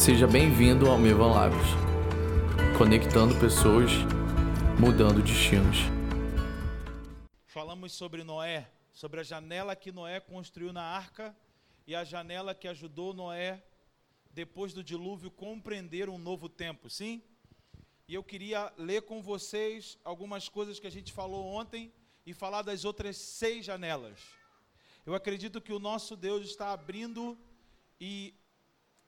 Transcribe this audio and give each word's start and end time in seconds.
Seja 0.00 0.26
bem-vindo 0.26 0.88
ao 0.88 0.96
Mevan 0.96 1.30
Lábios, 1.30 1.68
conectando 2.78 3.38
pessoas, 3.38 3.90
mudando 4.80 5.22
destinos. 5.22 5.76
Falamos 7.44 7.92
sobre 7.92 8.24
Noé, 8.24 8.70
sobre 8.94 9.20
a 9.20 9.22
janela 9.22 9.76
que 9.76 9.92
Noé 9.92 10.18
construiu 10.18 10.72
na 10.72 10.82
arca 10.82 11.36
e 11.86 11.94
a 11.94 12.02
janela 12.02 12.54
que 12.54 12.66
ajudou 12.66 13.12
Noé, 13.12 13.62
depois 14.32 14.72
do 14.72 14.82
dilúvio, 14.82 15.30
compreender 15.30 16.08
um 16.08 16.16
novo 16.16 16.48
tempo, 16.48 16.88
sim? 16.88 17.22
E 18.08 18.14
eu 18.14 18.24
queria 18.24 18.72
ler 18.78 19.02
com 19.02 19.20
vocês 19.20 19.98
algumas 20.02 20.48
coisas 20.48 20.80
que 20.80 20.86
a 20.86 20.90
gente 20.90 21.12
falou 21.12 21.44
ontem 21.44 21.92
e 22.24 22.32
falar 22.32 22.62
das 22.62 22.86
outras 22.86 23.18
seis 23.18 23.66
janelas. 23.66 24.18
Eu 25.04 25.14
acredito 25.14 25.60
que 25.60 25.74
o 25.74 25.78
nosso 25.78 26.16
Deus 26.16 26.46
está 26.46 26.72
abrindo 26.72 27.36
e 28.00 28.32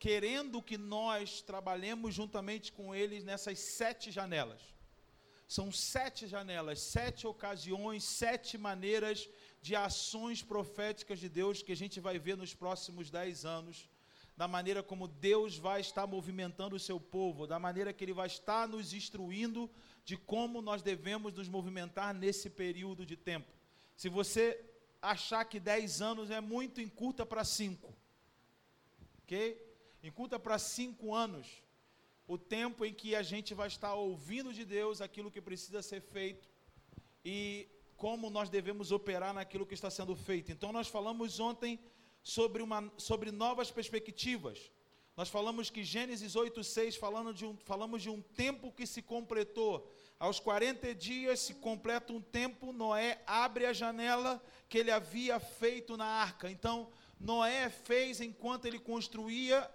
querendo 0.04 0.60
que 0.60 0.76
nós 0.76 1.42
trabalhemos 1.42 2.12
juntamente 2.12 2.72
com 2.72 2.92
eles 2.92 3.22
nessas 3.22 3.56
sete 3.60 4.10
janelas. 4.10 4.60
São 5.46 5.70
sete 5.70 6.26
janelas, 6.26 6.80
sete 6.80 7.24
ocasiões, 7.24 8.02
sete 8.02 8.58
maneiras 8.58 9.30
de 9.66 9.76
ações 9.76 10.42
proféticas 10.42 11.20
de 11.20 11.28
Deus 11.28 11.62
que 11.62 11.70
a 11.70 11.80
gente 11.82 12.00
vai 12.00 12.18
ver 12.18 12.36
nos 12.36 12.52
próximos 12.52 13.10
dez 13.10 13.44
anos, 13.44 13.88
da 14.36 14.48
maneira 14.48 14.82
como 14.82 15.06
Deus 15.06 15.56
vai 15.56 15.80
estar 15.80 16.04
movimentando 16.04 16.74
o 16.74 16.84
seu 16.88 16.98
povo, 16.98 17.46
da 17.46 17.60
maneira 17.60 17.92
que 17.92 18.02
Ele 18.04 18.20
vai 18.20 18.26
estar 18.26 18.66
nos 18.66 18.92
instruindo 18.92 19.70
de 20.04 20.16
como 20.16 20.60
nós 20.60 20.82
devemos 20.82 21.32
nos 21.32 21.48
movimentar 21.48 22.12
nesse 22.12 22.50
período 22.50 23.06
de 23.06 23.16
tempo. 23.16 23.52
Se 23.94 24.08
você 24.08 24.44
achar 25.00 25.44
que 25.44 25.60
dez 25.60 26.02
anos 26.02 26.28
é 26.28 26.40
muito, 26.40 26.80
encurta 26.80 27.24
para 27.24 27.44
cinco. 27.44 27.94
Ok? 29.22 29.71
Encurta 30.02 30.38
para 30.38 30.58
cinco 30.58 31.14
anos 31.14 31.62
o 32.26 32.36
tempo 32.38 32.84
em 32.84 32.92
que 32.92 33.14
a 33.14 33.22
gente 33.22 33.54
vai 33.54 33.68
estar 33.68 33.94
ouvindo 33.94 34.52
de 34.52 34.64
Deus 34.64 35.00
aquilo 35.00 35.30
que 35.30 35.40
precisa 35.40 35.82
ser 35.82 36.00
feito 36.00 36.48
e 37.24 37.68
como 37.96 38.30
nós 38.30 38.48
devemos 38.48 38.90
operar 38.90 39.32
naquilo 39.32 39.66
que 39.66 39.74
está 39.74 39.90
sendo 39.90 40.16
feito. 40.16 40.50
Então, 40.50 40.72
nós 40.72 40.88
falamos 40.88 41.38
ontem 41.38 41.78
sobre, 42.22 42.62
uma, 42.62 42.92
sobre 42.96 43.30
novas 43.30 43.70
perspectivas. 43.70 44.72
Nós 45.16 45.28
falamos 45.28 45.70
que 45.70 45.84
Gênesis 45.84 46.34
8,6, 46.34 46.98
falando 46.98 47.32
de 47.32 47.44
um, 47.44 47.56
falamos 47.58 48.02
de 48.02 48.10
um 48.10 48.20
tempo 48.20 48.72
que 48.72 48.86
se 48.86 49.02
completou. 49.02 49.88
Aos 50.18 50.40
40 50.40 50.94
dias 50.94 51.40
se 51.40 51.54
completa 51.54 52.12
um 52.12 52.20
tempo, 52.20 52.72
Noé 52.72 53.22
abre 53.26 53.66
a 53.66 53.72
janela 53.72 54.42
que 54.68 54.78
ele 54.78 54.90
havia 54.90 55.38
feito 55.38 55.96
na 55.96 56.06
arca. 56.06 56.50
Então, 56.50 56.88
Noé 57.20 57.68
fez 57.68 58.20
enquanto 58.20 58.64
ele 58.64 58.78
construía 58.78 59.70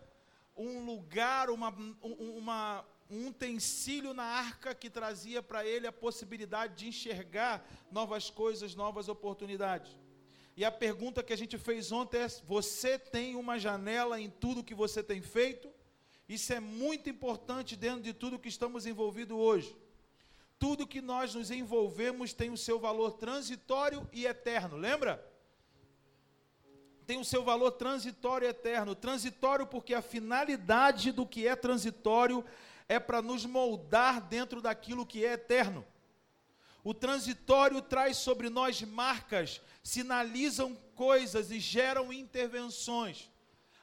um 0.58 0.86
lugar, 0.86 1.50
uma, 1.50 1.70
uma, 2.02 2.86
um 3.10 3.28
utensílio 3.28 4.14
na 4.14 4.24
arca 4.24 4.74
que 4.74 4.90
trazia 4.90 5.42
para 5.42 5.66
ele 5.66 5.88
a 5.88 5.92
possibilidade 5.92 6.76
de 6.76 6.88
enxergar 6.88 7.66
novas 7.92 8.30
coisas, 8.30 8.76
novas 8.76 9.08
oportunidades. 9.08 9.98
E 10.56 10.66
a 10.66 10.72
pergunta 10.72 11.22
que 11.22 11.32
a 11.32 11.38
gente 11.38 11.58
fez 11.58 11.92
ontem 11.92 12.18
é: 12.18 12.28
você 12.46 12.98
tem 12.98 13.36
uma 13.36 13.60
janela 13.60 14.20
em 14.20 14.30
tudo 14.30 14.64
que 14.64 14.74
você 14.74 15.04
tem 15.04 15.22
feito? 15.22 15.70
Isso 16.28 16.52
é 16.52 16.60
muito 16.60 17.10
importante 17.10 17.76
dentro 17.76 18.02
de 18.02 18.12
tudo 18.14 18.40
que 18.40 18.50
estamos 18.50 18.86
envolvidos 18.86 19.38
hoje. 19.38 19.76
Tudo 20.60 20.88
que 20.88 21.00
nós 21.00 21.36
nos 21.36 21.52
envolvemos 21.52 22.34
tem 22.34 22.50
o 22.50 22.58
seu 22.58 22.80
valor 22.80 23.12
transitório 23.12 24.10
e 24.12 24.26
eterno, 24.26 24.76
lembra? 24.76 25.24
Tem 27.08 27.18
o 27.18 27.26
seu 27.26 27.42
valor 27.42 27.72
transitório 27.72 28.46
e 28.46 28.50
eterno. 28.50 28.94
Transitório 28.94 29.66
porque 29.66 29.94
a 29.94 30.02
finalidade 30.02 31.14
do 31.14 31.26
que 31.26 31.48
é 31.48 31.56
transitório 31.56 32.44
é 32.90 33.00
para 33.00 33.22
nos 33.22 33.46
moldar 33.46 34.20
dentro 34.20 34.62
daquilo 34.62 35.06
que 35.06 35.26
é 35.26 35.34
eterno. 35.34 35.86
O 36.84 36.94
transitório 36.94 37.82
traz 37.82 38.18
sobre 38.18 38.50
nós 38.50 38.82
marcas, 38.82 39.62
sinalizam 39.82 40.76
coisas 40.96 41.50
e 41.50 41.62
geram 41.62 42.12
intervenções. 42.12 43.30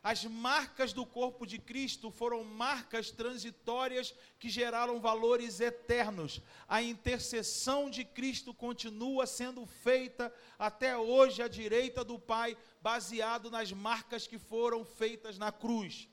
As 0.04 0.22
marcas 0.22 0.92
do 0.92 1.06
corpo 1.06 1.46
de 1.46 1.58
Cristo 1.58 2.10
foram 2.10 2.44
marcas 2.44 3.10
transitórias 3.10 4.14
que 4.38 4.50
geraram 4.50 5.00
valores 5.00 5.60
eternos. 5.60 6.42
A 6.68 6.82
intercessão 6.82 7.88
de 7.88 8.04
Cristo 8.04 8.52
continua 8.52 9.26
sendo 9.26 9.64
feita 9.64 10.30
até 10.58 10.94
hoje 10.94 11.42
à 11.42 11.48
direita 11.48 12.04
do 12.04 12.18
Pai, 12.18 12.54
baseado 12.82 13.50
nas 13.50 13.72
marcas 13.72 14.26
que 14.26 14.38
foram 14.38 14.84
feitas 14.84 15.38
na 15.38 15.50
cruz. 15.50 16.06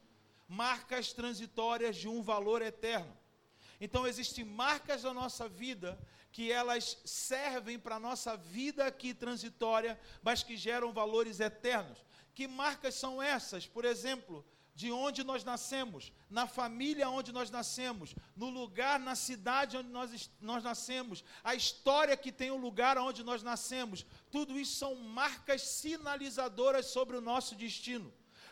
Marcas 0.48 1.12
transitórias 1.12 1.98
de 1.98 2.08
um 2.08 2.22
valor 2.22 2.62
eterno. 2.62 3.14
Então 3.82 4.08
existem 4.08 4.46
marcas 4.46 5.02
da 5.02 5.14
nossa 5.14 5.50
vida 5.50 6.00
que 6.32 6.50
elas 6.50 6.98
servem 7.04 7.78
para 7.78 7.96
a 7.98 8.00
nossa 8.00 8.38
vida 8.38 8.86
aqui 8.86 9.14
transitória, 9.14 10.00
mas 10.24 10.44
que 10.44 10.56
geram 10.56 10.94
valores 10.94 11.42
eternos. 11.42 11.98
Que 12.34 12.48
marcas 12.48 12.96
são 12.96 13.22
essas? 13.22 13.68
Por 13.68 13.86
exemplo, 13.86 14.46
de 14.74 14.92
onde 14.92 15.24
nós 15.24 15.44
nascemos, 15.44 16.12
na 16.30 16.48
família 16.48 17.10
onde 17.10 17.32
nós 17.32 17.52
nascemos, 17.52 18.16
no 18.36 18.50
lugar, 18.50 19.00
na 19.00 19.16
cidade 19.16 19.78
onde 19.78 19.90
nós, 19.90 20.30
nós 20.40 20.64
nascemos, 20.64 21.24
a 21.44 21.54
história 21.54 22.16
que 22.16 22.32
tem 22.32 22.52
o 22.52 22.58
lugar 22.58 22.98
onde 22.98 23.24
nós 23.24 23.44
nascemos, 23.44 24.06
tudo 24.32 24.60
isso 24.60 24.76
são 24.76 24.96
marcas 24.96 25.62
sinalizadoras 25.62 26.86
sobre 26.88 27.18
o 27.18 27.22
nosso 27.22 27.56
destino. 27.56 28.12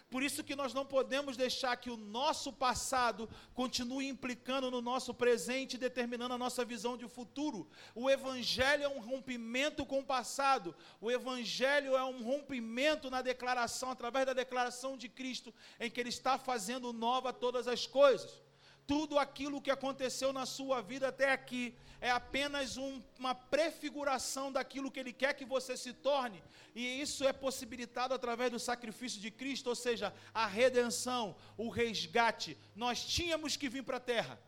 Por 0.10 0.24
isso 0.24 0.44
que 0.44 0.56
nós 0.56 0.74
não 0.74 0.86
podemos 0.86 1.38
deixar 1.38 1.78
que 1.78 1.92
o 1.92 1.96
nosso 1.96 2.52
passado 2.52 3.30
continue 3.54 4.08
implicando 4.08 4.72
no 4.72 4.82
nosso 4.82 5.14
presente, 5.14 5.78
determinando 5.78 6.34
a 6.34 6.38
nossa 6.38 6.66
visão 6.66 6.98
de 6.98 7.08
futuro. 7.08 7.70
O 7.94 8.10
evangelho 8.10 8.84
é 8.84 8.90
um 8.90 9.00
rompimento 9.00 9.86
com 9.86 10.00
o 10.00 10.06
passado. 10.06 10.76
O 11.00 11.12
evangelho 11.12 11.96
é 11.96 12.04
um 12.04 12.24
rompimento 12.24 13.12
na 13.12 13.22
declaração 13.22 13.92
através 13.92 14.26
da 14.26 14.34
declaração 14.34 14.98
de 14.98 15.08
Cristo, 15.08 15.54
em 15.80 15.92
que 15.92 16.00
ele 16.00 16.10
está 16.10 16.40
fazendo 16.40 16.92
nova 16.92 17.32
todas 17.32 17.68
as 17.68 17.86
coisas 17.86 18.42
tudo 18.88 19.20
aquilo 19.20 19.62
que 19.62 19.70
aconteceu 19.70 20.34
na 20.34 20.48
sua 20.48 20.82
vida 20.82 21.10
até 21.10 21.32
aqui 21.32 21.78
é 22.02 22.10
apenas 22.10 22.78
um, 22.78 23.02
uma 23.18 23.36
prefiguração 23.36 24.52
daquilo 24.52 24.92
que 24.92 25.00
Ele 25.00 25.12
quer 25.12 25.34
que 25.34 25.46
você 25.46 25.76
se 25.76 25.94
torne, 25.94 26.42
e 26.74 27.02
isso 27.02 27.28
é 27.28 27.34
possibilitado 27.34 28.14
através 28.14 28.52
do 28.52 28.60
sacrifício 28.60 29.20
de 29.20 29.32
Cristo, 29.32 29.68
ou 29.68 29.76
seja, 29.76 30.14
a 30.34 30.46
redenção, 30.46 31.36
o 31.58 31.70
resgate. 31.70 32.58
Nós 32.76 33.04
tínhamos 33.06 33.56
que 33.58 33.70
vir 33.70 33.84
para 33.84 33.98
a 33.98 34.08
terra, 34.14 34.40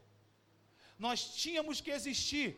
nós 0.98 1.36
tínhamos 1.36 1.82
que 1.82 1.92
existir, 1.92 2.58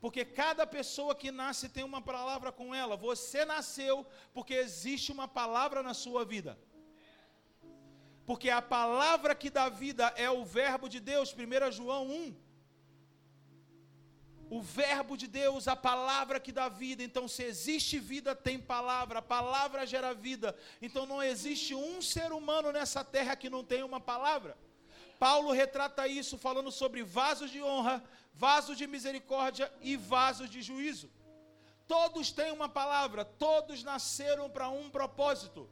porque 0.00 0.24
cada 0.24 0.66
pessoa 0.66 1.14
que 1.14 1.30
nasce 1.30 1.68
tem 1.68 1.84
uma 1.84 2.02
palavra 2.02 2.52
com 2.52 2.74
ela. 2.74 2.96
Você 2.96 3.44
nasceu 3.44 4.06
porque 4.32 4.54
existe 4.54 5.10
uma 5.10 5.26
palavra 5.26 5.82
na 5.82 5.94
sua 5.94 6.24
vida 6.24 6.58
porque 8.26 8.50
a 8.50 8.60
palavra 8.60 9.36
que 9.36 9.48
dá 9.48 9.68
vida 9.68 10.12
é 10.16 10.28
o 10.28 10.44
Verbo 10.44 10.88
de 10.88 10.98
Deus, 10.98 11.32
1 11.32 11.70
João 11.70 12.10
1. 12.10 12.45
O 14.48 14.60
Verbo 14.62 15.16
de 15.16 15.26
Deus, 15.26 15.66
a 15.66 15.74
palavra 15.74 16.38
que 16.38 16.52
dá 16.52 16.68
vida. 16.68 17.02
Então, 17.02 17.26
se 17.26 17.42
existe 17.42 17.98
vida, 17.98 18.34
tem 18.34 18.58
palavra. 18.58 19.18
A 19.18 19.22
palavra 19.22 19.86
gera 19.86 20.14
vida. 20.14 20.56
Então, 20.80 21.04
não 21.04 21.22
existe 21.22 21.74
um 21.74 22.00
ser 22.00 22.32
humano 22.32 22.70
nessa 22.70 23.04
terra 23.04 23.34
que 23.34 23.50
não 23.50 23.64
tenha 23.64 23.84
uma 23.84 24.00
palavra. 24.00 24.56
Paulo 25.18 25.50
retrata 25.50 26.06
isso 26.06 26.36
falando 26.38 26.70
sobre 26.70 27.02
vasos 27.02 27.50
de 27.50 27.62
honra, 27.62 28.02
vasos 28.34 28.76
de 28.76 28.86
misericórdia 28.86 29.72
e 29.80 29.96
vasos 29.96 30.48
de 30.48 30.62
juízo. 30.62 31.10
Todos 31.88 32.30
têm 32.32 32.52
uma 32.52 32.68
palavra, 32.68 33.24
todos 33.24 33.82
nasceram 33.82 34.50
para 34.50 34.68
um 34.68 34.90
propósito. 34.90 35.68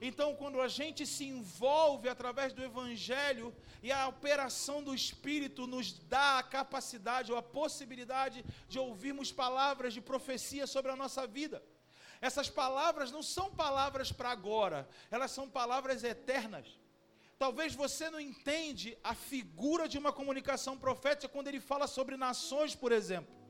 Então, 0.00 0.34
quando 0.34 0.60
a 0.60 0.68
gente 0.68 1.06
se 1.06 1.24
envolve 1.24 2.08
através 2.08 2.52
do 2.52 2.62
Evangelho 2.62 3.54
e 3.82 3.90
a 3.92 4.06
operação 4.08 4.82
do 4.82 4.94
Espírito 4.94 5.66
nos 5.66 5.92
dá 5.92 6.38
a 6.38 6.42
capacidade 6.42 7.32
ou 7.32 7.38
a 7.38 7.42
possibilidade 7.42 8.44
de 8.68 8.78
ouvirmos 8.78 9.32
palavras 9.32 9.94
de 9.94 10.00
profecia 10.00 10.66
sobre 10.66 10.90
a 10.90 10.96
nossa 10.96 11.26
vida. 11.26 11.62
Essas 12.20 12.48
palavras 12.48 13.10
não 13.10 13.22
são 13.22 13.50
palavras 13.50 14.10
para 14.10 14.30
agora, 14.30 14.88
elas 15.10 15.30
são 15.30 15.48
palavras 15.48 16.02
eternas. 16.02 16.78
Talvez 17.38 17.74
você 17.74 18.08
não 18.08 18.20
entende 18.20 18.96
a 19.02 19.14
figura 19.14 19.86
de 19.88 19.98
uma 19.98 20.12
comunicação 20.12 20.78
profética 20.78 21.28
quando 21.28 21.48
ele 21.48 21.60
fala 21.60 21.86
sobre 21.86 22.16
nações, 22.16 22.74
por 22.74 22.92
exemplo. 22.92 23.43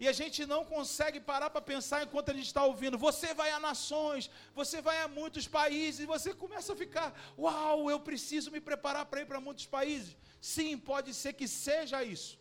E 0.00 0.06
a 0.06 0.12
gente 0.12 0.46
não 0.46 0.64
consegue 0.64 1.18
parar 1.18 1.50
para 1.50 1.60
pensar 1.60 2.02
enquanto 2.02 2.30
a 2.30 2.34
gente 2.34 2.46
está 2.46 2.64
ouvindo. 2.64 2.96
Você 2.96 3.34
vai 3.34 3.50
a 3.50 3.58
nações, 3.58 4.30
você 4.54 4.80
vai 4.80 4.98
a 5.02 5.08
muitos 5.08 5.46
países, 5.48 6.00
e 6.00 6.06
você 6.06 6.32
começa 6.32 6.72
a 6.72 6.76
ficar: 6.76 7.08
Uau, 7.36 7.90
eu 7.90 7.98
preciso 7.98 8.50
me 8.50 8.60
preparar 8.60 9.06
para 9.06 9.22
ir 9.22 9.26
para 9.26 9.40
muitos 9.40 9.66
países. 9.66 10.16
Sim, 10.40 10.78
pode 10.78 11.12
ser 11.12 11.32
que 11.32 11.48
seja 11.48 12.04
isso. 12.04 12.38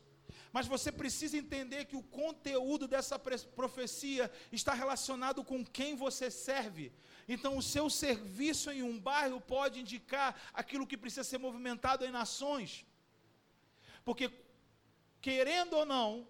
Mas 0.51 0.67
você 0.67 0.91
precisa 0.91 1.37
entender 1.37 1.85
que 1.85 1.95
o 1.95 2.03
conteúdo 2.03 2.87
dessa 2.87 3.17
profecia 3.59 4.31
está 4.51 4.73
relacionado 4.73 5.43
com 5.43 5.65
quem 5.65 5.95
você 5.95 6.29
serve. 6.31 6.91
Então, 7.27 7.57
o 7.57 7.61
seu 7.61 7.89
serviço 7.89 8.71
em 8.71 8.81
um 8.81 8.97
bairro 8.97 9.41
pode 9.41 9.81
indicar 9.81 10.29
aquilo 10.53 10.87
que 10.87 10.97
precisa 10.97 11.23
ser 11.23 11.37
movimentado 11.37 12.05
em 12.05 12.11
nações. 12.11 12.85
Porque, 14.05 14.31
querendo 15.21 15.73
ou 15.73 15.85
não, 15.85 16.27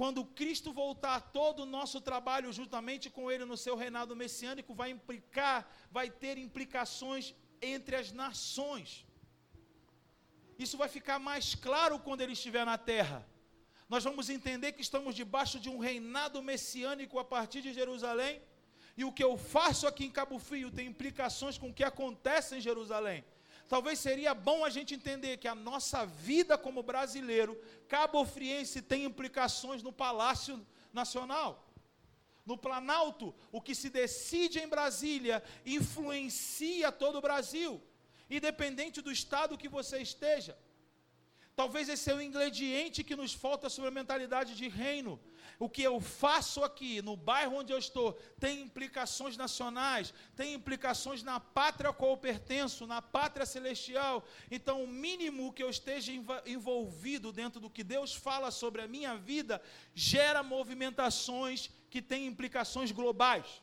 quando 0.00 0.24
Cristo 0.40 0.72
voltar, 0.82 1.18
todo 1.38 1.60
o 1.62 1.70
nosso 1.76 2.00
trabalho 2.08 2.56
juntamente 2.58 3.10
com 3.16 3.30
Ele 3.32 3.44
no 3.52 3.58
seu 3.64 3.76
reinado 3.82 4.14
messiânico 4.22 4.78
vai 4.80 4.90
implicar, 4.96 5.58
vai 5.90 6.08
ter 6.22 6.34
implicações 6.46 7.34
entre 7.74 7.96
as 7.96 8.10
nações. 8.22 8.90
Isso 10.64 10.76
vai 10.82 10.88
ficar 10.96 11.18
mais 11.30 11.46
claro 11.66 11.98
quando 11.98 12.22
Ele 12.22 12.36
estiver 12.40 12.64
na 12.72 12.78
terra 12.78 13.18
nós 13.88 14.02
vamos 14.02 14.28
entender 14.28 14.72
que 14.72 14.82
estamos 14.82 15.14
debaixo 15.14 15.60
de 15.60 15.68
um 15.68 15.78
reinado 15.78 16.42
messiânico 16.42 17.18
a 17.18 17.24
partir 17.24 17.62
de 17.62 17.72
Jerusalém, 17.72 18.42
e 18.96 19.04
o 19.04 19.12
que 19.12 19.22
eu 19.22 19.36
faço 19.36 19.86
aqui 19.86 20.04
em 20.04 20.10
Cabo 20.10 20.38
Frio 20.38 20.70
tem 20.70 20.88
implicações 20.88 21.56
com 21.58 21.68
o 21.68 21.74
que 21.74 21.84
acontece 21.84 22.56
em 22.56 22.60
Jerusalém. 22.60 23.24
Talvez 23.68 23.98
seria 23.98 24.32
bom 24.32 24.64
a 24.64 24.70
gente 24.70 24.94
entender 24.94 25.38
que 25.38 25.48
a 25.48 25.54
nossa 25.54 26.06
vida 26.06 26.56
como 26.56 26.82
brasileiro, 26.82 27.60
cabo-friense, 27.88 28.80
tem 28.80 29.04
implicações 29.04 29.82
no 29.82 29.92
Palácio 29.92 30.64
Nacional. 30.92 31.66
No 32.44 32.56
Planalto, 32.56 33.34
o 33.50 33.60
que 33.60 33.74
se 33.74 33.90
decide 33.90 34.60
em 34.60 34.68
Brasília 34.68 35.42
influencia 35.64 36.92
todo 36.92 37.18
o 37.18 37.20
Brasil, 37.20 37.82
independente 38.30 39.02
do 39.02 39.10
estado 39.10 39.58
que 39.58 39.68
você 39.68 39.98
esteja. 39.98 40.56
Talvez 41.56 41.88
esse 41.88 42.08
é 42.10 42.14
o 42.14 42.20
ingrediente 42.20 43.02
que 43.02 43.16
nos 43.16 43.32
falta 43.32 43.68
sobre 43.68 43.88
a 43.88 43.98
mentalidade 44.00 44.54
de 44.54 44.68
reino. 44.68 45.18
O 45.58 45.68
que 45.68 45.82
eu 45.82 46.00
faço 46.00 46.62
aqui, 46.62 47.00
no 47.00 47.16
bairro 47.16 47.56
onde 47.56 47.72
eu 47.72 47.78
estou, 47.78 48.12
tem 48.38 48.60
implicações 48.60 49.36
nacionais, 49.36 50.12
tem 50.34 50.52
implicações 50.52 51.22
na 51.22 51.40
pátria 51.40 51.90
a 51.90 51.92
qual 51.92 52.10
eu 52.10 52.16
pertenço, 52.16 52.86
na 52.86 53.00
pátria 53.00 53.46
celestial. 53.46 54.26
Então, 54.50 54.84
o 54.84 54.88
mínimo 54.88 55.52
que 55.52 55.62
eu 55.62 55.70
esteja 55.70 56.12
envolvido 56.44 57.32
dentro 57.32 57.58
do 57.60 57.70
que 57.70 57.82
Deus 57.82 58.14
fala 58.14 58.50
sobre 58.50 58.82
a 58.82 58.88
minha 58.88 59.16
vida 59.16 59.62
gera 59.94 60.42
movimentações 60.42 61.70
que 61.88 62.02
têm 62.02 62.26
implicações 62.26 62.92
globais. 62.92 63.62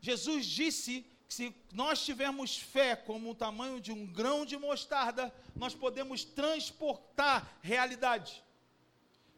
Jesus 0.00 0.44
disse 0.46 1.06
se 1.28 1.54
nós 1.72 2.04
tivermos 2.04 2.56
fé 2.56 2.96
como 2.96 3.30
o 3.30 3.34
tamanho 3.34 3.80
de 3.80 3.92
um 3.92 4.06
grão 4.06 4.46
de 4.46 4.56
mostarda, 4.56 5.32
nós 5.54 5.74
podemos 5.74 6.24
transportar 6.24 7.58
realidade. 7.60 8.42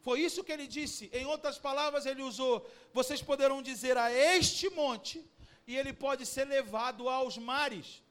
Foi 0.01 0.21
isso 0.21 0.43
que 0.45 0.53
ele 0.53 0.67
disse. 0.67 1.11
Em 1.13 1.27
outras 1.27 1.59
palavras, 1.59 2.07
ele 2.07 2.23
usou: 2.23 2.69
vocês 2.93 3.21
poderão 3.23 3.61
dizer 3.63 3.97
a 3.99 4.11
este 4.13 4.69
monte, 4.71 5.25
e 5.67 5.77
ele 5.77 5.93
pode 5.93 6.25
ser 6.25 6.47
levado 6.47 7.09
aos 7.09 7.37
mares. 7.37 8.03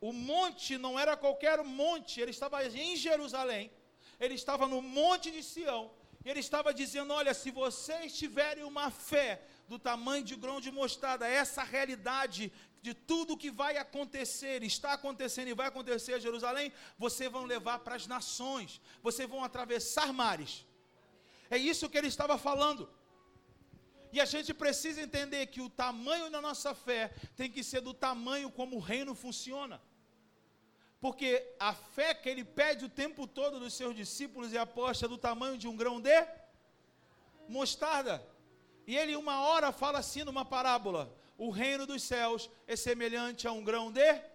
O 0.00 0.12
monte 0.12 0.78
não 0.78 0.98
era 0.98 1.16
qualquer 1.16 1.62
monte, 1.62 2.20
ele 2.20 2.30
estava 2.30 2.64
em 2.64 2.96
Jerusalém, 2.96 3.70
ele 4.18 4.34
estava 4.34 4.66
no 4.66 4.80
monte 4.80 5.30
de 5.30 5.42
Sião, 5.42 5.90
e 6.24 6.30
ele 6.30 6.40
estava 6.40 6.72
dizendo: 6.72 7.12
Olha, 7.12 7.34
se 7.34 7.50
vocês 7.50 8.16
tiverem 8.16 8.64
uma 8.64 8.90
fé 8.90 9.42
do 9.68 9.78
tamanho 9.78 10.24
de 10.24 10.34
grão 10.34 10.58
de 10.58 10.70
mostarda, 10.70 11.28
essa 11.28 11.62
realidade 11.62 12.50
de 12.82 12.94
tudo 12.94 13.36
que 13.36 13.50
vai 13.50 13.76
acontecer, 13.76 14.62
está 14.62 14.94
acontecendo 14.94 15.48
e 15.48 15.54
vai 15.54 15.66
acontecer 15.66 16.16
em 16.16 16.20
Jerusalém, 16.20 16.72
vocês 16.98 17.30
vão 17.30 17.44
levar 17.44 17.80
para 17.80 17.94
as 17.94 18.06
nações, 18.06 18.80
vocês 19.02 19.28
vão 19.28 19.44
atravessar 19.44 20.12
mares. 20.14 20.64
É 21.50 21.58
isso 21.58 21.90
que 21.90 21.98
ele 21.98 22.06
estava 22.08 22.38
falando. 22.38 22.88
E 24.12 24.20
a 24.20 24.24
gente 24.24 24.52
precisa 24.52 25.02
entender 25.02 25.46
que 25.46 25.60
o 25.60 25.68
tamanho 25.68 26.30
da 26.30 26.40
nossa 26.40 26.74
fé 26.74 27.12
tem 27.36 27.50
que 27.50 27.62
ser 27.62 27.80
do 27.80 27.92
tamanho 27.92 28.50
como 28.50 28.76
o 28.76 28.80
reino 28.80 29.14
funciona. 29.14 29.80
Porque 31.00 31.54
a 31.58 31.72
fé 31.72 32.12
que 32.12 32.28
ele 32.28 32.44
pede 32.44 32.84
o 32.84 32.88
tempo 32.88 33.26
todo 33.26 33.58
dos 33.58 33.74
seus 33.74 33.94
discípulos 33.94 34.52
e 34.52 34.58
apóstolos 34.58 35.02
é 35.02 35.08
do 35.08 35.18
tamanho 35.18 35.56
de 35.56 35.66
um 35.66 35.76
grão 35.76 36.00
de 36.00 36.26
mostarda. 37.48 38.24
E 38.86 38.96
ele, 38.96 39.16
uma 39.16 39.40
hora, 39.40 39.72
fala 39.72 39.98
assim 39.98 40.24
numa 40.24 40.44
parábola: 40.44 41.12
o 41.38 41.50
reino 41.50 41.86
dos 41.86 42.02
céus 42.02 42.50
é 42.66 42.76
semelhante 42.76 43.48
a 43.48 43.52
um 43.52 43.64
grão 43.64 43.90
de. 43.90 44.29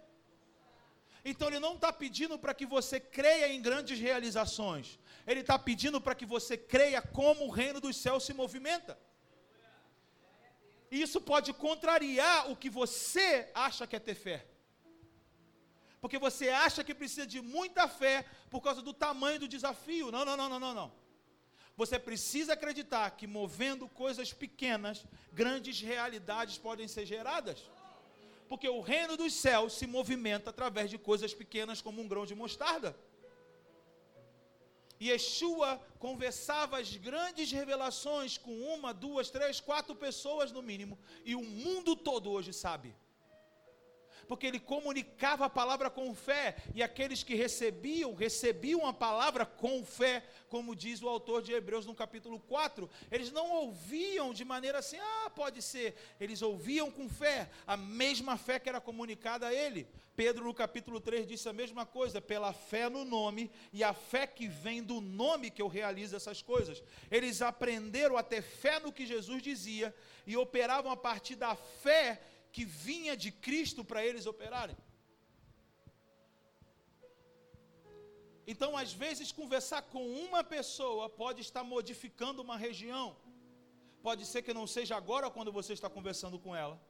Então 1.30 1.48
ele 1.48 1.58
não 1.58 1.74
está 1.74 1.92
pedindo 1.92 2.38
para 2.38 2.54
que 2.58 2.64
você 2.64 3.00
creia 3.00 3.48
em 3.52 3.60
grandes 3.60 3.98
realizações, 3.98 4.96
ele 5.26 5.40
está 5.40 5.58
pedindo 5.58 6.00
para 6.00 6.14
que 6.14 6.24
você 6.34 6.56
creia 6.56 7.02
como 7.02 7.46
o 7.46 7.50
reino 7.50 7.80
dos 7.80 7.96
céus 7.96 8.24
se 8.24 8.32
movimenta. 8.32 8.96
E 10.88 11.02
isso 11.02 11.20
pode 11.20 11.52
contrariar 11.52 12.48
o 12.50 12.54
que 12.54 12.70
você 12.70 13.50
acha 13.52 13.88
que 13.88 13.96
é 13.96 13.98
ter 13.98 14.14
fé. 14.14 14.46
Porque 16.00 16.16
você 16.26 16.48
acha 16.50 16.84
que 16.84 16.94
precisa 16.94 17.26
de 17.26 17.40
muita 17.40 17.88
fé 17.88 18.24
por 18.48 18.60
causa 18.60 18.80
do 18.80 18.92
tamanho 18.92 19.40
do 19.40 19.48
desafio. 19.48 20.12
Não, 20.12 20.24
não, 20.24 20.36
não, 20.36 20.48
não, 20.48 20.60
não, 20.60 20.74
não. 20.80 20.92
Você 21.76 21.98
precisa 21.98 22.52
acreditar 22.52 23.10
que 23.18 23.26
movendo 23.26 23.88
coisas 23.88 24.32
pequenas, 24.32 25.04
grandes 25.32 25.80
realidades 25.80 26.56
podem 26.56 26.86
ser 26.86 27.04
geradas. 27.04 27.58
Porque 28.48 28.68
o 28.68 28.80
reino 28.80 29.16
dos 29.16 29.32
céus 29.32 29.72
se 29.72 29.86
movimenta 29.86 30.50
através 30.50 30.88
de 30.90 30.98
coisas 30.98 31.34
pequenas 31.34 31.80
como 31.80 32.00
um 32.00 32.08
grão 32.08 32.24
de 32.24 32.34
mostarda. 32.34 32.96
E 34.98 35.10
Yeshua 35.10 35.80
conversava 35.98 36.78
as 36.78 36.96
grandes 36.96 37.50
revelações 37.52 38.38
com 38.38 38.54
uma, 38.74 38.94
duas, 38.94 39.30
três, 39.30 39.60
quatro 39.60 39.94
pessoas 39.94 40.50
no 40.52 40.62
mínimo, 40.62 40.98
e 41.24 41.34
o 41.34 41.42
mundo 41.42 41.94
todo 41.94 42.30
hoje 42.30 42.52
sabe 42.52 42.94
porque 44.26 44.46
ele 44.46 44.60
comunicava 44.60 45.46
a 45.46 45.50
palavra 45.50 45.88
com 45.88 46.14
fé, 46.14 46.56
e 46.74 46.82
aqueles 46.82 47.22
que 47.22 47.34
recebiam, 47.34 48.14
recebiam 48.14 48.86
a 48.86 48.92
palavra 48.92 49.46
com 49.46 49.84
fé, 49.84 50.24
como 50.48 50.74
diz 50.74 51.02
o 51.02 51.08
autor 51.08 51.42
de 51.42 51.52
Hebreus 51.52 51.86
no 51.86 51.94
capítulo 51.94 52.38
4. 52.40 52.88
Eles 53.10 53.32
não 53.32 53.50
ouviam 53.50 54.32
de 54.32 54.44
maneira 54.44 54.78
assim, 54.78 54.98
ah, 54.98 55.30
pode 55.30 55.62
ser. 55.62 55.94
Eles 56.20 56.42
ouviam 56.42 56.90
com 56.90 57.08
fé, 57.08 57.50
a 57.66 57.76
mesma 57.76 58.36
fé 58.36 58.58
que 58.58 58.68
era 58.68 58.80
comunicada 58.80 59.46
a 59.46 59.54
ele. 59.54 59.86
Pedro, 60.16 60.46
no 60.46 60.54
capítulo 60.54 60.98
3, 60.98 61.26
disse 61.26 61.46
a 61.46 61.52
mesma 61.52 61.84
coisa, 61.84 62.22
pela 62.22 62.52
fé 62.54 62.88
no 62.88 63.04
nome 63.04 63.50
e 63.70 63.84
a 63.84 63.92
fé 63.92 64.26
que 64.26 64.48
vem 64.48 64.82
do 64.82 64.98
nome 64.98 65.50
que 65.50 65.60
eu 65.60 65.68
realizo 65.68 66.16
essas 66.16 66.40
coisas. 66.40 66.82
Eles 67.10 67.42
aprenderam 67.42 68.16
a 68.16 68.22
ter 68.22 68.40
fé 68.40 68.80
no 68.80 68.92
que 68.92 69.04
Jesus 69.04 69.42
dizia 69.42 69.94
e 70.26 70.34
operavam 70.34 70.90
a 70.90 70.96
partir 70.96 71.36
da 71.36 71.54
fé 71.54 72.22
que 72.56 72.64
vinha 72.64 73.14
de 73.22 73.30
Cristo 73.46 73.80
para 73.88 74.02
eles 74.08 74.24
operarem. 74.32 74.76
Então, 78.52 78.70
às 78.82 78.92
vezes, 79.02 79.30
conversar 79.40 79.82
com 79.92 80.02
uma 80.26 80.42
pessoa 80.42 81.04
pode 81.22 81.40
estar 81.46 81.62
modificando 81.62 82.40
uma 82.46 82.56
região. 82.56 83.08
Pode 84.06 84.24
ser 84.30 84.40
que 84.46 84.54
não 84.58 84.66
seja 84.76 84.94
agora 84.96 85.28
quando 85.36 85.52
você 85.58 85.74
está 85.74 85.90
conversando 85.96 86.38
com 86.44 86.56
ela, 86.56 86.80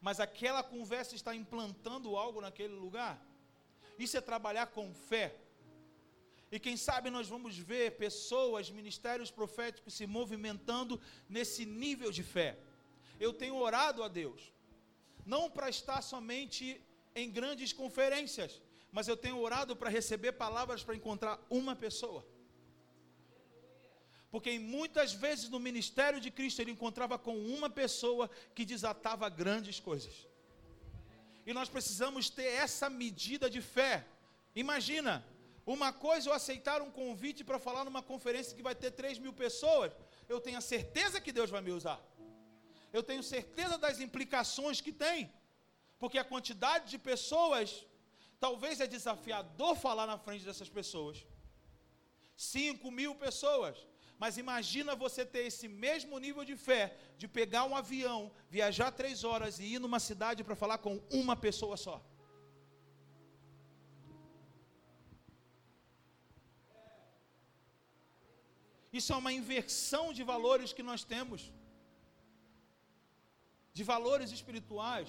mas 0.00 0.18
aquela 0.18 0.62
conversa 0.62 1.14
está 1.14 1.34
implantando 1.42 2.16
algo 2.16 2.40
naquele 2.46 2.76
lugar. 2.84 3.14
Isso 3.98 4.16
é 4.16 4.22
trabalhar 4.22 4.68
com 4.68 4.94
fé. 5.10 5.26
E 6.50 6.58
quem 6.58 6.76
sabe 6.88 7.10
nós 7.10 7.28
vamos 7.28 7.58
ver 7.58 7.98
pessoas, 8.06 8.70
ministérios 8.70 9.30
proféticos 9.30 9.92
se 9.92 10.06
movimentando 10.06 10.98
nesse 11.28 11.66
nível 11.66 12.10
de 12.10 12.22
fé. 12.22 12.50
Eu 13.20 13.34
tenho 13.34 13.56
orado 13.56 14.02
a 14.02 14.08
Deus 14.08 14.52
não 15.24 15.50
para 15.50 15.68
estar 15.68 16.02
somente 16.02 16.80
em 17.14 17.30
grandes 17.30 17.72
conferências, 17.72 18.60
mas 18.90 19.08
eu 19.08 19.16
tenho 19.16 19.38
orado 19.38 19.74
para 19.76 19.90
receber 19.90 20.32
palavras 20.32 20.82
para 20.82 20.94
encontrar 20.94 21.38
uma 21.48 21.74
pessoa. 21.74 22.26
Porque 24.30 24.58
muitas 24.58 25.12
vezes 25.12 25.48
no 25.48 25.60
ministério 25.60 26.20
de 26.20 26.30
Cristo 26.30 26.60
ele 26.60 26.70
encontrava 26.70 27.18
com 27.18 27.36
uma 27.36 27.68
pessoa 27.68 28.30
que 28.54 28.64
desatava 28.64 29.28
grandes 29.28 29.78
coisas. 29.78 30.26
E 31.44 31.52
nós 31.52 31.68
precisamos 31.68 32.30
ter 32.30 32.44
essa 32.44 32.88
medida 32.88 33.50
de 33.50 33.60
fé. 33.60 34.06
Imagina, 34.54 35.24
uma 35.66 35.92
coisa 35.92 36.28
eu 36.28 36.32
aceitar 36.32 36.80
um 36.80 36.90
convite 36.90 37.44
para 37.44 37.58
falar 37.58 37.84
numa 37.84 38.02
conferência 38.02 38.56
que 38.56 38.62
vai 38.62 38.74
ter 38.74 38.90
3 38.90 39.18
mil 39.18 39.32
pessoas, 39.32 39.92
eu 40.28 40.40
tenho 40.40 40.58
a 40.58 40.62
certeza 40.62 41.20
que 41.20 41.32
Deus 41.32 41.50
vai 41.50 41.60
me 41.60 41.70
usar 41.70 42.00
eu 42.92 43.02
tenho 43.02 43.22
certeza 43.34 43.76
das 43.84 44.00
implicações 44.06 44.80
que 44.80 44.92
tem, 45.04 45.32
porque 45.98 46.18
a 46.18 46.28
quantidade 46.32 46.90
de 46.92 46.98
pessoas, 46.98 47.86
talvez 48.44 48.80
é 48.80 48.86
desafiador 48.86 49.74
falar 49.86 50.06
na 50.12 50.18
frente 50.18 50.44
dessas 50.44 50.68
pessoas. 50.68 51.16
5 52.36 52.90
mil 52.90 53.14
pessoas. 53.14 53.76
Mas 54.22 54.36
imagina 54.42 54.94
você 55.04 55.22
ter 55.34 55.44
esse 55.50 55.66
mesmo 55.84 56.18
nível 56.24 56.44
de 56.50 56.56
fé, 56.56 56.96
de 57.20 57.26
pegar 57.26 57.64
um 57.64 57.74
avião, 57.82 58.30
viajar 58.48 58.90
três 58.92 59.24
horas 59.24 59.58
e 59.58 59.64
ir 59.74 59.80
numa 59.84 60.00
cidade 60.08 60.44
para 60.44 60.54
falar 60.62 60.78
com 60.78 60.94
uma 61.10 61.36
pessoa 61.46 61.76
só. 61.76 61.96
Isso 68.92 69.12
é 69.12 69.16
uma 69.16 69.32
inversão 69.32 70.12
de 70.12 70.22
valores 70.22 70.72
que 70.72 70.82
nós 70.82 71.02
temos, 71.02 71.50
de 73.72 73.82
valores 73.82 74.30
espirituais. 74.30 75.08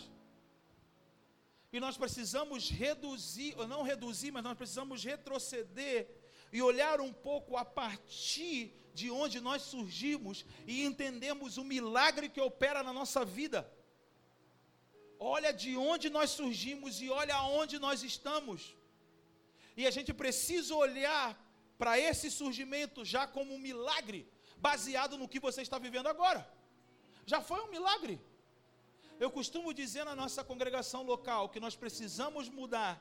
E 1.72 1.80
nós 1.80 1.98
precisamos 1.98 2.70
reduzir, 2.70 3.56
ou 3.58 3.68
não 3.68 3.82
reduzir, 3.82 4.32
mas 4.32 4.44
nós 4.44 4.58
precisamos 4.58 5.04
retroceder 5.04 6.08
e 6.52 6.62
olhar 6.62 7.02
um 7.02 7.12
pouco 7.12 7.58
a 7.58 7.66
partir 7.66 8.72
de 8.94 9.10
onde 9.10 9.40
nós 9.42 9.64
surgimos 9.64 10.46
e 10.68 10.84
entendemos 10.84 11.58
o 11.58 11.64
milagre 11.64 12.30
que 12.30 12.40
opera 12.40 12.84
na 12.84 12.94
nossa 12.94 13.26
vida. 13.26 13.60
Olha 15.20 15.52
de 15.52 15.76
onde 15.76 16.10
nós 16.10 16.30
surgimos 16.30 17.02
e 17.02 17.10
olha 17.10 17.36
aonde 17.36 17.80
nós 17.80 18.04
estamos. 18.04 18.76
E 19.76 19.88
a 19.88 19.92
gente 19.92 20.14
precisa 20.14 20.76
olhar 20.76 21.28
para 21.78 21.98
esse 21.98 22.30
surgimento 22.30 23.04
já 23.04 23.26
como 23.26 23.56
um 23.56 23.58
milagre, 23.58 24.28
baseado 24.58 25.18
no 25.18 25.28
que 25.28 25.40
você 25.40 25.62
está 25.64 25.80
vivendo 25.80 26.08
agora. 26.08 26.48
Já 27.26 27.42
foi 27.42 27.60
um 27.62 27.72
milagre. 27.72 28.22
Eu 29.24 29.32
costumo 29.32 29.74
dizer 29.74 30.04
na 30.04 30.16
nossa 30.22 30.44
congregação 30.44 31.02
local 31.02 31.48
que 31.48 31.60
nós 31.66 31.76
precisamos 31.78 32.50
mudar 32.50 32.94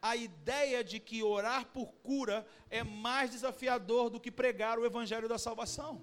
a 0.00 0.16
ideia 0.16 0.82
de 0.82 0.98
que 0.98 1.22
orar 1.22 1.66
por 1.66 1.88
cura 2.08 2.46
é 2.70 2.82
mais 2.82 3.32
desafiador 3.32 4.08
do 4.08 4.18
que 4.18 4.30
pregar 4.30 4.78
o 4.78 4.86
evangelho 4.86 5.28
da 5.28 5.36
salvação. 5.36 6.02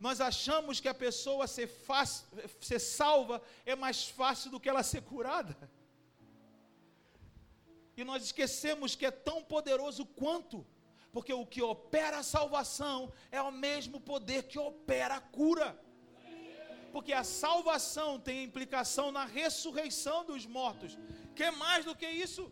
Nós 0.00 0.22
achamos 0.22 0.80
que 0.80 0.88
a 0.88 0.94
pessoa 0.94 1.46
ser, 1.46 1.66
fácil, 1.66 2.26
ser 2.58 2.78
salva 2.78 3.42
é 3.66 3.76
mais 3.76 4.08
fácil 4.08 4.50
do 4.50 4.58
que 4.58 4.70
ela 4.70 4.82
ser 4.82 5.02
curada. 5.02 5.70
E 7.94 8.04
nós 8.04 8.22
esquecemos 8.22 8.96
que 8.96 9.04
é 9.04 9.10
tão 9.10 9.44
poderoso 9.44 10.06
quanto, 10.06 10.66
porque 11.12 11.34
o 11.34 11.44
que 11.44 11.60
opera 11.60 12.20
a 12.20 12.22
salvação 12.22 13.12
é 13.30 13.42
o 13.42 13.52
mesmo 13.52 14.00
poder 14.00 14.44
que 14.44 14.58
opera 14.58 15.16
a 15.16 15.20
cura. 15.20 15.78
Porque 16.96 17.12
a 17.12 17.24
salvação 17.24 18.10
tem 18.26 18.42
implicação 18.42 19.06
na 19.16 19.24
ressurreição 19.38 20.18
dos 20.28 20.44
mortos. 20.46 20.92
Que 21.38 21.50
mais 21.50 21.84
do 21.84 21.94
que 22.00 22.08
isso? 22.26 22.42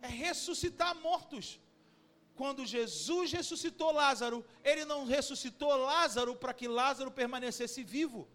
É 0.00 0.06
ressuscitar 0.06 0.92
mortos. 1.08 1.46
Quando 2.34 2.64
Jesus 2.64 3.32
ressuscitou 3.38 3.90
Lázaro, 3.92 4.38
ele 4.70 4.86
não 4.86 5.00
ressuscitou 5.04 5.76
Lázaro 5.76 6.34
para 6.42 6.54
que 6.54 6.66
Lázaro 6.66 7.10
permanecesse 7.10 7.84
vivo. 7.84 8.26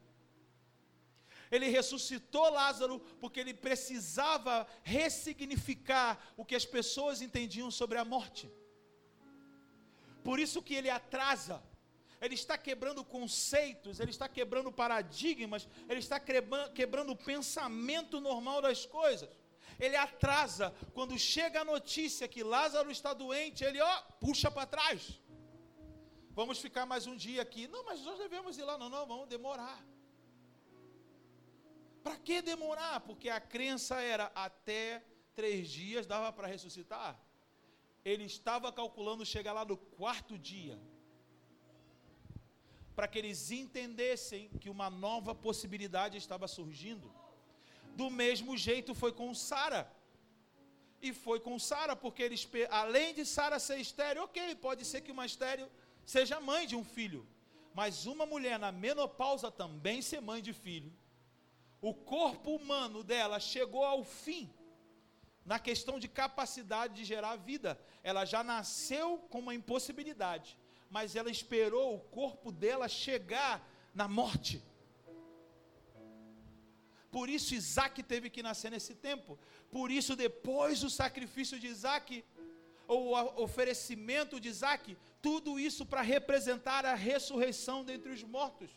Ele 1.55 1.67
ressuscitou 1.77 2.51
Lázaro 2.51 2.99
porque 3.19 3.39
ele 3.39 3.55
precisava 3.55 4.67
ressignificar 4.83 6.11
o 6.37 6.45
que 6.45 6.59
as 6.61 6.67
pessoas 6.77 7.23
entendiam 7.23 7.71
sobre 7.71 7.97
a 7.97 8.05
morte. 8.05 8.47
Por 10.23 10.39
isso 10.39 10.61
que 10.61 10.75
ele 10.75 10.91
atrasa. 11.01 11.57
Ele 12.21 12.35
está 12.35 12.57
quebrando 12.57 13.03
conceitos, 13.03 13.99
ele 13.99 14.11
está 14.11 14.27
quebrando 14.27 14.71
paradigmas, 14.71 15.67
ele 15.87 15.99
está 15.99 16.19
quebrando 16.19 17.11
o 17.11 17.15
pensamento 17.15 18.19
normal 18.19 18.61
das 18.61 18.85
coisas. 18.85 19.29
Ele 19.79 19.95
atrasa. 19.95 20.73
Quando 20.93 21.17
chega 21.17 21.61
a 21.61 21.65
notícia 21.65 22.27
que 22.27 22.43
Lázaro 22.43 22.91
está 22.91 23.13
doente, 23.13 23.63
ele 23.63 23.79
ó, 23.79 24.01
puxa 24.19 24.51
para 24.51 24.65
trás. 24.65 25.21
Vamos 26.31 26.59
ficar 26.59 26.85
mais 26.85 27.07
um 27.07 27.15
dia 27.15 27.41
aqui. 27.41 27.67
Não, 27.67 27.83
mas 27.85 28.01
nós 28.01 28.17
devemos 28.17 28.57
ir 28.57 28.63
lá. 28.63 28.77
Não, 28.77 28.89
não, 28.89 29.05
vamos 29.05 29.27
demorar. 29.27 29.79
Para 32.03 32.17
que 32.17 32.41
demorar? 32.41 32.99
Porque 33.01 33.29
a 33.29 33.39
crença 33.39 34.01
era 34.01 34.31
até 34.35 35.03
três 35.33 35.69
dias 35.69 36.05
dava 36.05 36.31
para 36.33 36.47
ressuscitar. 36.47 37.17
Ele 38.03 38.23
estava 38.23 38.71
calculando 38.71 39.25
chegar 39.25 39.53
lá 39.53 39.63
no 39.65 39.77
quarto 39.77 40.37
dia. 40.37 40.79
Para 42.99 43.07
que 43.07 43.19
eles 43.21 43.41
entendessem 43.49 44.43
que 44.61 44.69
uma 44.75 44.89
nova 44.89 45.33
possibilidade 45.47 46.17
estava 46.23 46.47
surgindo. 46.55 47.09
Do 47.99 48.09
mesmo 48.21 48.57
jeito 48.67 48.93
foi 49.01 49.11
com 49.19 49.33
Sara. 49.33 49.81
E 51.01 51.11
foi 51.13 51.39
com 51.39 51.57
Sara, 51.57 51.95
porque 51.95 52.21
eles, 52.21 52.47
além 52.69 53.13
de 53.17 53.25
Sara 53.35 53.57
ser 53.67 53.77
estéreo, 53.87 54.23
ok, 54.23 54.55
pode 54.67 54.83
ser 54.83 55.01
que 55.01 55.13
uma 55.17 55.25
estéreo 55.25 55.67
seja 56.15 56.41
mãe 56.51 56.67
de 56.71 56.75
um 56.75 56.83
filho. 56.95 57.21
Mas 57.73 58.05
uma 58.13 58.25
mulher 58.33 58.57
na 58.59 58.71
menopausa 58.85 59.49
também 59.49 60.01
ser 60.01 60.21
mãe 60.31 60.41
de 60.41 60.53
filho 60.65 60.91
o 61.81 61.93
corpo 61.93 62.55
humano 62.55 63.03
dela 63.03 63.39
chegou 63.39 63.83
ao 63.85 64.03
fim 64.03 64.53
na 65.45 65.57
questão 65.57 65.97
de 65.97 66.07
capacidade 66.07 66.93
de 66.95 67.05
gerar 67.05 67.37
vida. 67.37 67.79
Ela 68.03 68.25
já 68.25 68.43
nasceu 68.43 69.17
com 69.29 69.39
uma 69.39 69.55
impossibilidade, 69.55 70.57
mas 70.89 71.15
ela 71.15 71.29
esperou 71.29 71.95
o 71.95 71.99
corpo 71.99 72.51
dela 72.51 72.87
chegar 72.87 73.67
na 73.93 74.07
morte. 74.07 74.61
Por 77.11 77.27
isso 77.29 77.55
Isaac 77.55 78.01
teve 78.03 78.29
que 78.29 78.43
nascer 78.43 78.71
nesse 78.71 78.93
tempo. 78.95 79.37
Por 79.71 79.89
isso, 79.91 80.15
depois 80.15 80.79
do 80.81 80.89
sacrifício 80.89 81.59
de 81.59 81.67
Isaac, 81.67 82.23
ou 82.87 83.13
o 83.13 83.43
oferecimento 83.43 84.39
de 84.39 84.49
Isaac, 84.49 84.97
tudo 85.21 85.59
isso 85.59 85.85
para 85.85 86.01
representar 86.01 86.85
a 86.85 86.95
ressurreição 86.95 87.83
dentre 87.83 88.11
os 88.11 88.23
mortos. 88.23 88.69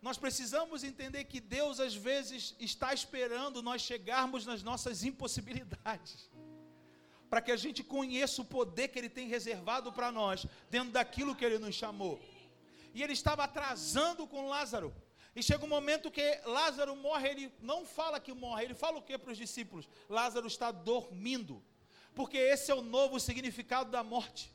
Nós 0.00 0.18
precisamos 0.18 0.84
entender 0.84 1.24
que 1.24 1.40
Deus 1.40 1.80
às 1.80 1.94
vezes 1.94 2.54
está 2.60 2.94
esperando 2.94 3.62
nós 3.62 3.82
chegarmos 3.82 4.46
nas 4.46 4.62
nossas 4.62 5.02
impossibilidades, 5.02 6.30
para 7.28 7.40
que 7.40 7.52
a 7.52 7.56
gente 7.56 7.82
conheça 7.82 8.42
o 8.42 8.44
poder 8.44 8.88
que 8.88 8.98
Ele 8.98 9.08
tem 9.08 9.28
reservado 9.28 9.92
para 9.92 10.12
nós, 10.12 10.46
dentro 10.70 10.90
daquilo 10.90 11.34
que 11.34 11.44
Ele 11.44 11.58
nos 11.58 11.74
chamou. 11.74 12.20
E 12.94 13.02
Ele 13.02 13.12
estava 13.12 13.44
atrasando 13.44 14.26
com 14.26 14.48
Lázaro. 14.48 14.94
E 15.34 15.42
chega 15.42 15.64
um 15.64 15.68
momento 15.68 16.10
que 16.10 16.40
Lázaro 16.46 16.96
morre, 16.96 17.28
ele 17.28 17.52
não 17.60 17.84
fala 17.84 18.18
que 18.18 18.32
morre, 18.32 18.64
ele 18.64 18.74
fala 18.74 18.96
o 18.96 19.02
que 19.02 19.18
para 19.18 19.32
os 19.32 19.36
discípulos? 19.36 19.86
Lázaro 20.08 20.46
está 20.46 20.70
dormindo, 20.70 21.62
porque 22.14 22.38
esse 22.38 22.70
é 22.70 22.74
o 22.74 22.80
novo 22.80 23.20
significado 23.20 23.90
da 23.90 24.02
morte. 24.02 24.50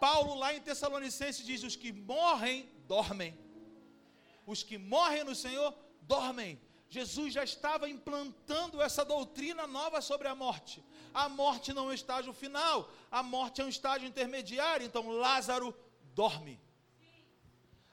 Paulo, 0.00 0.34
lá 0.34 0.52
em 0.52 0.60
Tessalonicenses, 0.60 1.46
diz: 1.46 1.62
os 1.62 1.76
que 1.76 1.92
morrem, 1.92 2.68
dormem 2.88 3.38
os 4.46 4.62
que 4.62 4.78
morrem 4.78 5.24
no 5.24 5.34
Senhor 5.34 5.74
dormem. 6.02 6.60
Jesus 6.88 7.32
já 7.32 7.42
estava 7.42 7.88
implantando 7.88 8.82
essa 8.82 9.04
doutrina 9.04 9.66
nova 9.66 10.00
sobre 10.00 10.28
a 10.28 10.34
morte. 10.34 10.84
A 11.14 11.28
morte 11.28 11.72
não 11.72 11.84
é 11.84 11.88
um 11.88 11.92
estágio 11.92 12.32
final, 12.32 12.90
a 13.10 13.22
morte 13.22 13.60
é 13.60 13.64
um 13.64 13.68
estágio 13.68 14.08
intermediário. 14.08 14.86
Então 14.86 15.10
Lázaro 15.10 15.74
dorme. 16.14 16.60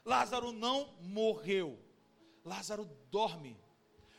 Lázaro 0.04 0.52
não 0.52 0.94
morreu. 1.00 1.78
Lázaro 2.44 2.84
dorme. 3.10 3.58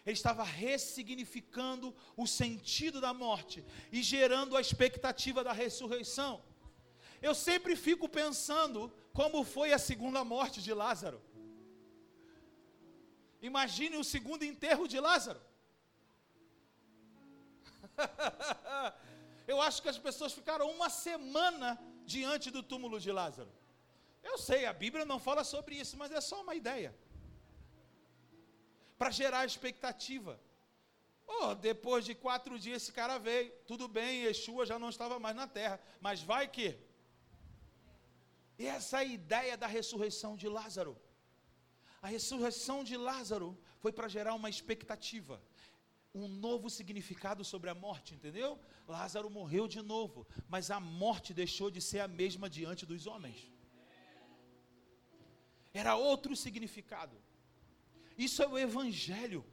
Ele 0.05 0.13
estava 0.13 0.43
ressignificando 0.43 1.95
o 2.17 2.25
sentido 2.25 2.99
da 2.99 3.13
morte 3.13 3.63
e 3.91 4.01
gerando 4.01 4.57
a 4.57 4.61
expectativa 4.61 5.43
da 5.43 5.51
ressurreição. 5.51 6.41
Eu 7.21 7.35
sempre 7.35 7.75
fico 7.75 8.09
pensando 8.09 8.91
como 9.13 9.43
foi 9.43 9.73
a 9.73 9.77
segunda 9.77 10.23
morte 10.23 10.61
de 10.61 10.73
Lázaro. 10.73 11.21
Imagine 13.41 13.97
o 13.97 14.03
segundo 14.03 14.43
enterro 14.43 14.87
de 14.87 14.99
Lázaro. 14.99 15.41
Eu 19.51 19.61
acho 19.61 19.81
que 19.81 19.89
as 19.89 19.97
pessoas 19.97 20.33
ficaram 20.33 20.69
uma 20.69 20.89
semana 20.89 21.69
diante 22.05 22.49
do 22.55 22.61
túmulo 22.61 22.99
de 22.99 23.11
Lázaro. 23.11 23.51
Eu 24.23 24.37
sei, 24.37 24.65
a 24.65 24.73
Bíblia 24.73 25.05
não 25.05 25.19
fala 25.19 25.43
sobre 25.43 25.75
isso, 25.75 25.97
mas 25.97 26.11
é 26.11 26.21
só 26.21 26.41
uma 26.41 26.55
ideia. 26.55 26.95
Para 28.97 29.09
gerar 29.09 29.45
expectativa. 29.45 30.39
Oh, 31.27 31.55
depois 31.55 32.05
de 32.05 32.13
quatro 32.13 32.59
dias 32.59 32.83
esse 32.83 32.91
cara 32.91 33.17
veio. 33.17 33.51
Tudo 33.65 33.87
bem, 33.87 34.23
Yeshua 34.25 34.65
já 34.65 34.77
não 34.77 34.89
estava 34.89 35.19
mais 35.19 35.35
na 35.35 35.47
terra. 35.47 35.79
Mas 35.99 36.21
vai 36.21 36.47
que. 36.47 36.77
E 38.59 38.67
essa 38.67 39.01
é 39.03 39.07
ideia 39.07 39.57
da 39.57 39.67
ressurreição 39.77 40.35
de 40.35 40.47
Lázaro. 40.47 40.95
A 42.01 42.07
ressurreição 42.07 42.83
de 42.83 42.95
Lázaro 42.97 43.57
foi 43.79 43.91
para 43.91 44.07
gerar 44.07 44.33
uma 44.33 44.49
expectativa, 44.49 45.41
um 46.13 46.27
novo 46.27 46.69
significado 46.69 47.43
sobre 47.43 47.69
a 47.69 47.75
morte, 47.75 48.13
entendeu? 48.13 48.59
Lázaro 48.87 49.29
morreu 49.29 49.67
de 49.67 49.81
novo, 49.81 50.27
mas 50.47 50.69
a 50.69 50.79
morte 50.79 51.33
deixou 51.33 51.71
de 51.71 51.81
ser 51.81 51.99
a 51.99 52.07
mesma 52.07 52.49
diante 52.49 52.85
dos 52.85 53.07
homens. 53.07 53.49
Era 55.73 55.95
outro 55.95 56.35
significado. 56.35 57.15
Isso 58.17 58.43
é 58.43 58.47
o 58.47 58.57
Evangelho. 58.57 59.45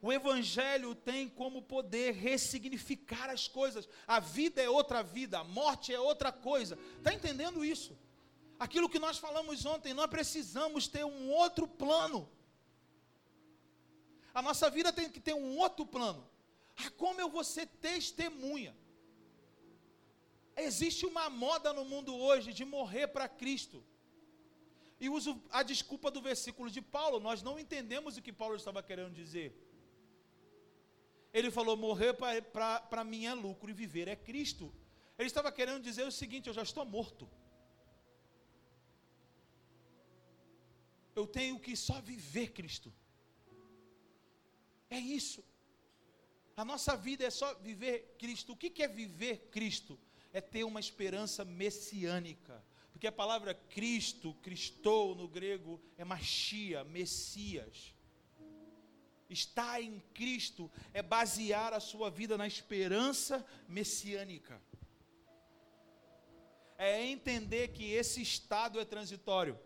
O 0.00 0.12
Evangelho 0.12 0.96
tem 0.96 1.28
como 1.28 1.62
poder 1.62 2.12
ressignificar 2.14 3.30
as 3.30 3.46
coisas. 3.46 3.88
A 4.04 4.18
vida 4.18 4.60
é 4.60 4.68
outra 4.68 5.00
vida, 5.00 5.38
a 5.38 5.44
morte 5.44 5.94
é 5.94 6.00
outra 6.00 6.32
coisa. 6.32 6.76
Está 6.98 7.14
entendendo 7.14 7.64
isso? 7.64 7.96
Aquilo 8.58 8.88
que 8.88 8.98
nós 8.98 9.18
falamos 9.18 9.64
ontem, 9.64 9.94
nós 9.94 10.10
precisamos 10.10 10.88
ter 10.88 11.04
um 11.04 11.30
outro 11.30 11.68
plano. 11.68 12.28
A 14.34 14.40
nossa 14.40 14.68
vida 14.70 14.92
tem 14.92 15.10
que 15.10 15.20
ter 15.20 15.34
um 15.34 15.58
outro 15.58 15.84
plano. 15.84 16.28
Ah, 16.76 16.90
como 16.90 17.20
eu 17.20 17.28
vou 17.28 17.44
ser 17.44 17.66
testemunha? 17.66 18.74
Existe 20.56 21.04
uma 21.06 21.28
moda 21.30 21.72
no 21.72 21.84
mundo 21.84 22.14
hoje 22.16 22.52
de 22.52 22.64
morrer 22.64 23.08
para 23.08 23.28
Cristo. 23.28 23.82
E 25.00 25.08
uso 25.08 25.42
a 25.50 25.62
desculpa 25.62 26.10
do 26.10 26.22
versículo 26.22 26.70
de 26.70 26.80
Paulo, 26.80 27.18
nós 27.18 27.42
não 27.42 27.58
entendemos 27.58 28.16
o 28.16 28.22
que 28.22 28.32
Paulo 28.32 28.56
estava 28.56 28.82
querendo 28.82 29.14
dizer. 29.14 29.48
Ele 31.32 31.50
falou: 31.50 31.76
morrer 31.76 32.14
para 32.14 33.04
mim 33.04 33.26
é 33.26 33.34
lucro 33.34 33.70
e 33.70 33.74
viver 33.74 34.06
é 34.08 34.14
Cristo. 34.14 34.72
Ele 35.18 35.26
estava 35.26 35.50
querendo 35.50 35.82
dizer 35.82 36.04
o 36.06 36.12
seguinte: 36.12 36.48
eu 36.48 36.54
já 36.54 36.62
estou 36.62 36.84
morto. 36.84 37.28
Eu 41.14 41.26
tenho 41.26 41.58
que 41.58 41.74
só 41.76 42.00
viver 42.00 42.52
Cristo. 42.52 42.92
É 44.92 44.98
isso. 44.98 45.42
A 46.54 46.64
nossa 46.66 46.94
vida 46.94 47.24
é 47.24 47.30
só 47.30 47.54
viver 47.54 48.14
Cristo. 48.18 48.52
O 48.52 48.56
que 48.56 48.82
é 48.82 48.86
viver 48.86 49.48
Cristo? 49.50 49.98
É 50.34 50.40
ter 50.40 50.64
uma 50.64 50.80
esperança 50.80 51.46
messiânica. 51.46 52.62
Porque 52.92 53.06
a 53.06 53.12
palavra 53.12 53.54
Cristo, 53.54 54.34
Cristou 54.42 55.14
no 55.14 55.26
grego, 55.26 55.80
é 55.96 56.04
Machia, 56.04 56.84
Messias. 56.84 57.94
Estar 59.30 59.80
em 59.80 59.98
Cristo 60.12 60.70
é 60.92 61.00
basear 61.00 61.72
a 61.72 61.80
sua 61.80 62.10
vida 62.10 62.36
na 62.36 62.46
esperança 62.46 63.44
messiânica. 63.66 64.60
É 66.76 67.02
entender 67.02 67.68
que 67.68 67.90
esse 67.90 68.20
estado 68.20 68.78
é 68.78 68.84
transitório. 68.84 69.58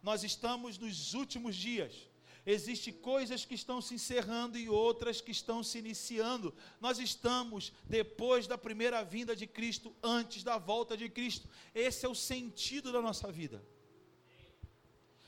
Nós 0.00 0.22
estamos 0.22 0.78
nos 0.78 1.14
últimos 1.14 1.56
dias. 1.56 2.07
Existem 2.56 2.94
coisas 2.94 3.44
que 3.44 3.54
estão 3.54 3.78
se 3.78 3.94
encerrando 3.96 4.56
e 4.56 4.70
outras 4.70 5.20
que 5.20 5.32
estão 5.38 5.62
se 5.62 5.76
iniciando. 5.76 6.54
Nós 6.80 6.98
estamos 6.98 7.70
depois 7.84 8.46
da 8.46 8.56
primeira 8.56 9.04
vinda 9.04 9.36
de 9.36 9.46
Cristo, 9.46 9.94
antes 10.02 10.42
da 10.42 10.56
volta 10.56 10.96
de 10.96 11.10
Cristo. 11.10 11.46
Esse 11.74 12.06
é 12.06 12.08
o 12.08 12.14
sentido 12.14 12.90
da 12.90 13.02
nossa 13.02 13.30
vida. 13.30 13.62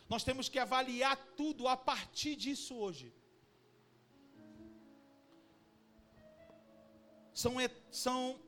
Nós 0.09 0.25
temos 0.25 0.49
que 0.49 0.59
avaliar 0.59 1.15
tudo 1.37 1.69
a 1.69 1.77
partir 1.77 2.37
disso 2.37 2.75
hoje. 2.75 3.13
São, 7.35 7.57
são 7.91 8.41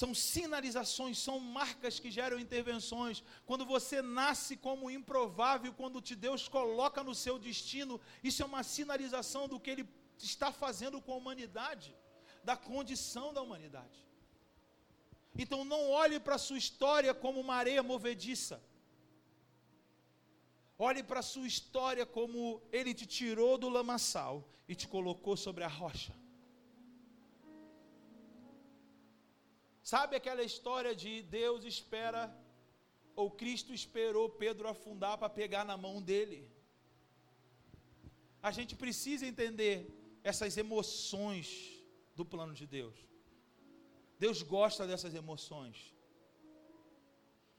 são 0.00 0.10
sinalizações, 0.14 1.16
são 1.26 1.36
marcas 1.40 1.98
que 1.98 2.10
geram 2.16 2.38
intervenções. 2.38 3.22
Quando 3.48 3.64
você 3.64 4.02
nasce 4.02 4.54
como 4.54 4.90
improvável, 4.90 5.72
quando 5.72 6.02
te 6.02 6.14
Deus 6.14 6.42
coloca 6.56 7.02
no 7.02 7.14
seu 7.14 7.38
destino, 7.38 7.94
isso 8.22 8.42
é 8.42 8.46
uma 8.46 8.62
sinalização 8.62 9.48
do 9.48 9.58
que 9.58 9.70
Ele 9.70 9.88
está 10.18 10.52
fazendo 10.52 11.00
com 11.00 11.14
a 11.14 11.16
humanidade, 11.16 11.96
da 12.44 12.56
condição 12.58 13.32
da 13.32 13.40
humanidade. 13.40 13.98
Então 15.34 15.64
não 15.64 15.88
olhe 15.88 16.20
para 16.20 16.34
a 16.34 16.44
sua 16.46 16.58
história 16.58 17.14
como 17.14 17.40
uma 17.40 17.54
areia 17.54 17.82
movediça. 17.82 18.62
Olhe 20.78 21.02
para 21.02 21.20
a 21.20 21.30
sua 21.32 21.46
história 21.46 22.04
como 22.04 22.60
Ele 22.70 22.92
te 22.92 23.06
tirou 23.06 23.56
do 23.56 23.70
lamaçal 23.70 24.46
e 24.68 24.74
te 24.74 24.86
colocou 24.86 25.38
sobre 25.38 25.64
a 25.64 25.68
rocha. 25.68 26.25
Sabe 29.92 30.16
aquela 30.16 30.42
história 30.42 30.92
de 31.02 31.22
Deus 31.22 31.64
espera, 31.64 32.22
ou 33.14 33.30
Cristo 33.30 33.72
esperou 33.72 34.28
Pedro 34.28 34.66
afundar 34.68 35.16
para 35.16 35.28
pegar 35.28 35.64
na 35.64 35.76
mão 35.76 36.02
dele? 36.02 36.40
A 38.42 38.50
gente 38.50 38.74
precisa 38.74 39.24
entender 39.24 39.76
essas 40.24 40.56
emoções 40.56 41.46
do 42.16 42.24
plano 42.24 42.52
de 42.52 42.66
Deus. 42.66 42.96
Deus 44.18 44.42
gosta 44.42 44.88
dessas 44.88 45.14
emoções. 45.14 45.94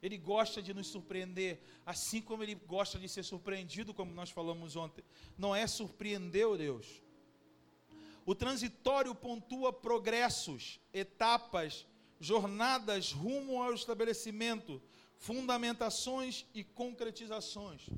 Ele 0.03 0.17
gosta 0.17 0.61
de 0.61 0.73
nos 0.73 0.87
surpreender, 0.87 1.61
assim 1.85 2.21
como 2.21 2.43
ele 2.43 2.55
gosta 2.55 2.99
de 2.99 3.07
ser 3.07 3.23
surpreendido, 3.23 3.93
como 3.93 4.11
nós 4.11 4.31
falamos 4.31 4.75
ontem. 4.75 5.03
Não 5.37 5.55
é 5.55 5.65
surpreender 5.65 6.45
o 6.45 6.57
Deus. 6.57 7.01
O 8.25 8.35
transitório 8.35 9.15
pontua 9.15 9.71
progressos, 9.71 10.81
etapas 10.93 11.87
jornadas 12.19 13.11
rumo 13.11 13.61
ao 13.61 13.73
estabelecimento, 13.73 14.81
fundamentações 15.17 16.45
e 16.53 16.63
concretizações. 16.63 17.89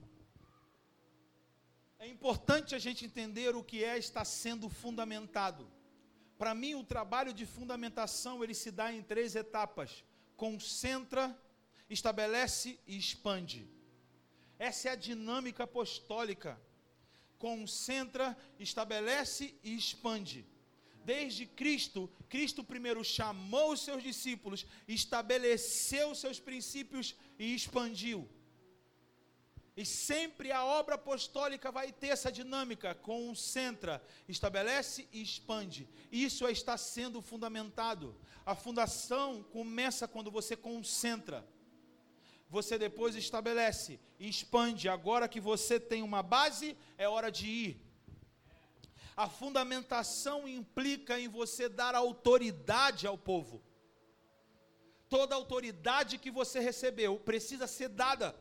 É 1.98 2.08
importante 2.08 2.76
a 2.76 2.80
gente 2.80 3.06
entender 3.06 3.56
o 3.56 3.64
que 3.64 3.84
é 3.84 3.98
estar 3.98 4.26
sendo 4.26 4.70
fundamentado. 4.70 5.70
Para 6.38 6.56
mim, 6.56 6.76
o 6.76 6.84
trabalho 6.84 7.34
de 7.34 7.46
fundamentação 7.46 8.44
ele 8.44 8.54
se 8.54 8.72
dá 8.72 8.92
em 8.94 9.04
três 9.04 9.36
etapas: 9.36 10.04
concentra, 10.38 11.38
estabelece 11.90 12.80
e 12.88 12.98
expande. 12.98 13.68
Essa 14.58 14.90
é 14.90 14.92
a 14.92 14.96
dinâmica 14.96 15.64
apostólica. 15.64 16.60
Concentra, 17.38 18.38
estabelece 18.58 19.58
e 19.64 19.74
expande 19.74 20.46
desde 21.10 21.44
Cristo, 21.48 22.02
Cristo 22.34 22.64
primeiro 22.64 23.04
chamou 23.04 23.72
os 23.74 23.82
seus 23.88 24.04
discípulos, 24.10 24.64
estabeleceu 24.88 26.14
seus 26.14 26.40
princípios 26.40 27.16
e 27.40 27.56
expandiu. 27.56 28.30
E 29.76 29.84
sempre 29.86 30.52
a 30.52 30.64
obra 30.64 30.96
apostólica 30.96 31.72
vai 31.72 31.92
ter 31.92 32.10
essa 32.10 32.32
dinâmica, 32.32 32.94
concentra, 32.94 34.04
estabelece 34.28 35.08
e 35.12 35.20
expande. 35.24 35.90
Isso 36.12 36.48
está 36.48 36.78
sendo 36.78 37.24
fundamentado. 37.24 38.16
A 38.46 38.54
fundação 38.54 39.42
começa 39.42 40.08
quando 40.08 40.30
você 40.30 40.56
concentra. 40.56 41.40
Você 42.52 42.78
depois 42.78 43.16
estabelece 43.16 44.00
e 44.20 44.30
expande. 44.30 44.88
Agora 44.88 45.28
que 45.28 45.40
você 45.40 45.80
tem 45.80 46.04
uma 46.04 46.22
base, 46.22 46.78
é 47.00 47.10
hora 47.10 47.32
de 47.32 47.48
ir. 47.48 47.89
A 49.24 49.28
fundamentação 49.28 50.48
implica 50.48 51.20
em 51.20 51.28
você 51.28 51.68
dar 51.68 51.94
autoridade 51.94 53.06
ao 53.06 53.18
povo. 53.18 53.62
Toda 55.10 55.36
autoridade 55.36 56.18
que 56.18 56.32
você 56.32 56.62
recebeu 56.62 57.20
precisa 57.20 57.68
ser 57.68 57.90
dada. 57.90 58.34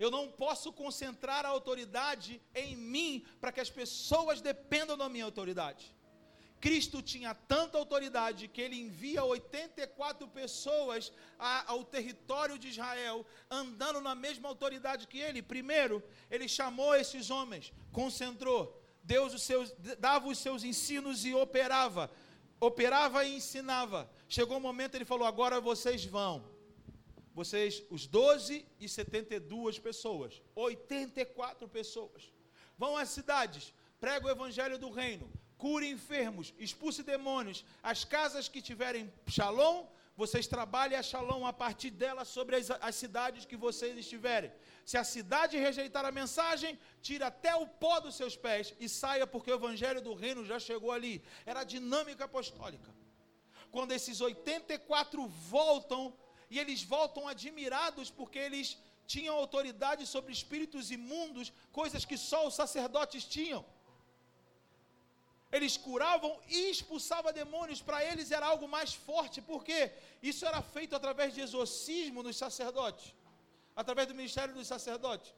Eu 0.00 0.10
não 0.10 0.24
posso 0.28 0.72
concentrar 0.72 1.46
a 1.46 1.50
autoridade 1.50 2.42
em 2.56 2.74
mim 2.74 3.24
para 3.40 3.52
que 3.52 3.60
as 3.60 3.70
pessoas 3.70 4.40
dependam 4.40 4.96
da 4.96 5.08
minha 5.08 5.24
autoridade. 5.24 5.95
Cristo 6.60 7.02
tinha 7.02 7.34
tanta 7.34 7.76
autoridade 7.76 8.48
que 8.48 8.60
ele 8.60 8.80
envia 8.80 9.22
84 9.24 10.26
pessoas 10.28 11.12
a, 11.38 11.70
ao 11.70 11.84
território 11.84 12.58
de 12.58 12.68
Israel, 12.68 13.26
andando 13.50 14.00
na 14.00 14.14
mesma 14.14 14.48
autoridade 14.48 15.06
que 15.06 15.18
ele. 15.18 15.42
Primeiro, 15.42 16.02
ele 16.30 16.48
chamou 16.48 16.94
esses 16.94 17.30
homens, 17.30 17.72
concentrou, 17.92 18.82
Deus 19.02 19.34
os 19.34 19.42
seus, 19.42 19.72
dava 19.98 20.28
os 20.28 20.38
seus 20.38 20.64
ensinos 20.64 21.24
e 21.24 21.34
operava. 21.34 22.10
Operava 22.58 23.24
e 23.24 23.36
ensinava. 23.36 24.10
Chegou 24.28 24.56
o 24.56 24.58
um 24.58 24.62
momento, 24.62 24.94
ele 24.94 25.04
falou: 25.04 25.26
agora 25.26 25.60
vocês 25.60 26.04
vão. 26.04 26.56
Vocês, 27.34 27.82
os 27.90 28.06
12 28.06 28.64
e 28.80 28.88
72 28.88 29.78
pessoas, 29.78 30.42
84 30.54 31.68
pessoas, 31.68 32.32
vão 32.78 32.96
às 32.96 33.10
cidades, 33.10 33.74
prega 34.00 34.26
o 34.26 34.30
evangelho 34.30 34.78
do 34.78 34.88
reino, 34.88 35.30
cure 35.58 35.88
enfermos, 35.88 36.52
expulse 36.58 37.02
demônios. 37.02 37.64
As 37.82 38.04
casas 38.04 38.48
que 38.48 38.60
tiverem 38.60 39.12
shalom, 39.26 39.86
vocês 40.16 40.46
trabalhem 40.46 40.98
a 40.98 41.02
shalom 41.02 41.44
a 41.46 41.52
partir 41.52 41.90
dela 41.90 42.24
sobre 42.24 42.56
as, 42.56 42.70
as, 42.70 42.94
cidades 42.94 43.44
que 43.44 43.56
vocês 43.56 43.96
estiverem. 43.98 44.50
Se 44.84 44.96
a 44.96 45.04
cidade 45.04 45.58
rejeitar 45.58 46.04
a 46.04 46.12
mensagem, 46.12 46.78
tira 47.02 47.26
até 47.26 47.54
o 47.54 47.66
pó 47.66 48.00
dos 48.00 48.14
seus 48.14 48.36
pés 48.36 48.74
e 48.80 48.88
saia, 48.88 49.26
porque 49.26 49.50
o 49.50 49.54
evangelho 49.54 50.00
do 50.00 50.14
reino 50.14 50.44
já 50.44 50.58
chegou 50.58 50.90
ali. 50.90 51.22
Era 51.44 51.60
a 51.60 51.64
dinâmica 51.64 52.24
apostólica. 52.24 52.94
Quando 53.70 53.92
esses 53.92 54.20
84 54.20 55.26
voltam, 55.26 56.16
e 56.48 56.58
eles 56.58 56.82
voltam 56.82 57.28
admirados 57.28 58.08
porque 58.10 58.38
eles 58.38 58.78
tinham 59.06 59.36
autoridade 59.36 60.06
sobre 60.06 60.32
espíritos 60.32 60.90
imundos, 60.90 61.52
coisas 61.72 62.04
que 62.04 62.16
só 62.16 62.46
os 62.46 62.54
sacerdotes 62.54 63.24
tinham. 63.24 63.64
Eles 65.52 65.76
curavam 65.76 66.38
e 66.48 66.70
expulsavam 66.70 67.32
demônios, 67.32 67.80
para 67.80 68.04
eles 68.04 68.30
era 68.30 68.46
algo 68.46 68.66
mais 68.66 68.94
forte, 68.94 69.40
porque 69.40 69.92
isso 70.22 70.44
era 70.44 70.60
feito 70.60 70.96
através 70.96 71.34
de 71.34 71.40
exorcismo 71.40 72.22
nos 72.22 72.36
sacerdotes, 72.36 73.14
através 73.74 74.08
do 74.08 74.14
ministério 74.14 74.54
dos 74.54 74.66
sacerdotes. 74.66 75.32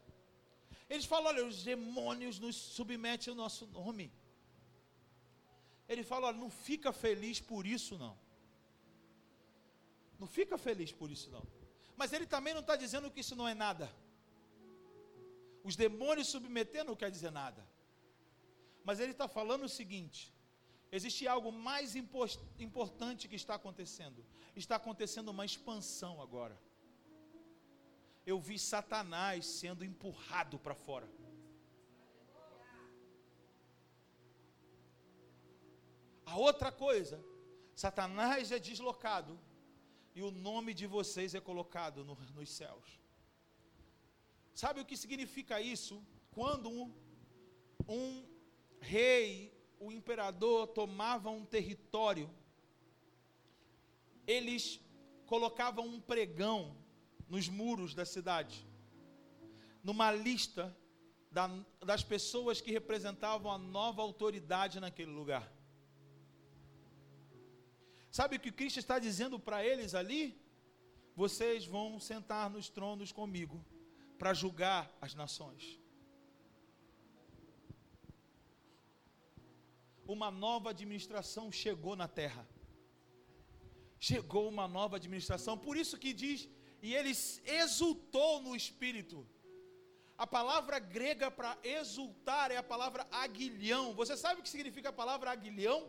Eles 0.89 1.05
falam: 1.05 1.27
olha, 1.27 1.45
os 1.45 1.63
demônios 1.63 2.39
nos 2.39 2.57
submetem 2.57 3.31
ao 3.31 3.37
nosso 3.37 3.67
nome. 3.67 4.11
Ele 5.89 6.03
fala: 6.03 6.29
olha, 6.29 6.39
não 6.39 6.51
fica 6.51 6.93
feliz 6.93 7.41
por 7.41 7.67
isso, 7.67 7.99
não. 7.99 8.17
Não 10.19 10.27
fica 10.27 10.57
feliz 10.57 10.91
por 10.91 11.11
isso, 11.11 11.31
não. 11.31 11.47
Mas 11.97 12.13
ele 12.13 12.27
também 12.27 12.55
não 12.55 12.61
está 12.61 12.77
dizendo 12.77 13.11
que 13.11 13.21
isso 13.21 13.37
não 13.37 13.47
é 13.47 13.55
nada. 13.55 13.93
Os 15.63 15.77
demônios 15.77 16.29
submetendo 16.29 16.89
não 16.89 16.97
quer 16.97 17.11
dizer 17.11 17.31
nada. 17.31 17.63
Mas 18.85 19.01
ele 19.01 19.13
está 19.13 19.29
falando 19.29 19.65
o 19.65 19.69
seguinte: 19.69 20.33
Existe 20.91 21.29
algo 21.29 21.53
mais 21.53 21.95
importante 21.95 23.29
que 23.29 23.37
está 23.37 23.55
acontecendo. 23.55 24.25
Está 24.57 24.77
acontecendo 24.77 25.29
uma 25.29 25.45
expansão 25.45 26.21
agora. 26.23 26.59
Eu 28.25 28.41
vi 28.41 28.59
Satanás 28.59 29.45
sendo 29.47 29.85
empurrado 29.85 30.59
para 30.59 30.75
fora. 30.75 31.09
A 36.25 36.37
outra 36.37 36.71
coisa, 36.71 37.23
Satanás 37.75 38.53
é 38.53 38.59
deslocado 38.59 39.39
e 40.15 40.23
o 40.23 40.31
nome 40.31 40.75
de 40.75 40.87
vocês 40.87 41.35
é 41.35 41.41
colocado 41.41 42.05
no, 42.05 42.15
nos 42.35 42.51
céus. 42.51 42.99
Sabe 44.55 44.81
o 44.81 44.85
que 44.85 44.97
significa 44.97 45.61
isso? 45.61 46.03
Quando 46.31 46.69
um, 46.69 46.93
um 47.89 48.28
rei 48.81 49.53
o 49.81 49.93
imperador 49.93 50.67
tomava 50.69 51.31
um 51.31 51.45
território, 51.45 52.29
eles 54.27 54.81
colocavam 55.27 55.87
um 55.87 56.01
pregão 56.01 56.77
nos 57.29 57.49
muros 57.49 57.95
da 57.95 58.05
cidade, 58.05 58.67
numa 59.83 60.11
lista 60.11 60.77
da, 61.31 61.49
das 61.85 62.03
pessoas 62.03 62.61
que 62.61 62.73
representavam 62.73 63.53
a 63.53 63.59
nova 63.59 64.03
autoridade 64.03 64.81
naquele 64.81 65.11
lugar. 65.11 65.53
Sabe 68.11 68.37
o 68.37 68.41
que 68.41 68.51
Cristo 68.51 68.79
está 68.79 68.99
dizendo 68.99 69.39
para 69.39 69.65
eles 69.65 69.95
ali? 69.95 70.41
Vocês 71.15 71.67
vão 71.67 72.01
sentar 72.01 72.49
nos 72.49 72.69
tronos 72.69 73.13
comigo 73.13 73.65
para 74.19 74.35
julgar 74.35 74.91
as 75.01 75.15
nações. 75.15 75.79
Uma 80.15 80.31
nova 80.31 80.71
administração 80.71 81.53
chegou 81.53 81.95
na 81.95 82.09
terra. 82.09 82.49
Chegou 84.01 84.49
uma 84.49 84.67
nova 84.67 84.97
administração, 84.97 85.57
por 85.59 85.77
isso 85.77 85.99
que 85.99 86.13
diz, 86.15 86.49
e 86.81 86.95
ele 86.95 87.13
exultou 87.63 88.41
no 88.41 88.57
espírito. 88.57 89.27
A 90.17 90.27
palavra 90.27 90.79
grega 90.79 91.31
para 91.31 91.57
exultar 91.63 92.51
é 92.51 92.57
a 92.57 92.63
palavra 92.63 93.07
aguilhão. 93.11 93.95
Você 93.95 94.17
sabe 94.17 94.41
o 94.41 94.43
que 94.43 94.49
significa 94.49 94.89
a 94.89 94.93
palavra 94.93 95.31
aguilhão? 95.31 95.81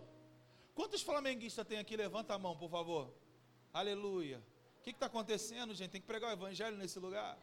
Quantos 0.75 1.01
flamenguistas 1.01 1.65
tem 1.65 1.79
aqui? 1.79 1.95
Levanta 1.95 2.33
a 2.33 2.37
mão, 2.37 2.55
por 2.57 2.69
favor. 2.69 3.13
Aleluia. 3.73 4.43
O 4.79 4.81
que 4.83 4.91
está 4.91 5.05
acontecendo, 5.05 5.73
gente? 5.73 5.91
Tem 5.91 6.01
que 6.01 6.07
pregar 6.07 6.29
o 6.29 6.33
evangelho 6.33 6.77
nesse 6.77 6.99
lugar. 6.99 7.37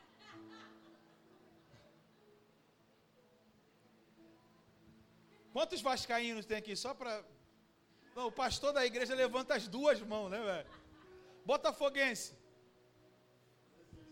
Quantos 5.57 5.81
vascaínos 5.81 6.45
tem 6.45 6.59
aqui? 6.59 6.77
Só 6.77 6.93
para. 6.93 7.25
o 8.15 8.31
pastor 8.31 8.75
da 8.75 8.85
igreja 8.85 9.15
levanta 9.15 9.55
as 9.55 9.67
duas 9.67 9.99
mãos, 10.03 10.29
né, 10.31 10.39
velho? 10.39 10.69
Botafoguense. 11.47 12.35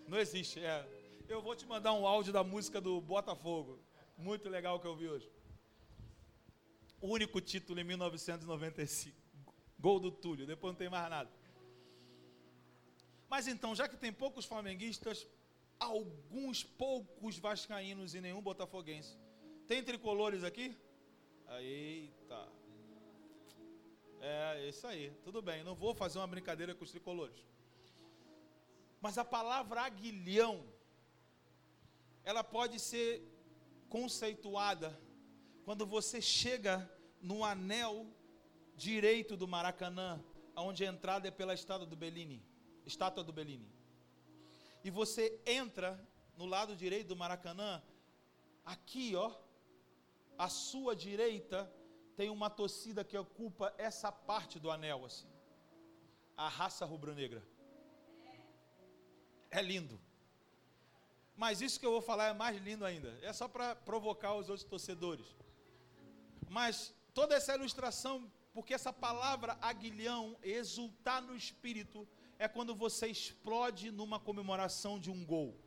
Não 0.08 0.18
existe, 0.18 0.58
é. 0.60 0.88
Eu 1.28 1.42
vou 1.42 1.54
te 1.54 1.66
mandar 1.66 1.92
um 1.92 2.06
áudio 2.06 2.32
da 2.32 2.42
música 2.42 2.80
do 2.80 2.98
Botafogo. 2.98 3.78
Muito 4.16 4.48
legal 4.48 4.80
que 4.80 4.86
eu 4.86 4.96
vi 4.96 5.06
hoje. 5.06 5.30
O 6.98 7.08
único 7.08 7.42
título 7.42 7.78
em 7.78 7.84
1995. 7.84 9.14
Gol 9.78 10.00
do 10.00 10.10
Túlio, 10.10 10.46
depois 10.46 10.72
não 10.72 10.78
tem 10.78 10.88
mais 10.88 11.10
nada. 11.10 11.30
Mas 13.28 13.46
então, 13.46 13.74
já 13.74 13.86
que 13.86 13.98
tem 13.98 14.10
poucos 14.10 14.46
flamenguistas, 14.46 15.26
alguns 15.78 16.64
poucos 16.64 17.36
vascaínos 17.36 18.14
e 18.14 18.20
nenhum 18.22 18.40
botafoguense. 18.40 19.18
Tem 19.66 19.84
tricolores 19.84 20.42
aqui? 20.42 20.74
Eita. 21.50 22.48
É, 24.20 24.68
isso 24.68 24.86
aí. 24.86 25.10
Tudo 25.22 25.42
bem. 25.42 25.62
Não 25.62 25.74
vou 25.74 25.94
fazer 25.94 26.18
uma 26.18 26.26
brincadeira 26.26 26.74
com 26.74 26.84
os 26.84 26.90
tricolores. 26.90 27.44
Mas 29.00 29.18
a 29.18 29.24
palavra 29.24 29.82
aguilhão, 29.82 30.64
ela 32.24 32.42
pode 32.42 32.80
ser 32.80 33.22
conceituada 33.88 34.98
quando 35.64 35.86
você 35.86 36.20
chega 36.20 36.90
no 37.20 37.44
anel 37.44 38.06
direito 38.76 39.36
do 39.36 39.46
Maracanã, 39.46 40.22
onde 40.56 40.84
a 40.84 40.88
entrada 40.88 41.28
é 41.28 41.30
pela 41.30 41.54
estátua 41.54 41.86
do 41.86 41.96
Bellini, 41.96 42.42
estátua 42.84 43.22
do 43.22 43.32
Bellini. 43.32 43.70
E 44.82 44.90
você 44.90 45.40
entra 45.46 45.98
no 46.36 46.46
lado 46.46 46.74
direito 46.74 47.08
do 47.08 47.16
Maracanã, 47.16 47.82
aqui, 48.64 49.14
ó, 49.14 49.30
à 50.38 50.48
sua 50.48 50.94
direita 50.94 51.70
tem 52.16 52.30
uma 52.30 52.48
torcida 52.48 53.04
que 53.04 53.16
ocupa 53.16 53.74
essa 53.76 54.10
parte 54.10 54.58
do 54.58 54.70
anel 54.70 55.04
assim. 55.04 55.28
A 56.36 56.48
raça 56.48 56.84
rubro-negra. 56.84 57.42
É 59.50 59.62
lindo. 59.62 60.00
Mas 61.36 61.60
isso 61.60 61.78
que 61.78 61.86
eu 61.86 61.92
vou 61.92 62.02
falar 62.02 62.26
é 62.26 62.32
mais 62.32 62.60
lindo 62.60 62.84
ainda. 62.84 63.16
É 63.22 63.32
só 63.32 63.48
para 63.48 63.74
provocar 63.74 64.34
os 64.34 64.48
outros 64.48 64.68
torcedores. 64.68 65.26
Mas 66.48 66.94
toda 67.12 67.34
essa 67.34 67.54
ilustração, 67.54 68.30
porque 68.52 68.74
essa 68.74 68.92
palavra 68.92 69.58
aguilhão, 69.60 70.36
exultar 70.42 71.22
no 71.22 71.34
espírito, 71.34 72.06
é 72.38 72.46
quando 72.46 72.74
você 72.74 73.08
explode 73.08 73.90
numa 73.90 74.20
comemoração 74.20 74.98
de 74.98 75.10
um 75.10 75.24
gol. 75.24 75.58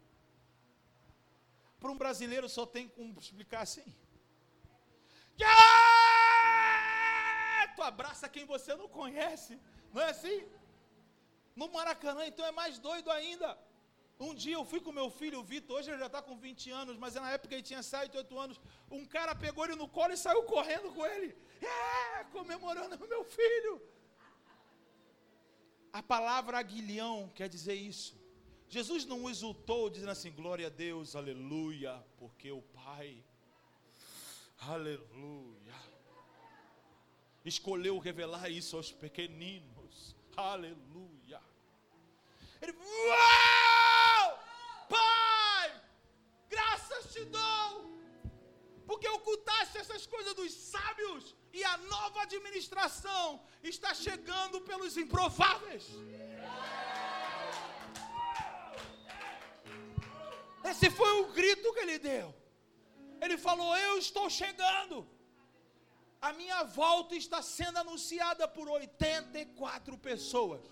Para 1.80 1.92
um 1.92 1.98
brasileiro 1.98 2.48
só 2.50 2.66
tem 2.66 2.88
como 2.88 3.20
explicar 3.20 3.62
assim. 3.62 3.96
Ah! 5.46 6.88
Tu 7.76 7.82
abraça 7.82 8.30
quem 8.30 8.46
você 8.46 8.76
não 8.76 8.88
conhece, 8.88 9.60
não 9.94 10.02
é 10.02 10.10
assim? 10.10 10.46
No 11.56 11.68
Maracanã, 11.70 12.26
então 12.26 12.46
é 12.46 12.52
mais 12.52 12.80
doido 12.80 13.12
ainda. 13.12 13.58
Um 14.20 14.34
dia 14.34 14.56
eu 14.56 14.66
fui 14.66 14.80
com 14.82 14.92
meu 14.92 15.10
filho, 15.12 15.40
o 15.40 15.44
Vitor, 15.44 15.78
hoje 15.78 15.92
ele 15.92 16.00
já 16.00 16.08
está 16.08 16.22
com 16.22 16.36
20 16.36 16.72
anos, 16.72 16.98
mas 16.98 17.14
na 17.14 17.32
época 17.32 17.54
ele 17.54 17.62
tinha 17.62 17.84
7, 17.84 18.18
8 18.18 18.40
anos. 18.40 18.60
Um 18.90 19.06
cara 19.06 19.36
pegou 19.36 19.64
ele 19.64 19.76
no 19.76 19.88
colo 19.88 20.14
e 20.14 20.18
saiu 20.18 20.42
correndo 20.44 20.92
com 20.92 21.06
ele. 21.06 21.36
É, 21.62 22.24
comemorando 22.26 22.96
o 22.96 23.08
meu 23.08 23.24
filho. 23.24 23.80
A 25.94 26.02
palavra 26.02 26.58
aguilhão 26.58 27.32
quer 27.36 27.48
dizer 27.48 27.76
isso. 27.76 28.20
Jesus 28.68 29.06
não 29.06 29.30
exultou 29.30 29.90
dizendo 29.90 30.12
assim, 30.12 30.32
glória 30.32 30.68
a 30.68 30.70
Deus, 30.70 31.16
aleluia, 31.16 32.04
porque 32.18 32.52
o 32.52 32.62
Pai 32.62 33.24
Aleluia. 34.60 35.76
Escolheu 37.46 37.98
revelar 37.98 38.50
isso 38.50 38.76
aos 38.76 38.92
pequeninos. 38.92 40.16
Aleluia. 40.36 41.42
Ele, 42.62 42.74
uau! 42.74 44.40
Pai, 44.90 45.82
graças 46.50 47.14
te 47.14 47.24
dou, 47.26 48.00
porque 48.86 49.08
ocultaste 49.08 49.78
essas 49.78 50.06
coisas 50.06 50.34
dos 50.34 50.52
sábios, 50.52 51.36
e 51.54 51.64
a 51.64 51.78
nova 51.78 52.22
administração 52.24 53.42
está 53.64 53.94
chegando 53.94 54.62
pelos 54.62 54.98
improváveis. 54.98 55.86
Esse 60.64 60.90
foi 60.90 61.22
o 61.22 61.32
grito 61.32 61.74
que 61.74 61.80
ele 61.80 62.00
deu. 62.00 62.36
Ele 63.28 63.38
falou: 63.50 63.70
Eu 63.88 63.94
estou 64.06 64.26
chegando. 64.42 64.98
A 66.28 66.32
minha 66.40 66.62
volta 66.82 67.14
está 67.24 67.40
sendo 67.58 67.78
anunciada 67.84 68.46
por 68.56 68.68
84 68.80 69.98
pessoas. 70.10 70.64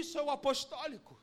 Isso 0.00 0.14
é 0.20 0.22
o 0.22 0.32
apostólico. 0.38 1.14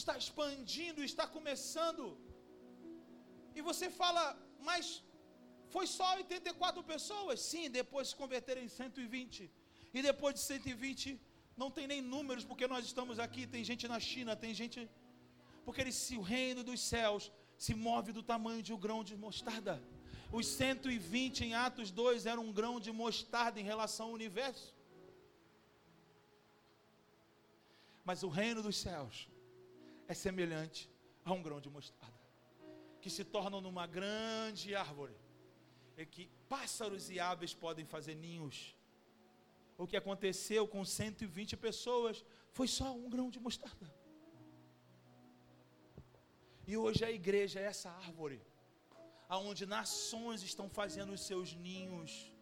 Está 0.00 0.14
expandindo, 0.22 1.02
está 1.10 1.26
começando. 1.36 2.04
E 3.56 3.60
você 3.68 3.88
fala, 4.02 4.22
mas 4.68 4.84
foi 5.74 5.86
só 5.98 6.06
84 6.22 6.82
pessoas? 6.94 7.38
Sim, 7.50 7.64
depois 7.80 8.08
se 8.08 8.16
converteram 8.22 8.62
em 8.66 8.72
120. 8.80 9.50
E 9.96 10.02
depois 10.08 10.34
de 10.38 10.40
120, 10.40 11.20
não 11.56 11.70
tem 11.70 11.86
nem 11.86 12.00
números, 12.02 12.44
porque 12.44 12.66
nós 12.66 12.84
estamos 12.84 13.18
aqui, 13.18 13.46
tem 13.46 13.62
gente 13.64 13.86
na 13.86 14.00
China, 14.00 14.34
tem 14.34 14.52
gente. 14.52 14.88
Porque 15.64 15.80
ele, 15.80 15.92
se 15.92 16.16
o 16.16 16.22
reino 16.22 16.62
dos 16.64 16.80
céus 16.80 17.30
se 17.56 17.74
move 17.74 18.12
do 18.12 18.22
tamanho 18.22 18.62
de 18.62 18.72
um 18.72 18.78
grão 18.78 19.02
de 19.04 19.16
mostarda. 19.16 19.82
Os 20.32 20.46
120 20.46 21.44
em 21.44 21.54
Atos 21.54 21.90
2 21.90 22.26
eram 22.26 22.44
um 22.46 22.52
grão 22.52 22.80
de 22.80 22.90
mostarda 22.92 23.60
em 23.60 23.64
relação 23.64 24.06
ao 24.06 24.12
universo. 24.12 24.74
Mas 28.04 28.22
o 28.22 28.28
reino 28.28 28.62
dos 28.62 28.76
céus 28.76 29.28
é 30.08 30.14
semelhante 30.14 30.90
a 31.24 31.32
um 31.32 31.42
grão 31.42 31.60
de 31.60 31.70
mostarda, 31.70 32.20
que 33.00 33.08
se 33.08 33.24
torna 33.24 33.60
numa 33.60 33.86
grande 33.86 34.74
árvore, 34.74 35.16
e 35.96 36.04
que 36.04 36.28
pássaros 36.48 37.08
e 37.08 37.18
aves 37.18 37.54
podem 37.54 37.86
fazer 37.86 38.14
ninhos 38.14 38.76
o 39.76 39.86
que 39.86 39.96
aconteceu 39.96 40.66
com 40.66 40.84
120 40.84 41.56
pessoas 41.56 42.24
foi 42.52 42.68
só 42.68 42.92
um 42.94 43.08
grão 43.08 43.28
de 43.30 43.40
mostarda. 43.40 43.92
E 46.66 46.76
hoje 46.76 47.04
a 47.04 47.10
igreja 47.10 47.60
é 47.60 47.64
essa 47.64 47.90
árvore, 47.90 48.40
aonde 49.28 49.66
nações 49.66 50.42
estão 50.42 50.68
fazendo 50.68 51.12
os 51.12 51.22
seus 51.28 51.54
ninhos. 51.54 52.32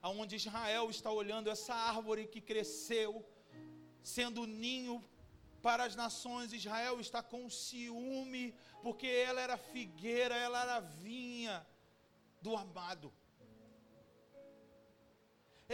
Aonde 0.00 0.36
Israel 0.36 0.90
está 0.90 1.10
olhando 1.10 1.50
essa 1.50 1.74
árvore 1.74 2.26
que 2.26 2.40
cresceu, 2.40 3.26
sendo 4.02 4.46
ninho 4.46 5.02
para 5.62 5.84
as 5.84 5.96
nações, 5.96 6.52
Israel 6.52 7.00
está 7.00 7.22
com 7.22 7.48
ciúme, 7.48 8.54
porque 8.82 9.06
ela 9.06 9.40
era 9.40 9.56
figueira, 9.56 10.36
ela 10.36 10.60
era 10.62 10.80
vinha 10.80 11.66
do 12.42 12.54
amado. 12.54 13.10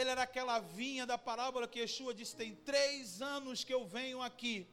Ele 0.01 0.11
era 0.11 0.23
aquela 0.23 0.59
vinha 0.59 1.05
da 1.07 1.19
parábola 1.19 1.69
que 1.69 1.81
Yeshua 1.81 2.15
disse: 2.15 2.37
Tem 2.37 2.55
três 2.55 3.21
anos 3.21 3.65
que 3.65 3.75
eu 3.75 3.85
venho 3.87 4.23
aqui, 4.23 4.67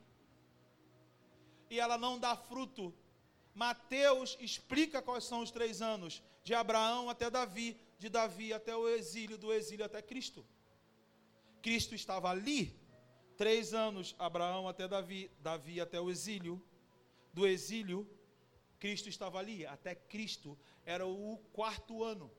e 1.70 1.80
ela 1.80 1.98
não 1.98 2.18
dá 2.18 2.36
fruto. 2.36 2.94
Mateus 3.54 4.38
explica 4.40 5.02
quais 5.02 5.24
são 5.24 5.40
os 5.42 5.52
três 5.52 5.82
anos: 5.82 6.22
de 6.44 6.54
Abraão 6.54 7.10
até 7.10 7.30
Davi, 7.30 7.80
de 7.98 8.10
Davi 8.10 8.54
até 8.54 8.76
o 8.76 8.88
exílio, 8.88 9.38
do 9.38 9.54
exílio 9.54 9.86
até 9.86 10.02
Cristo. 10.02 10.46
Cristo 11.62 11.96
estava 11.96 12.30
ali, 12.30 12.62
Três 13.38 13.72
anos, 13.72 14.16
Abraão 14.18 14.68
até 14.68 14.88
Davi, 14.88 15.30
Davi 15.40 15.80
até 15.80 16.02
o 16.02 16.10
exílio. 16.10 16.60
Do 17.32 17.46
exílio, 17.46 18.10
Cristo 18.80 19.10
estava 19.10 19.38
ali, 19.38 19.64
até 19.64 19.94
Cristo 19.94 20.58
era 20.84 21.06
o 21.06 21.38
quarto 21.54 22.04
ano. 22.04 22.32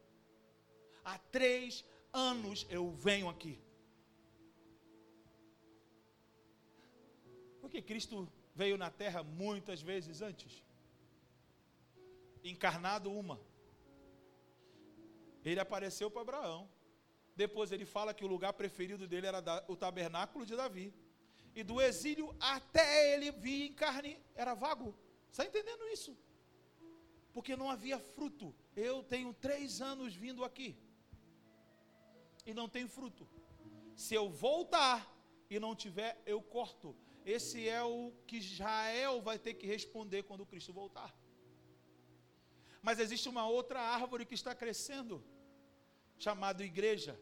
Há 1.05 1.17
três 1.19 1.85
anos 2.13 2.67
eu 2.71 2.91
venho 2.91 3.29
aqui. 3.29 3.61
Porque 7.61 7.83
Cristo 7.83 8.31
veio 8.55 8.77
na 8.77 8.91
terra 8.91 9.23
muitas 9.23 9.81
vezes 9.81 10.23
antes. 10.23 10.65
Encarnado 12.43 13.13
uma. 13.13 13.41
Ele 15.45 15.61
apareceu 15.61 16.11
para 16.11 16.23
Abraão. 16.23 16.69
Depois 17.37 17.71
ele 17.71 17.85
fala 17.85 18.13
que 18.13 18.25
o 18.25 18.29
lugar 18.29 18.53
preferido 18.53 19.07
dele 19.07 19.27
era 19.27 19.65
o 19.69 19.77
tabernáculo 19.77 20.45
de 20.45 20.57
Davi. 20.57 20.93
E 21.55 21.63
do 21.63 21.81
exílio 21.81 22.35
até 22.41 23.15
ele 23.15 23.31
vir 23.31 23.67
em 23.67 23.73
carne 23.73 24.19
era 24.35 24.55
vago. 24.55 24.95
Está 25.31 25.45
entendendo 25.45 25.89
isso? 25.89 26.17
Porque 27.33 27.57
não 27.57 27.71
havia 27.71 27.99
fruto. 27.99 28.55
Eu 28.75 29.03
tenho 29.03 29.33
três 29.33 29.81
anos 29.81 30.15
vindo 30.15 30.45
aqui. 30.45 30.77
E 32.49 32.55
não 32.59 32.67
tem 32.75 32.87
fruto. 32.97 33.25
Se 34.05 34.15
eu 34.21 34.27
voltar 34.31 34.99
e 35.51 35.61
não 35.65 35.73
tiver, 35.83 36.13
eu 36.35 36.41
corto. 36.57 36.97
Esse 37.35 37.69
é 37.69 37.83
o 37.83 38.13
que 38.27 38.37
Israel 38.45 39.21
vai 39.29 39.39
ter 39.39 39.55
que 39.59 39.67
responder 39.67 40.21
quando 40.29 40.47
Cristo 40.53 40.73
voltar. 40.73 41.11
Mas 42.87 43.01
existe 43.05 43.29
uma 43.29 43.45
outra 43.47 43.81
árvore 43.81 44.25
que 44.25 44.39
está 44.41 44.55
crescendo, 44.55 45.17
chamado 46.27 46.63
igreja. 46.65 47.15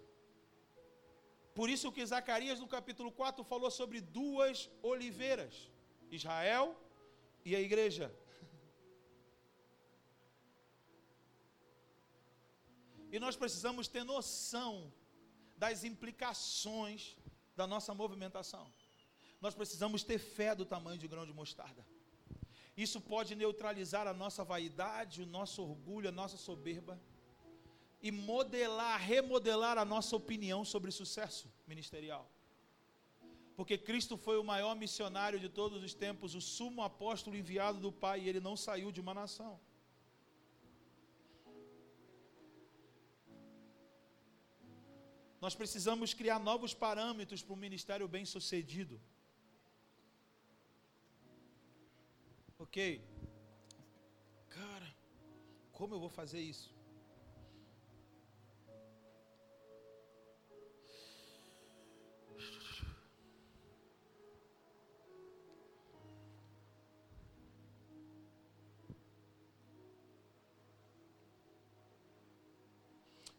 Por 1.58 1.68
isso 1.74 1.90
que 1.90 2.06
Zacarias 2.06 2.60
no 2.60 2.68
capítulo 2.68 3.10
4 3.10 3.42
falou 3.52 3.70
sobre 3.80 4.00
duas 4.00 4.70
oliveiras, 4.92 5.54
Israel 6.18 6.66
e 7.44 7.56
a 7.56 7.60
igreja. 7.60 8.14
E 13.10 13.18
nós 13.18 13.34
precisamos 13.34 13.88
ter 13.88 14.04
noção 14.04 14.92
das 15.56 15.84
implicações 15.84 17.16
da 17.56 17.66
nossa 17.66 17.94
movimentação. 17.94 18.66
Nós 19.40 19.54
precisamos 19.54 20.02
ter 20.02 20.18
fé 20.18 20.54
do 20.54 20.64
tamanho 20.64 20.98
de 20.98 21.08
grão 21.08 21.26
de 21.26 21.32
mostarda. 21.32 21.84
Isso 22.76 23.00
pode 23.00 23.34
neutralizar 23.34 24.06
a 24.06 24.12
nossa 24.12 24.44
vaidade, 24.44 25.22
o 25.22 25.26
nosso 25.26 25.62
orgulho, 25.62 26.08
a 26.10 26.12
nossa 26.12 26.36
soberba 26.36 27.00
e 28.02 28.10
modelar, 28.10 29.00
remodelar 29.00 29.78
a 29.78 29.84
nossa 29.84 30.14
opinião 30.14 30.64
sobre 30.64 30.90
sucesso 30.90 31.50
ministerial. 31.66 32.30
Porque 33.56 33.78
Cristo 33.78 34.18
foi 34.18 34.36
o 34.38 34.44
maior 34.44 34.76
missionário 34.76 35.40
de 35.40 35.48
todos 35.48 35.82
os 35.82 35.94
tempos, 35.94 36.34
o 36.34 36.40
sumo 36.40 36.82
apóstolo 36.82 37.34
enviado 37.36 37.80
do 37.80 37.90
Pai, 37.90 38.20
e 38.20 38.28
ele 38.28 38.40
não 38.40 38.54
saiu 38.54 38.92
de 38.92 39.00
uma 39.00 39.14
nação. 39.14 39.58
Nós 45.46 45.54
precisamos 45.54 46.12
criar 46.12 46.40
novos 46.40 46.74
parâmetros 46.74 47.40
para 47.40 47.54
um 47.54 47.62
ministério 47.64 48.08
bem-sucedido. 48.08 49.00
Ok? 52.58 53.00
Cara, 54.48 54.88
como 55.70 55.94
eu 55.94 56.00
vou 56.00 56.08
fazer 56.08 56.40
isso? 56.40 56.75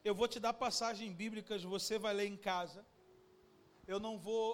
Eu 0.09 0.15
vou 0.19 0.27
te 0.33 0.39
dar 0.43 0.53
passagens 0.65 1.11
bíblicas, 1.21 1.63
você 1.75 1.95
vai 2.03 2.13
ler 2.19 2.27
em 2.33 2.37
casa. 2.51 2.81
Eu 3.93 3.99
não 4.05 4.13
vou 4.27 4.45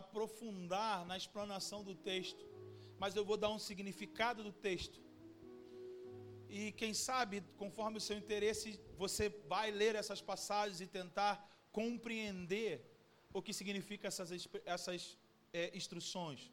aprofundar 0.00 1.04
na 1.10 1.16
explanação 1.22 1.80
do 1.88 1.94
texto, 1.94 2.42
mas 3.02 3.14
eu 3.14 3.24
vou 3.30 3.36
dar 3.42 3.50
um 3.56 3.58
significado 3.58 4.40
do 4.46 4.52
texto. 4.68 4.98
E 6.48 6.72
quem 6.80 6.94
sabe, 6.94 7.42
conforme 7.62 7.98
o 7.98 8.06
seu 8.06 8.16
interesse, 8.22 8.80
você 9.02 9.28
vai 9.52 9.70
ler 9.70 9.94
essas 9.94 10.22
passagens 10.30 10.80
e 10.80 10.86
tentar 10.86 11.34
compreender 11.80 12.72
o 13.36 13.42
que 13.42 13.52
significa 13.60 14.08
essas, 14.08 14.30
essas 14.64 15.18
é, 15.52 15.70
instruções. 15.80 16.50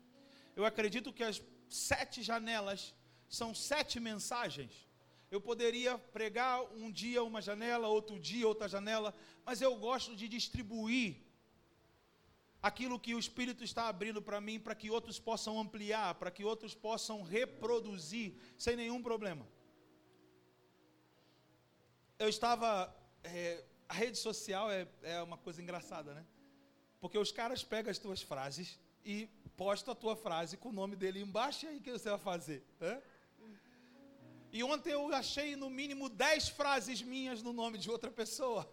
Eu 0.58 0.66
acredito 0.66 1.14
que 1.14 1.24
as 1.32 1.42
sete 1.70 2.22
janelas 2.22 2.94
são 3.30 3.56
sete 3.56 3.98
mensagens 4.12 4.89
eu 5.32 5.40
poderia 5.40 5.98
pregar 5.98 6.62
um 6.74 6.92
dia 6.92 7.24
uma 7.24 7.42
janela, 7.42 7.88
outro 7.88 8.20
dia 8.20 8.48
outra 8.48 8.68
janela, 8.68 9.14
mas 9.46 9.62
eu 9.62 9.76
gosto 9.76 10.16
de 10.16 10.28
distribuir 10.28 11.18
aquilo 12.62 13.00
que 13.00 13.16
o 13.16 13.20
Espírito 13.20 13.64
está 13.64 13.88
abrindo 13.88 14.22
para 14.22 14.42
mim, 14.42 14.60
para 14.60 14.76
que 14.76 14.90
outros 14.90 15.20
possam 15.20 15.60
ampliar, 15.60 16.16
para 16.16 16.32
que 16.32 16.44
outros 16.44 16.74
possam 16.76 17.22
reproduzir 17.22 18.34
sem 18.58 18.76
nenhum 18.76 19.02
problema. 19.02 19.48
Eu 22.18 22.28
estava. 22.28 22.94
É, 23.24 23.64
a 23.88 23.94
rede 23.94 24.18
social 24.18 24.70
é, 24.70 24.88
é 25.02 25.22
uma 25.22 25.38
coisa 25.38 25.62
engraçada, 25.62 26.14
né? 26.14 26.26
Porque 27.00 27.18
os 27.18 27.32
caras 27.32 27.64
pegam 27.64 27.90
as 27.90 27.98
tuas 27.98 28.22
frases 28.22 28.78
e 29.06 29.28
postam 29.56 29.94
a 29.94 29.96
tua 29.96 30.16
frase 30.16 30.58
com 30.58 30.70
o 30.70 30.74
nome 30.74 30.96
dele 30.96 31.22
embaixo, 31.22 31.66
e 31.66 31.70
aí 31.70 31.78
o 31.78 31.82
que 31.82 31.92
você 31.92 32.10
vai 32.10 32.20
fazer? 32.20 32.64
Hã? 32.82 33.02
E 34.52 34.64
ontem 34.64 34.92
eu 34.92 35.14
achei 35.14 35.56
no 35.56 35.70
mínimo 35.70 36.10
dez 36.10 36.50
frases 36.50 37.02
minhas 37.02 37.44
no 37.44 37.54
nome 37.54 37.78
de 37.78 37.90
outra 37.92 38.10
pessoa. 38.10 38.68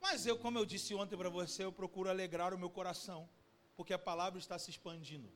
Mas 0.00 0.26
eu, 0.26 0.38
como 0.38 0.58
eu 0.58 0.66
disse 0.66 0.94
ontem 0.94 1.16
para 1.16 1.28
você, 1.28 1.64
eu 1.64 1.72
procuro 1.72 2.08
alegrar 2.08 2.54
o 2.54 2.58
meu 2.58 2.70
coração, 2.70 3.28
porque 3.76 3.92
a 3.92 3.98
palavra 3.98 4.38
está 4.38 4.58
se 4.58 4.70
expandindo. 4.70 5.32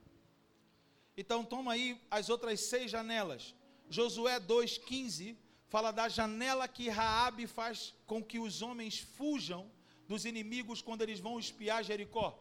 Então 1.17 1.45
toma 1.45 1.73
aí 1.73 2.01
as 2.11 2.29
outras 2.29 2.61
seis 2.61 2.91
janelas. 2.91 3.55
Josué 3.91 4.39
2,15 4.39 5.37
fala 5.69 5.91
da 5.91 6.09
janela 6.09 6.69
que 6.69 6.89
Raabe 6.89 7.47
faz 7.47 7.95
com 8.07 8.23
que 8.23 8.39
os 8.39 8.63
homens 8.63 8.99
fujam 9.01 9.71
dos 10.07 10.25
inimigos 10.25 10.81
quando 10.81 11.03
eles 11.03 11.19
vão 11.19 11.41
espiar 11.41 11.83
Jericó. 11.83 12.39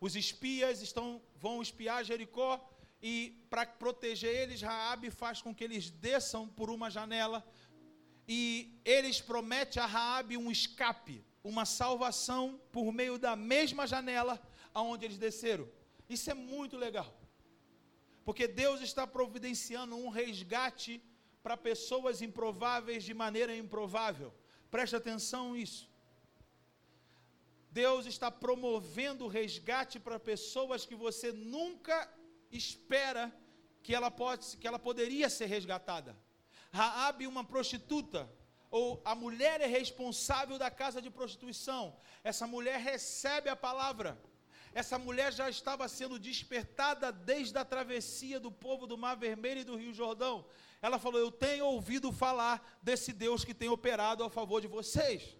Os 0.00 0.16
espias 0.16 0.80
estão, 0.80 1.20
vão 1.36 1.60
espiar 1.60 2.04
Jericó 2.04 2.58
e 3.02 3.42
para 3.48 3.64
proteger 3.66 4.34
eles, 4.34 4.60
Raabe 4.60 5.10
faz 5.10 5.40
com 5.40 5.54
que 5.54 5.64
eles 5.64 5.90
desçam 5.90 6.46
por 6.48 6.70
uma 6.70 6.90
janela 6.90 7.44
e 8.28 8.78
eles 8.84 9.20
prometem 9.20 9.82
a 9.82 9.86
Raabe 9.86 10.36
um 10.36 10.50
escape, 10.50 11.24
uma 11.42 11.64
salvação 11.64 12.60
por 12.70 12.92
meio 12.92 13.18
da 13.18 13.34
mesma 13.34 13.86
janela 13.86 14.40
aonde 14.74 15.04
eles 15.06 15.18
desceram. 15.18 15.68
Isso 16.08 16.30
é 16.30 16.34
muito 16.34 16.76
legal. 16.76 17.10
Porque 18.24 18.46
Deus 18.46 18.80
está 18.82 19.06
providenciando 19.06 19.96
um 19.96 20.10
resgate 20.10 21.02
para 21.42 21.56
pessoas 21.56 22.20
improváveis 22.20 23.02
de 23.02 23.14
maneira 23.14 23.56
improvável. 23.56 24.32
Preste 24.70 24.94
atenção 24.94 25.54
nisso. 25.54 25.90
Deus 27.72 28.04
está 28.04 28.30
promovendo 28.30 29.26
resgate 29.26 29.98
para 29.98 30.18
pessoas 30.18 30.84
que 30.84 30.94
você 30.94 31.32
nunca 31.32 31.96
espera 32.50 33.32
que 33.82 33.94
ela, 33.94 34.10
pode, 34.10 34.56
que 34.56 34.66
ela 34.66 34.78
poderia 34.78 35.28
ser 35.28 35.46
resgatada. 35.46 36.16
Raabe, 36.72 37.26
uma 37.26 37.44
prostituta, 37.44 38.30
ou 38.70 39.02
a 39.04 39.14
mulher 39.14 39.60
é 39.60 39.66
responsável 39.66 40.58
da 40.58 40.70
casa 40.70 41.02
de 41.02 41.10
prostituição. 41.10 41.96
Essa 42.22 42.46
mulher 42.46 42.78
recebe 42.78 43.48
a 43.48 43.56
palavra. 43.56 44.20
Essa 44.72 44.96
mulher 44.98 45.32
já 45.32 45.50
estava 45.50 45.88
sendo 45.88 46.18
despertada 46.18 47.10
desde 47.10 47.58
a 47.58 47.64
travessia 47.64 48.38
do 48.38 48.52
povo 48.52 48.86
do 48.86 48.96
Mar 48.96 49.16
Vermelho 49.16 49.62
e 49.62 49.64
do 49.64 49.76
Rio 49.76 49.92
Jordão. 49.92 50.46
Ela 50.80 50.98
falou: 50.98 51.20
Eu 51.20 51.32
tenho 51.32 51.66
ouvido 51.66 52.12
falar 52.12 52.78
desse 52.80 53.12
Deus 53.12 53.44
que 53.44 53.52
tem 53.52 53.68
operado 53.68 54.22
a 54.22 54.30
favor 54.30 54.60
de 54.60 54.68
vocês. 54.68 55.36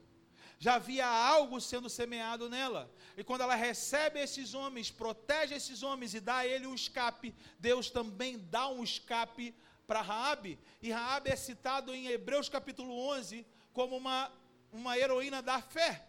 Já 0.61 0.75
havia 0.75 1.07
algo 1.09 1.61
sendo 1.61 1.91
semeado 1.91 2.49
nela. 2.49 2.89
E 3.17 3.25
quando 3.25 3.41
ela 3.41 3.57
recebe 3.57 4.21
esses 4.21 4.55
homens, 4.55 4.91
protege 4.91 5.57
esses 5.57 5.83
homens 5.83 6.15
e 6.15 6.21
dá 6.21 6.37
a 6.37 6.47
ele 6.47 6.69
um 6.69 6.75
escape, 6.75 7.35
Deus 7.59 7.91
também 7.91 8.39
dá 8.39 8.69
um 8.69 8.85
escape 8.85 9.53
para 9.89 10.01
Raabe. 10.01 10.57
E 10.81 10.93
Raabe 10.93 11.31
é 11.31 11.37
citado 11.37 11.93
em 11.93 12.07
Hebreus 12.07 12.49
capítulo 12.49 12.97
11 13.09 13.45
como 13.73 13.97
uma, 13.97 14.31
uma 14.71 14.97
heroína 14.97 15.43
da 15.43 15.61
fé 15.61 16.07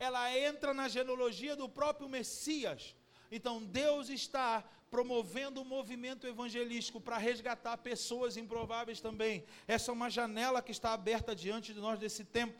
ela 0.00 0.34
entra 0.36 0.72
na 0.72 0.88
genealogia 0.88 1.54
do 1.54 1.68
próprio 1.68 2.08
Messias. 2.08 2.96
Então 3.30 3.62
Deus 3.62 4.08
está 4.08 4.64
promovendo 4.90 5.60
um 5.60 5.64
movimento 5.64 6.26
evangelístico 6.26 6.98
para 7.00 7.18
resgatar 7.18 7.76
pessoas 7.76 8.38
improváveis 8.38 8.98
também. 9.00 9.44
Essa 9.68 9.90
é 9.90 9.94
uma 9.94 10.08
janela 10.08 10.62
que 10.62 10.72
está 10.72 10.94
aberta 10.94 11.36
diante 11.36 11.74
de 11.74 11.78
nós 11.78 11.98
desse 11.98 12.24
tempo. 12.24 12.58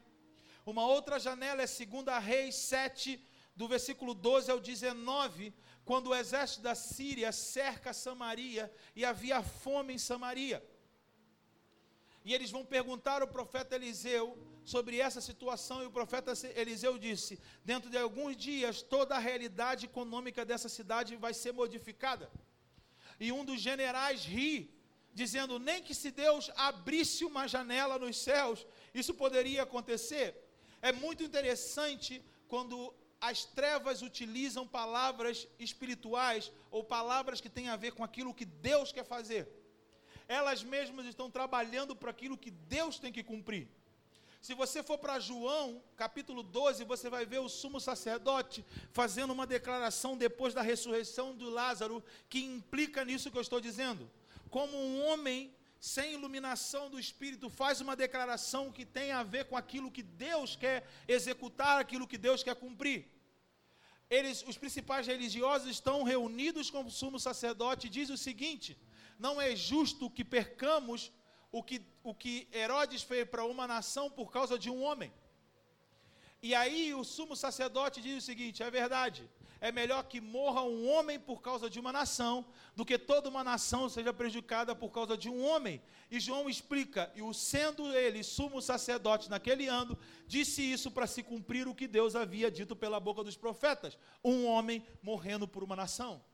Uma 0.70 0.86
outra 0.86 1.18
janela 1.18 1.62
é 1.62 1.66
2 1.66 2.24
Reis 2.24 2.54
7, 2.54 3.20
do 3.56 3.66
versículo 3.66 4.14
12 4.14 4.52
ao 4.52 4.60
19, 4.60 5.52
quando 5.84 6.10
o 6.10 6.14
exército 6.14 6.62
da 6.62 6.76
Síria 6.76 7.32
cerca 7.32 7.92
Samaria 7.92 8.72
e 8.94 9.04
havia 9.04 9.42
fome 9.42 9.94
em 9.94 9.98
Samaria. 9.98 10.64
E 12.24 12.32
eles 12.32 12.52
vão 12.52 12.64
perguntar 12.64 13.20
ao 13.20 13.26
profeta 13.26 13.74
Eliseu 13.74 14.38
sobre 14.64 14.98
essa 14.98 15.20
situação, 15.20 15.82
e 15.82 15.86
o 15.86 15.90
profeta 15.90 16.34
Eliseu 16.54 16.96
disse: 16.96 17.40
Dentro 17.64 17.90
de 17.90 17.98
alguns 17.98 18.36
dias, 18.36 18.80
toda 18.80 19.16
a 19.16 19.18
realidade 19.18 19.86
econômica 19.86 20.44
dessa 20.44 20.68
cidade 20.68 21.16
vai 21.16 21.34
ser 21.34 21.52
modificada. 21.52 22.30
E 23.18 23.32
um 23.32 23.44
dos 23.44 23.60
generais 23.60 24.24
ri, 24.24 24.72
dizendo: 25.12 25.58
Nem 25.58 25.82
que 25.82 25.96
se 25.96 26.12
Deus 26.12 26.48
abrisse 26.54 27.24
uma 27.24 27.48
janela 27.48 27.98
nos 27.98 28.18
céus, 28.18 28.64
isso 28.94 29.12
poderia 29.14 29.64
acontecer. 29.64 30.49
É 30.82 30.92
muito 30.92 31.22
interessante 31.22 32.22
quando 32.48 32.94
as 33.20 33.44
trevas 33.44 34.02
utilizam 34.02 34.66
palavras 34.66 35.46
espirituais 35.58 36.50
ou 36.70 36.82
palavras 36.82 37.40
que 37.40 37.50
têm 37.50 37.68
a 37.68 37.76
ver 37.76 37.92
com 37.92 38.02
aquilo 38.02 38.34
que 38.34 38.44
Deus 38.44 38.92
quer 38.92 39.04
fazer 39.04 39.60
elas 40.30 40.62
mesmas 40.62 41.06
estão 41.06 41.28
trabalhando 41.28 41.96
para 41.96 42.12
aquilo 42.12 42.38
que 42.38 42.52
Deus 42.52 43.00
tem 43.00 43.12
que 43.12 43.20
cumprir. 43.20 43.66
Se 44.40 44.54
você 44.54 44.80
for 44.80 44.96
para 44.96 45.18
João, 45.18 45.82
capítulo 45.96 46.44
12, 46.44 46.84
você 46.84 47.10
vai 47.10 47.26
ver 47.26 47.40
o 47.40 47.48
sumo 47.48 47.80
sacerdote 47.80 48.64
fazendo 48.92 49.32
uma 49.32 49.44
declaração 49.44 50.16
depois 50.16 50.54
da 50.54 50.62
ressurreição 50.62 51.36
de 51.36 51.44
Lázaro, 51.44 52.00
que 52.28 52.44
implica 52.44 53.04
nisso 53.04 53.28
que 53.28 53.36
eu 53.36 53.42
estou 53.42 53.60
dizendo. 53.60 54.08
Como 54.48 54.76
um 54.76 55.04
homem 55.04 55.52
sem 55.80 56.12
iluminação 56.12 56.90
do 56.90 57.00
Espírito 57.00 57.48
faz 57.48 57.80
uma 57.80 57.96
declaração 57.96 58.70
que 58.70 58.84
tem 58.84 59.12
a 59.12 59.22
ver 59.22 59.46
com 59.46 59.56
aquilo 59.56 59.90
que 59.90 60.02
Deus 60.02 60.54
quer 60.54 60.86
executar, 61.08 61.80
aquilo 61.80 62.06
que 62.06 62.18
Deus 62.18 62.42
quer 62.42 62.54
cumprir. 62.54 63.08
Eles, 64.10 64.44
os 64.46 64.58
principais 64.58 65.06
religiosos 65.06 65.70
estão 65.70 66.02
reunidos 66.02 66.68
com 66.68 66.84
o 66.84 66.90
sumo 66.90 67.18
sacerdote 67.18 67.86
e 67.86 67.90
diz 67.90 68.10
o 68.10 68.18
seguinte: 68.18 68.76
não 69.18 69.40
é 69.40 69.56
justo 69.56 70.10
que 70.10 70.24
percamos 70.24 71.10
o 71.50 71.62
que, 71.62 71.80
o 72.02 72.14
que 72.14 72.46
Herodes 72.52 73.02
fez 73.02 73.26
para 73.26 73.44
uma 73.44 73.66
nação 73.66 74.10
por 74.10 74.30
causa 74.30 74.58
de 74.58 74.68
um 74.68 74.82
homem. 74.82 75.10
E 76.42 76.54
aí 76.54 76.92
o 76.94 77.04
sumo 77.04 77.34
sacerdote 77.34 78.02
diz 78.02 78.22
o 78.22 78.26
seguinte: 78.26 78.62
é 78.62 78.70
verdade, 78.70 79.28
é 79.60 79.70
melhor 79.70 80.04
que 80.04 80.20
morra 80.20 80.62
um 80.62 80.88
homem 80.88 81.18
por 81.18 81.42
causa 81.42 81.68
de 81.68 81.78
uma 81.78 81.92
nação, 81.92 82.46
do 82.74 82.84
que 82.84 82.98
toda 82.98 83.28
uma 83.28 83.44
nação 83.44 83.88
seja 83.88 84.12
prejudicada 84.12 84.74
por 84.74 84.90
causa 84.90 85.16
de 85.16 85.28
um 85.28 85.44
homem. 85.44 85.82
E 86.10 86.18
João 86.18 86.48
explica, 86.48 87.12
e 87.14 87.20
o 87.20 87.34
sendo 87.34 87.92
ele 87.92 88.22
sumo 88.22 88.62
sacerdote 88.62 89.28
naquele 89.28 89.66
ano, 89.66 89.98
disse 90.26 90.62
isso 90.62 90.90
para 90.90 91.06
se 91.06 91.22
cumprir 91.22 91.68
o 91.68 91.74
que 91.74 91.86
Deus 91.86 92.16
havia 92.16 92.50
dito 92.50 92.74
pela 92.74 92.98
boca 92.98 93.22
dos 93.22 93.36
profetas: 93.36 93.98
um 94.24 94.46
homem 94.46 94.84
morrendo 95.02 95.46
por 95.46 95.62
uma 95.62 95.76
nação. 95.76 96.24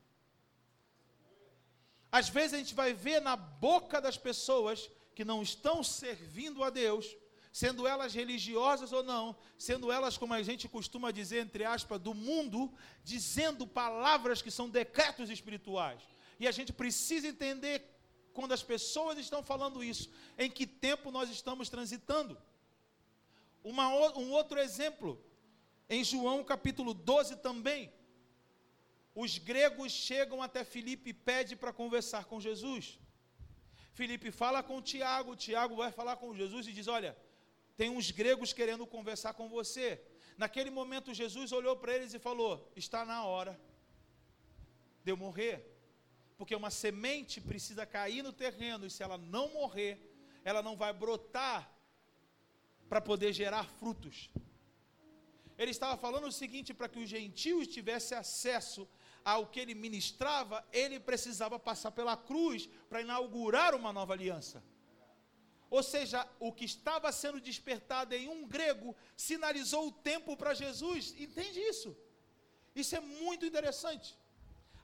Às 2.12 2.28
vezes 2.28 2.54
a 2.54 2.58
gente 2.58 2.74
vai 2.74 2.94
ver 2.94 3.20
na 3.20 3.34
boca 3.36 4.00
das 4.00 4.16
pessoas 4.16 4.88
que 5.14 5.24
não 5.24 5.42
estão 5.42 5.82
servindo 5.82 6.62
a 6.62 6.70
Deus, 6.70 7.16
sendo 7.60 7.86
elas 7.86 8.12
religiosas 8.12 8.90
ou 8.92 9.02
não, 9.02 9.24
sendo 9.66 9.90
elas, 9.90 10.18
como 10.18 10.34
a 10.34 10.42
gente 10.42 10.68
costuma 10.68 11.10
dizer, 11.10 11.38
entre 11.42 11.64
aspas, 11.64 11.98
do 11.98 12.12
mundo, 12.12 12.70
dizendo 13.02 13.66
palavras 13.66 14.42
que 14.42 14.50
são 14.50 14.68
decretos 14.68 15.30
espirituais. 15.30 16.02
E 16.38 16.46
a 16.46 16.52
gente 16.56 16.70
precisa 16.80 17.26
entender, 17.26 17.76
quando 18.34 18.52
as 18.52 18.62
pessoas 18.62 19.16
estão 19.16 19.42
falando 19.42 19.82
isso, 19.82 20.10
em 20.36 20.50
que 20.50 20.66
tempo 20.66 21.10
nós 21.10 21.30
estamos 21.30 21.70
transitando. 21.70 22.36
Uma, 23.64 23.88
um 24.24 24.30
outro 24.32 24.58
exemplo, 24.60 25.18
em 25.88 26.04
João 26.04 26.44
capítulo 26.44 26.92
12 26.92 27.36
também, 27.36 27.90
os 29.14 29.38
gregos 29.38 29.92
chegam 29.92 30.42
até 30.42 30.62
Filipe 30.62 31.08
e 31.08 31.14
pede 31.30 31.56
para 31.56 31.72
conversar 31.72 32.26
com 32.26 32.38
Jesus. 32.38 32.98
Filipe 33.94 34.30
fala 34.30 34.62
com 34.62 34.82
Tiago, 34.82 35.34
Tiago 35.34 35.74
vai 35.74 35.90
falar 35.90 36.16
com 36.16 36.34
Jesus 36.34 36.66
e 36.66 36.72
diz: 36.78 36.86
Olha, 36.86 37.16
tem 37.76 37.90
uns 37.90 38.10
gregos 38.10 38.52
querendo 38.52 38.86
conversar 38.86 39.34
com 39.34 39.48
você. 39.48 40.00
Naquele 40.36 40.70
momento, 40.70 41.14
Jesus 41.14 41.52
olhou 41.52 41.76
para 41.76 41.94
eles 41.94 42.14
e 42.14 42.18
falou: 42.18 42.70
Está 42.74 43.04
na 43.04 43.24
hora 43.24 43.58
de 45.04 45.12
eu 45.12 45.16
morrer. 45.16 45.72
Porque 46.38 46.54
uma 46.54 46.70
semente 46.70 47.40
precisa 47.40 47.86
cair 47.86 48.22
no 48.22 48.32
terreno 48.32 48.86
e 48.86 48.90
se 48.90 49.02
ela 49.02 49.16
não 49.16 49.48
morrer, 49.52 49.94
ela 50.44 50.62
não 50.62 50.76
vai 50.76 50.92
brotar 50.92 51.70
para 52.88 53.00
poder 53.00 53.32
gerar 53.32 53.64
frutos. 53.64 54.30
Ele 55.58 55.70
estava 55.70 55.96
falando 55.96 56.26
o 56.26 56.32
seguinte: 56.32 56.74
para 56.74 56.88
que 56.88 56.98
os 56.98 57.08
gentios 57.08 57.66
tivessem 57.66 58.16
acesso 58.16 58.88
ao 59.24 59.46
que 59.46 59.58
ele 59.58 59.74
ministrava, 59.74 60.64
ele 60.72 61.00
precisava 61.00 61.58
passar 61.58 61.90
pela 61.90 62.16
cruz 62.16 62.68
para 62.88 63.00
inaugurar 63.00 63.74
uma 63.74 63.92
nova 63.92 64.12
aliança. 64.12 64.62
Ou 65.70 65.82
seja, 65.82 66.26
o 66.38 66.52
que 66.52 66.64
estava 66.64 67.10
sendo 67.12 67.40
despertado 67.40 68.14
em 68.14 68.28
um 68.28 68.46
grego 68.46 68.94
sinalizou 69.16 69.88
o 69.88 69.92
tempo 69.92 70.36
para 70.36 70.54
Jesus. 70.54 71.14
Entende 71.18 71.58
isso? 71.60 71.96
Isso 72.74 72.94
é 72.94 73.00
muito 73.00 73.44
interessante. 73.44 74.16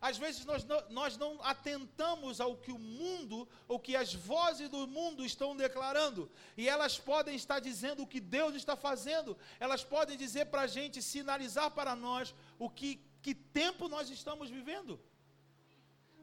Às 0.00 0.18
vezes 0.18 0.44
nós 0.44 0.64
não, 0.64 0.90
nós 0.90 1.16
não 1.16 1.40
atentamos 1.44 2.40
ao 2.40 2.56
que 2.56 2.72
o 2.72 2.78
mundo, 2.78 3.48
ou 3.68 3.78
que 3.78 3.94
as 3.94 4.12
vozes 4.12 4.68
do 4.68 4.88
mundo 4.88 5.24
estão 5.24 5.56
declarando, 5.56 6.28
e 6.56 6.68
elas 6.68 6.98
podem 6.98 7.36
estar 7.36 7.60
dizendo 7.60 8.02
o 8.02 8.06
que 8.06 8.18
Deus 8.18 8.56
está 8.56 8.74
fazendo, 8.74 9.38
elas 9.60 9.84
podem 9.84 10.16
dizer 10.16 10.46
para 10.46 10.62
a 10.62 10.66
gente, 10.66 11.00
sinalizar 11.00 11.70
para 11.70 11.94
nós 11.94 12.34
o 12.58 12.68
que 12.68 13.00
que 13.22 13.34
tempo 13.34 13.88
nós 13.88 14.10
estamos 14.10 14.50
vivendo. 14.50 15.00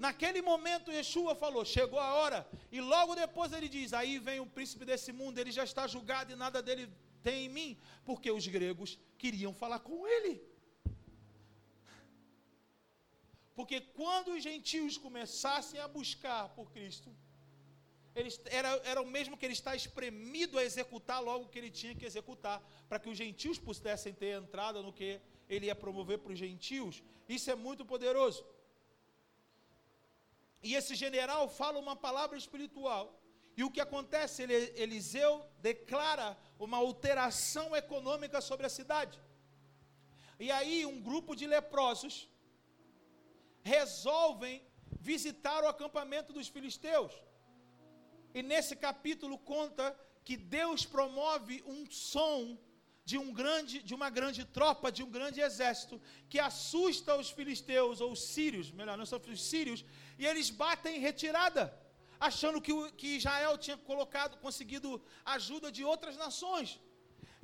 Naquele 0.06 0.42
momento, 0.42 0.94
Yeshua 0.98 1.36
falou: 1.36 1.64
chegou 1.66 2.00
a 2.00 2.14
hora, 2.14 2.48
e 2.72 2.80
logo 2.80 3.16
depois 3.16 3.52
ele 3.52 3.68
diz: 3.68 3.92
aí 3.92 4.18
vem 4.18 4.40
o 4.40 4.46
príncipe 4.46 4.86
desse 4.86 5.12
mundo, 5.12 5.38
ele 5.38 5.52
já 5.52 5.66
está 5.66 5.86
julgado 5.88 6.32
e 6.32 6.38
nada 6.38 6.62
dele 6.68 6.90
tem 7.22 7.46
em 7.46 7.50
mim, 7.50 7.78
porque 8.06 8.32
os 8.32 8.48
gregos 8.48 8.98
queriam 9.18 9.54
falar 9.54 9.80
com 9.80 10.08
ele. 10.08 10.42
Porque 13.54 13.82
quando 13.82 14.30
os 14.36 14.42
gentios 14.42 14.98
começassem 14.98 15.82
a 15.82 15.88
buscar 15.88 16.48
por 16.58 16.72
Cristo, 16.72 17.14
era, 18.60 18.70
era 18.86 19.02
o 19.02 19.06
mesmo 19.06 19.36
que 19.38 19.46
ele 19.46 19.58
está 19.62 19.76
espremido 19.76 20.58
a 20.58 20.64
executar 20.64 21.22
logo 21.22 21.44
o 21.44 21.50
que 21.50 21.60
ele 21.60 21.70
tinha 21.70 21.94
que 21.94 22.06
executar, 22.06 22.64
para 22.88 23.00
que 23.00 23.10
os 23.10 23.18
gentios 23.18 23.60
pudessem 23.60 24.14
ter 24.14 24.42
entrada 24.42 24.82
no 24.82 24.94
que 24.94 25.20
ele 25.50 25.66
ia 25.66 25.76
promover 25.76 26.20
para 26.20 26.32
os 26.32 26.40
gentios. 26.40 27.04
Isso 27.28 27.52
é 27.52 27.56
muito 27.56 27.84
poderoso. 27.84 28.46
E 30.62 30.76
esse 30.76 30.96
general 30.96 31.48
fala 31.48 31.80
uma 31.80 31.96
palavra 31.96 32.38
espiritual. 32.38 33.22
E 33.56 33.64
o 33.64 33.72
que 33.72 33.82
acontece? 33.82 34.44
Ele, 34.44 34.56
Eliseu 34.84 35.46
declara 35.60 36.38
uma 36.58 36.78
alteração 36.78 37.76
econômica 37.76 38.42
sobre 38.42 38.66
a 38.66 38.70
cidade. 38.70 39.20
E 40.40 40.50
aí, 40.52 40.86
um 40.86 41.02
grupo 41.02 41.36
de 41.36 41.46
leprosos 41.46 42.30
resolvem 43.62 44.64
visitar 45.00 45.64
o 45.64 45.68
acampamento 45.68 46.32
dos 46.32 46.48
filisteus. 46.48 47.14
E 48.34 48.42
nesse 48.42 48.76
capítulo 48.76 49.38
conta 49.38 49.98
que 50.24 50.38
Deus 50.38 50.86
promove 50.86 51.64
um 51.66 51.90
som 51.90 52.58
de, 53.10 53.18
um 53.18 53.32
grande, 53.40 53.76
de 53.90 53.94
uma 54.00 54.10
grande 54.18 54.42
tropa, 54.58 54.92
de 54.98 55.02
um 55.06 55.12
grande 55.18 55.40
exército, 55.48 55.96
que 56.32 56.40
assusta 56.50 57.12
os 57.22 57.30
filisteus, 57.38 58.02
ou 58.04 58.10
os 58.16 58.24
sírios, 58.34 58.68
melhor, 58.80 58.96
não 59.00 59.08
são 59.12 59.20
os 59.36 59.44
sírios, 59.52 59.80
e 60.20 60.24
eles 60.30 60.50
batem 60.64 60.98
em 60.98 61.06
retirada, 61.10 61.64
achando 62.28 62.62
que, 62.66 62.74
que 63.00 63.10
Israel 63.20 63.58
tinha 63.66 63.78
colocado, 63.90 64.38
conseguido 64.46 64.90
ajuda 65.36 65.72
de 65.78 65.84
outras 65.94 66.16
nações. 66.26 66.70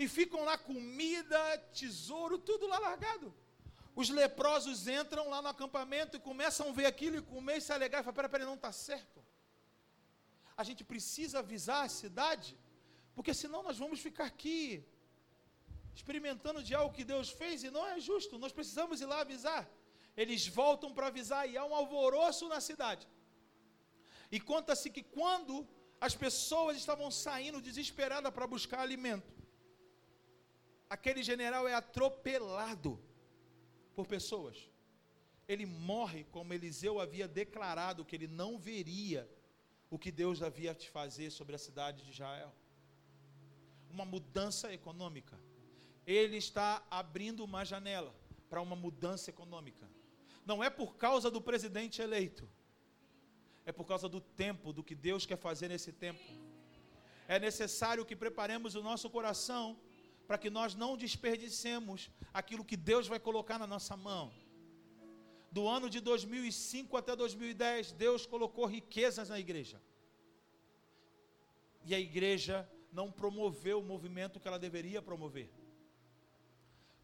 E 0.01 0.07
ficam 0.17 0.41
lá 0.49 0.55
comida, 0.71 1.39
tesouro, 1.81 2.37
tudo 2.49 2.67
lá 2.71 2.77
largado. 2.87 3.27
Os 4.01 4.09
leprosos 4.19 4.87
entram 4.99 5.29
lá 5.33 5.41
no 5.41 5.51
acampamento 5.55 6.15
e 6.15 6.25
começam 6.29 6.65
a 6.69 6.73
ver 6.79 6.87
aquilo 6.93 7.17
e 7.17 7.27
comer 7.33 7.57
e 7.57 7.61
se 7.67 7.71
alegar 7.77 7.99
e 8.01 8.03
falar: 8.03 8.17
peraí, 8.17 8.31
peraí, 8.33 8.47
não 8.51 8.59
está 8.61 8.71
certo. 8.89 9.19
A 10.61 10.63
gente 10.67 10.83
precisa 10.91 11.39
avisar 11.39 11.81
a 11.85 11.93
cidade, 12.01 12.49
porque 13.15 13.33
senão 13.33 13.63
nós 13.67 13.77
vamos 13.83 14.01
ficar 14.07 14.25
aqui 14.33 14.59
experimentando 15.95 16.61
de 16.67 16.73
algo 16.79 16.95
que 16.97 17.05
Deus 17.13 17.29
fez 17.29 17.63
e 17.63 17.69
não 17.75 17.85
é 17.87 17.99
justo. 17.99 18.37
Nós 18.37 18.51
precisamos 18.51 19.01
ir 19.01 19.05
lá 19.05 19.21
avisar. 19.21 19.63
Eles 20.21 20.47
voltam 20.47 20.93
para 20.93 21.07
avisar 21.07 21.43
e 21.49 21.57
há 21.57 21.63
um 21.65 21.75
alvoroço 21.81 22.47
na 22.53 22.59
cidade. 22.69 23.07
E 24.31 24.39
conta-se 24.39 24.89
que 24.89 25.03
quando 25.03 25.67
as 25.99 26.15
pessoas 26.15 26.77
estavam 26.77 27.09
saindo 27.09 27.61
desesperadas 27.61 28.33
para 28.33 28.47
buscar 28.55 28.79
alimento, 28.81 29.33
aquele 30.89 31.23
general 31.23 31.67
é 31.67 31.73
atropelado 31.73 32.91
por 33.95 34.05
pessoas. 34.05 34.57
Ele 35.47 35.65
morre 35.65 36.23
como 36.25 36.53
Eliseu 36.53 36.99
havia 36.99 37.27
declarado 37.27 38.03
que 38.03 38.15
ele 38.15 38.27
não 38.27 38.57
veria 38.57 39.29
o 39.89 39.97
que 39.97 40.11
Deus 40.11 40.41
havia 40.41 40.73
de 40.73 40.89
fazer 40.89 41.29
sobre 41.29 41.55
a 41.55 41.59
cidade 41.59 42.03
de 42.03 42.11
Israel. 42.11 42.53
Uma 43.89 44.05
mudança 44.05 44.73
econômica. 44.73 45.39
Ele 46.05 46.37
está 46.37 46.85
abrindo 46.89 47.43
uma 47.43 47.63
janela 47.65 48.13
para 48.49 48.61
uma 48.61 48.75
mudança 48.75 49.29
econômica. 49.29 49.89
Não 50.45 50.63
é 50.63 50.69
por 50.69 50.95
causa 50.95 51.31
do 51.31 51.41
presidente 51.41 52.01
eleito, 52.01 52.47
é 53.65 53.71
por 53.71 53.85
causa 53.85 54.07
do 54.07 54.21
tempo, 54.21 54.71
do 54.71 54.83
que 54.83 54.93
Deus 54.93 55.25
quer 55.25 55.37
fazer 55.37 55.67
nesse 55.67 55.91
tempo. 55.91 56.21
É 57.27 57.39
necessário 57.39 58.05
que 58.05 58.15
preparemos 58.15 58.75
o 58.75 58.83
nosso 58.83 59.09
coração 59.09 59.79
para 60.27 60.37
que 60.37 60.49
nós 60.49 60.75
não 60.75 60.95
desperdicemos 60.95 62.09
aquilo 62.33 62.65
que 62.65 62.77
Deus 62.77 63.07
vai 63.07 63.19
colocar 63.19 63.57
na 63.57 63.65
nossa 63.65 63.97
mão. 63.97 64.31
Do 65.51 65.67
ano 65.67 65.89
de 65.89 65.99
2005 65.99 66.97
até 66.97 67.15
2010, 67.15 67.93
Deus 67.93 68.25
colocou 68.25 68.65
riquezas 68.65 69.29
na 69.29 69.39
igreja. 69.39 69.81
E 71.83 71.95
a 71.95 71.99
igreja 71.99 72.69
não 72.91 73.11
promoveu 73.11 73.79
o 73.79 73.83
movimento 73.83 74.39
que 74.39 74.47
ela 74.47 74.59
deveria 74.59 75.01
promover. 75.01 75.49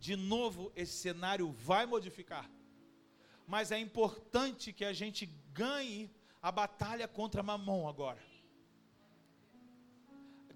De 0.05 0.15
novo, 0.33 0.71
esse 0.81 0.95
cenário 1.05 1.47
vai 1.69 1.85
modificar. 1.85 2.45
Mas 3.53 3.71
é 3.71 3.79
importante 3.87 4.73
que 4.77 4.85
a 4.91 4.93
gente 5.01 5.23
ganhe 5.63 5.99
a 6.41 6.51
batalha 6.51 7.07
contra 7.07 7.47
Mamon 7.49 7.87
agora 7.87 8.21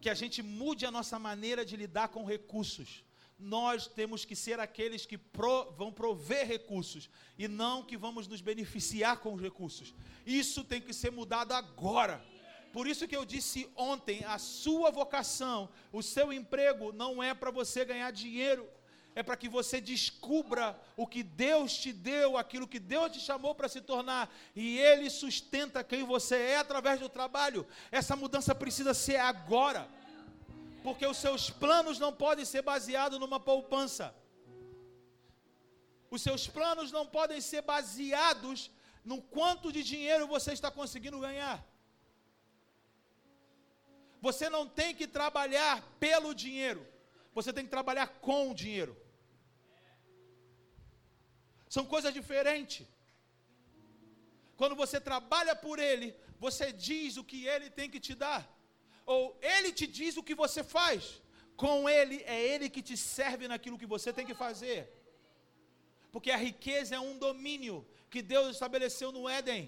que 0.06 0.10
a 0.12 0.14
gente 0.14 0.44
mude 0.44 0.86
a 0.86 0.92
nossa 0.92 1.18
maneira 1.18 1.66
de 1.66 1.76
lidar 1.76 2.10
com 2.10 2.24
recursos. 2.24 3.04
Nós 3.40 3.88
temos 3.88 4.24
que 4.24 4.36
ser 4.36 4.60
aqueles 4.60 5.04
que 5.04 5.18
pro, 5.18 5.72
vão 5.72 5.92
prover 5.92 6.46
recursos 6.46 7.10
e 7.40 7.48
não 7.48 7.82
que 7.82 7.98
vamos 7.98 8.28
nos 8.28 8.40
beneficiar 8.40 9.18
com 9.18 9.34
os 9.34 9.42
recursos. 9.42 9.96
Isso 10.24 10.64
tem 10.64 10.80
que 10.80 10.94
ser 10.94 11.12
mudado 11.12 11.54
agora. 11.54 12.24
Por 12.72 12.86
isso 12.86 13.08
que 13.08 13.18
eu 13.18 13.26
disse 13.26 13.68
ontem, 13.76 14.24
a 14.26 14.38
sua 14.38 14.92
vocação, 14.92 15.70
o 15.92 16.04
seu 16.04 16.32
emprego 16.32 16.92
não 16.94 17.24
é 17.24 17.34
para 17.34 17.50
você 17.50 17.84
ganhar 17.84 18.12
dinheiro 18.12 18.70
é 19.16 19.24
para 19.24 19.38
que 19.38 19.48
você 19.48 19.80
descubra 19.80 20.78
o 20.98 21.08
que 21.08 21.24
Deus 21.24 21.74
te 21.74 21.94
deu, 21.94 22.38
aquilo 22.38 22.68
que 22.68 22.80
Deus 22.80 23.14
te 23.14 23.20
chamou 23.20 23.56
para 23.56 23.70
se 23.70 23.80
tornar, 23.80 24.30
e 24.54 24.78
Ele 24.78 25.10
sustenta 25.10 25.86
quem 25.86 26.04
você 26.04 26.36
é 26.36 26.58
através 26.58 27.00
do 27.00 27.08
trabalho. 27.08 27.66
Essa 27.90 28.18
mudança 28.18 28.54
precisa 28.54 28.94
ser 28.94 29.16
agora, 29.16 29.88
porque 30.84 31.08
os 31.08 31.18
seus 31.18 31.50
planos 31.50 31.98
não 31.98 32.12
podem 32.12 32.44
ser 32.44 32.62
baseados 32.62 33.18
numa 33.18 33.40
poupança. 33.40 34.14
Os 36.12 36.22
seus 36.22 36.46
planos 36.46 36.92
não 36.92 37.06
podem 37.06 37.40
ser 37.40 37.62
baseados 37.62 38.70
no 39.06 39.22
quanto 39.22 39.72
de 39.72 39.82
dinheiro 39.82 40.28
você 40.28 40.52
está 40.52 40.70
conseguindo 40.70 41.22
ganhar. 41.22 41.66
Você 44.22 44.50
não 44.50 44.68
tem 44.68 44.94
que 44.94 45.08
trabalhar 45.08 45.82
pelo 46.00 46.36
dinheiro, 46.36 46.86
você 47.34 47.54
tem 47.54 47.64
que 47.64 47.70
trabalhar 47.70 48.08
com 48.20 48.52
o 48.52 48.54
dinheiro. 48.54 49.05
São 51.76 51.86
coisas 51.94 52.14
diferentes. 52.20 52.86
Quando 54.60 54.76
você 54.82 54.98
trabalha 55.10 55.54
por 55.64 55.78
Ele, 55.88 56.08
você 56.46 56.66
diz 56.90 57.18
o 57.22 57.24
que 57.30 57.40
Ele 57.54 57.70
tem 57.78 57.90
que 57.94 58.02
te 58.08 58.14
dar. 58.24 58.42
Ou 59.14 59.24
Ele 59.54 59.72
te 59.80 59.88
diz 59.98 60.14
o 60.16 60.26
que 60.28 60.36
você 60.44 60.62
faz. 60.78 61.22
Com 61.64 61.90
Ele, 61.98 62.18
é 62.36 62.38
Ele 62.52 62.70
que 62.76 62.84
te 62.90 62.96
serve 62.96 63.48
naquilo 63.52 63.80
que 63.82 63.94
você 63.96 64.12
tem 64.18 64.28
que 64.30 64.38
fazer. 64.46 64.80
Porque 66.14 66.32
a 66.32 66.44
riqueza 66.48 66.96
é 66.96 67.02
um 67.10 67.18
domínio 67.26 67.78
que 68.10 68.22
Deus 68.34 68.48
estabeleceu 68.56 69.12
no 69.18 69.28
Éden. 69.38 69.64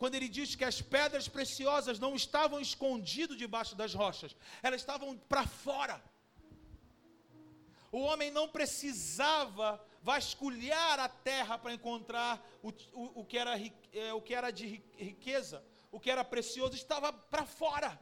Quando 0.00 0.14
ele 0.14 0.28
diz 0.36 0.54
que 0.58 0.66
as 0.70 0.80
pedras 0.80 1.26
preciosas 1.36 1.98
não 2.04 2.12
estavam 2.22 2.58
escondidas 2.66 3.36
debaixo 3.36 3.74
das 3.80 3.92
rochas, 4.02 4.34
elas 4.62 4.80
estavam 4.80 5.10
para 5.32 5.44
fora. 5.64 5.96
O 7.92 8.00
homem 8.08 8.30
não 8.30 8.46
precisava 8.48 9.66
vasculhar 10.02 11.00
a 11.00 11.08
terra 11.08 11.58
para 11.58 11.72
encontrar 11.72 12.44
o, 12.62 12.68
o, 12.92 13.20
o, 13.20 13.24
que 13.24 13.38
era, 13.38 13.54
é, 13.92 14.12
o 14.12 14.22
que 14.22 14.34
era 14.34 14.50
de 14.50 14.82
riqueza, 14.96 15.64
o 15.90 15.98
que 16.00 16.10
era 16.10 16.24
precioso, 16.24 16.74
estava 16.74 17.12
para 17.12 17.44
fora. 17.44 18.00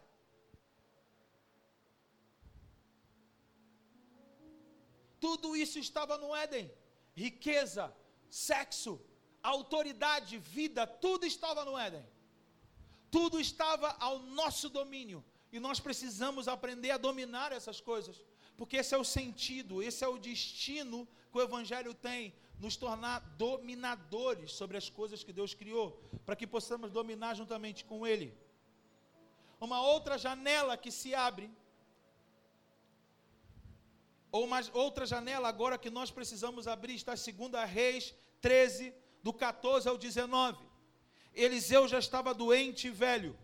Tudo 5.19 5.57
isso 5.57 5.79
estava 5.79 6.19
no 6.19 6.35
Éden: 6.35 6.71
riqueza, 7.15 7.95
sexo, 8.29 9.01
autoridade, 9.43 10.39
vida, 10.39 10.87
tudo 10.87 11.25
estava 11.25 11.65
no 11.65 11.79
Éden. 11.79 12.07
Tudo 13.11 13.41
estava 13.41 13.97
ao 13.99 14.19
nosso 14.19 14.69
domínio. 14.69 15.25
E 15.51 15.61
nós 15.61 15.81
precisamos 15.81 16.49
aprender 16.49 16.91
a 16.91 16.99
dominar 16.99 17.53
essas 17.53 17.81
coisas. 17.81 18.23
Porque 18.57 18.77
esse 18.79 18.95
é 18.95 18.99
o 18.99 19.05
sentido, 19.05 19.83
esse 19.83 20.03
é 20.05 20.09
o 20.09 20.19
destino 20.19 21.07
que 21.31 21.39
o 21.39 21.43
Evangelho 21.43 21.93
tem, 21.93 22.35
nos 22.59 22.77
tornar 22.77 23.21
dominadores 23.37 24.53
sobre 24.53 24.77
as 24.77 24.89
coisas 24.89 25.23
que 25.23 25.33
Deus 25.33 25.53
criou, 25.55 26.01
para 26.25 26.37
que 26.37 26.47
possamos 26.47 26.91
dominar 26.91 27.35
juntamente 27.35 27.85
com 27.85 28.07
Ele. 28.07 28.35
Uma 29.61 29.81
outra 29.83 30.17
janela 30.17 30.77
que 30.77 30.91
se 30.91 31.15
abre, 31.15 31.51
ou 34.33 34.45
uma 34.45 34.61
outra 34.73 35.07
janela 35.07 35.49
agora 35.49 35.79
que 35.79 35.91
nós 35.91 36.11
precisamos 36.11 36.67
abrir, 36.67 36.95
está 36.95 37.15
em 37.15 37.33
2 37.33 37.71
Reis 37.71 38.15
13, 38.41 38.95
do 39.23 39.33
14 39.33 39.89
ao 39.89 39.99
19. 39.99 40.65
Eliseu 41.35 41.87
já 41.87 41.99
estava 41.99 42.33
doente 42.33 42.89
e 42.89 42.91
velho. 42.91 43.37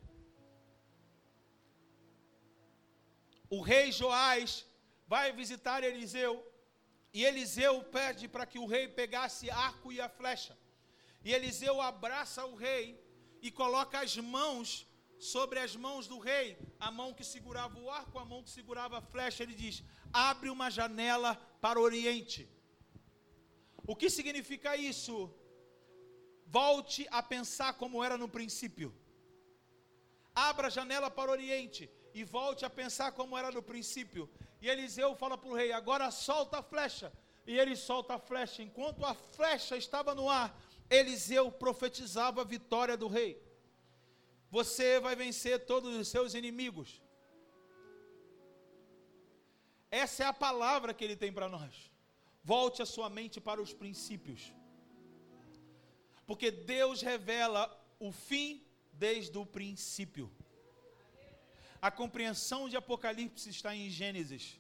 O 3.51 3.61
rei 3.61 3.93
Joás 3.93 4.65
vai 5.13 5.31
visitar 5.41 5.79
Eliseu 5.89 6.33
e 7.17 7.23
Eliseu 7.29 7.75
pede 7.97 8.25
para 8.35 8.47
que 8.51 8.59
o 8.63 8.69
rei 8.75 8.85
pegasse 9.01 9.51
arco 9.69 9.89
e 9.93 10.01
a 10.01 10.09
flecha. 10.19 10.55
E 11.27 11.29
Eliseu 11.37 11.75
abraça 11.91 12.41
o 12.53 12.55
rei 12.67 12.85
e 13.47 13.51
coloca 13.61 13.97
as 14.05 14.15
mãos 14.37 14.69
sobre 15.33 15.59
as 15.65 15.73
mãos 15.85 16.07
do 16.13 16.19
rei, 16.31 16.47
a 16.87 16.91
mão 16.99 17.11
que 17.19 17.27
segurava 17.33 17.77
o 17.79 17.91
arco, 18.01 18.19
a 18.19 18.25
mão 18.31 18.41
que 18.43 18.53
segurava 18.59 18.97
a 18.99 19.07
flecha. 19.13 19.43
Ele 19.43 19.57
diz: 19.65 19.77
abre 20.29 20.49
uma 20.57 20.71
janela 20.79 21.33
para 21.65 21.79
o 21.79 21.87
oriente. 21.91 22.43
O 23.93 23.95
que 24.01 24.09
significa 24.19 24.71
isso? 24.93 25.15
Volte 26.47 27.03
a 27.11 27.23
pensar 27.35 27.73
como 27.83 28.03
era 28.07 28.17
no 28.23 28.31
princípio. 28.39 28.91
Abra 30.35 30.69
a 30.69 30.75
janela 30.79 31.11
para 31.19 31.31
o 31.31 31.35
oriente 31.39 31.85
e 32.15 32.25
volte 32.39 32.65
a 32.65 32.71
pensar 32.81 33.11
como 33.21 33.37
era 33.37 33.51
no 33.59 33.63
princípio. 33.73 34.25
E 34.63 34.69
Eliseu 34.71 35.11
fala 35.23 35.37
para 35.37 35.51
o 35.51 35.57
rei: 35.61 35.73
agora 35.73 36.09
solta 36.11 36.59
a 36.61 36.63
flecha. 36.63 37.13
E 37.45 37.59
ele 37.59 37.75
solta 37.75 38.15
a 38.15 38.19
flecha. 38.19 38.63
Enquanto 38.63 39.05
a 39.05 39.13
flecha 39.13 39.77
estava 39.77 40.15
no 40.15 40.29
ar, 40.31 40.49
Eliseu 40.89 41.51
profetizava 41.51 42.43
a 42.43 42.45
vitória 42.45 42.97
do 42.97 43.09
rei. 43.09 43.33
Você 44.57 45.01
vai 45.01 45.17
vencer 45.17 45.67
todos 45.67 45.97
os 45.97 46.07
seus 46.07 46.35
inimigos. 46.35 47.03
Essa 49.91 50.25
é 50.25 50.27
a 50.27 50.33
palavra 50.33 50.95
que 50.95 51.05
ele 51.05 51.17
tem 51.17 51.33
para 51.33 51.49
nós. 51.49 51.91
Volte 52.45 52.81
a 52.83 52.87
sua 52.87 53.11
mente 53.11 53.41
para 53.41 53.61
os 53.61 53.73
princípios. 53.73 54.53
Porque 56.25 56.51
Deus 56.53 57.03
revela 57.03 57.63
o 57.99 58.13
fim 58.13 58.65
desde 58.93 59.37
o 59.37 59.45
princípio. 59.45 60.31
A 61.83 61.91
compreensão 61.91 62.69
de 62.69 62.77
Apocalipse 62.77 63.51
está 63.51 63.75
em 63.75 63.91
Gênesis. 63.91 64.57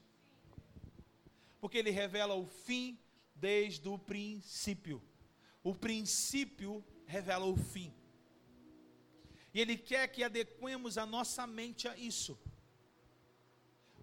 Porque 1.60 1.78
ele 1.78 1.90
revela 1.90 2.34
o 2.34 2.46
fim 2.46 2.98
desde 3.36 3.88
o 3.88 3.96
princípio. 3.96 5.00
O 5.62 5.72
princípio 5.72 6.84
revela 7.06 7.46
o 7.46 7.56
fim. 7.56 7.94
E 9.54 9.60
ele 9.60 9.76
quer 9.76 10.08
que 10.08 10.24
adequemos 10.24 10.98
a 10.98 11.06
nossa 11.06 11.46
mente 11.46 11.86
a 11.86 11.96
isso. 11.96 12.36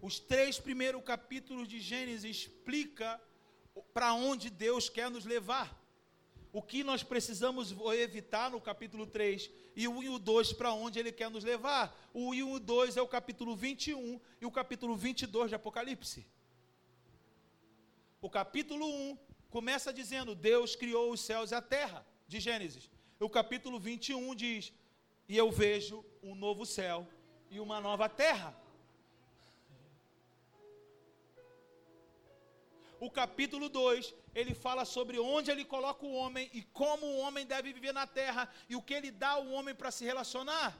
Os 0.00 0.18
três 0.18 0.58
primeiros 0.58 1.02
capítulos 1.04 1.68
de 1.68 1.78
Gênesis 1.78 2.24
explica 2.24 3.20
para 3.92 4.14
onde 4.14 4.48
Deus 4.48 4.88
quer 4.88 5.10
nos 5.10 5.26
levar. 5.26 5.79
O 6.52 6.60
que 6.60 6.82
nós 6.82 7.02
precisamos 7.02 7.72
evitar 7.94 8.50
no 8.50 8.60
capítulo 8.60 9.06
3 9.06 9.50
e 9.76 9.86
o 9.86 9.92
1 9.98 10.02
e 10.02 10.08
o 10.08 10.18
2 10.18 10.52
para 10.52 10.72
onde 10.72 10.98
ele 10.98 11.12
quer 11.12 11.30
nos 11.30 11.44
levar. 11.44 11.96
O 12.12 12.30
1 12.30 12.34
e 12.34 12.42
o 12.42 12.58
2 12.58 12.96
é 12.96 13.02
o 13.02 13.06
capítulo 13.06 13.54
21 13.54 14.20
e 14.40 14.46
o 14.46 14.50
capítulo 14.50 14.96
22 14.96 15.50
de 15.50 15.54
Apocalipse. 15.54 16.26
O 18.20 18.28
capítulo 18.28 18.84
1 18.84 19.18
começa 19.48 19.92
dizendo: 19.92 20.34
Deus 20.34 20.74
criou 20.74 21.12
os 21.12 21.20
céus 21.20 21.52
e 21.52 21.54
a 21.54 21.62
terra, 21.62 22.04
de 22.26 22.40
Gênesis. 22.40 22.90
O 23.20 23.28
capítulo 23.28 23.78
21 23.78 24.34
diz: 24.34 24.72
E 25.28 25.36
eu 25.36 25.50
vejo 25.52 26.04
um 26.22 26.34
novo 26.34 26.66
céu 26.66 27.06
e 27.50 27.60
uma 27.60 27.80
nova 27.80 28.08
terra. 28.08 28.56
O 33.00 33.10
capítulo 33.10 33.68
2, 33.70 34.14
ele 34.34 34.54
fala 34.54 34.84
sobre 34.84 35.18
onde 35.18 35.50
ele 35.50 35.64
coloca 35.64 36.04
o 36.04 36.12
homem 36.12 36.50
e 36.52 36.62
como 36.62 37.06
o 37.06 37.18
homem 37.20 37.46
deve 37.46 37.72
viver 37.72 37.92
na 37.92 38.06
terra 38.06 38.46
e 38.68 38.76
o 38.76 38.82
que 38.82 38.92
ele 38.92 39.10
dá 39.10 39.30
ao 39.30 39.48
homem 39.48 39.74
para 39.74 39.90
se 39.90 40.04
relacionar. 40.04 40.78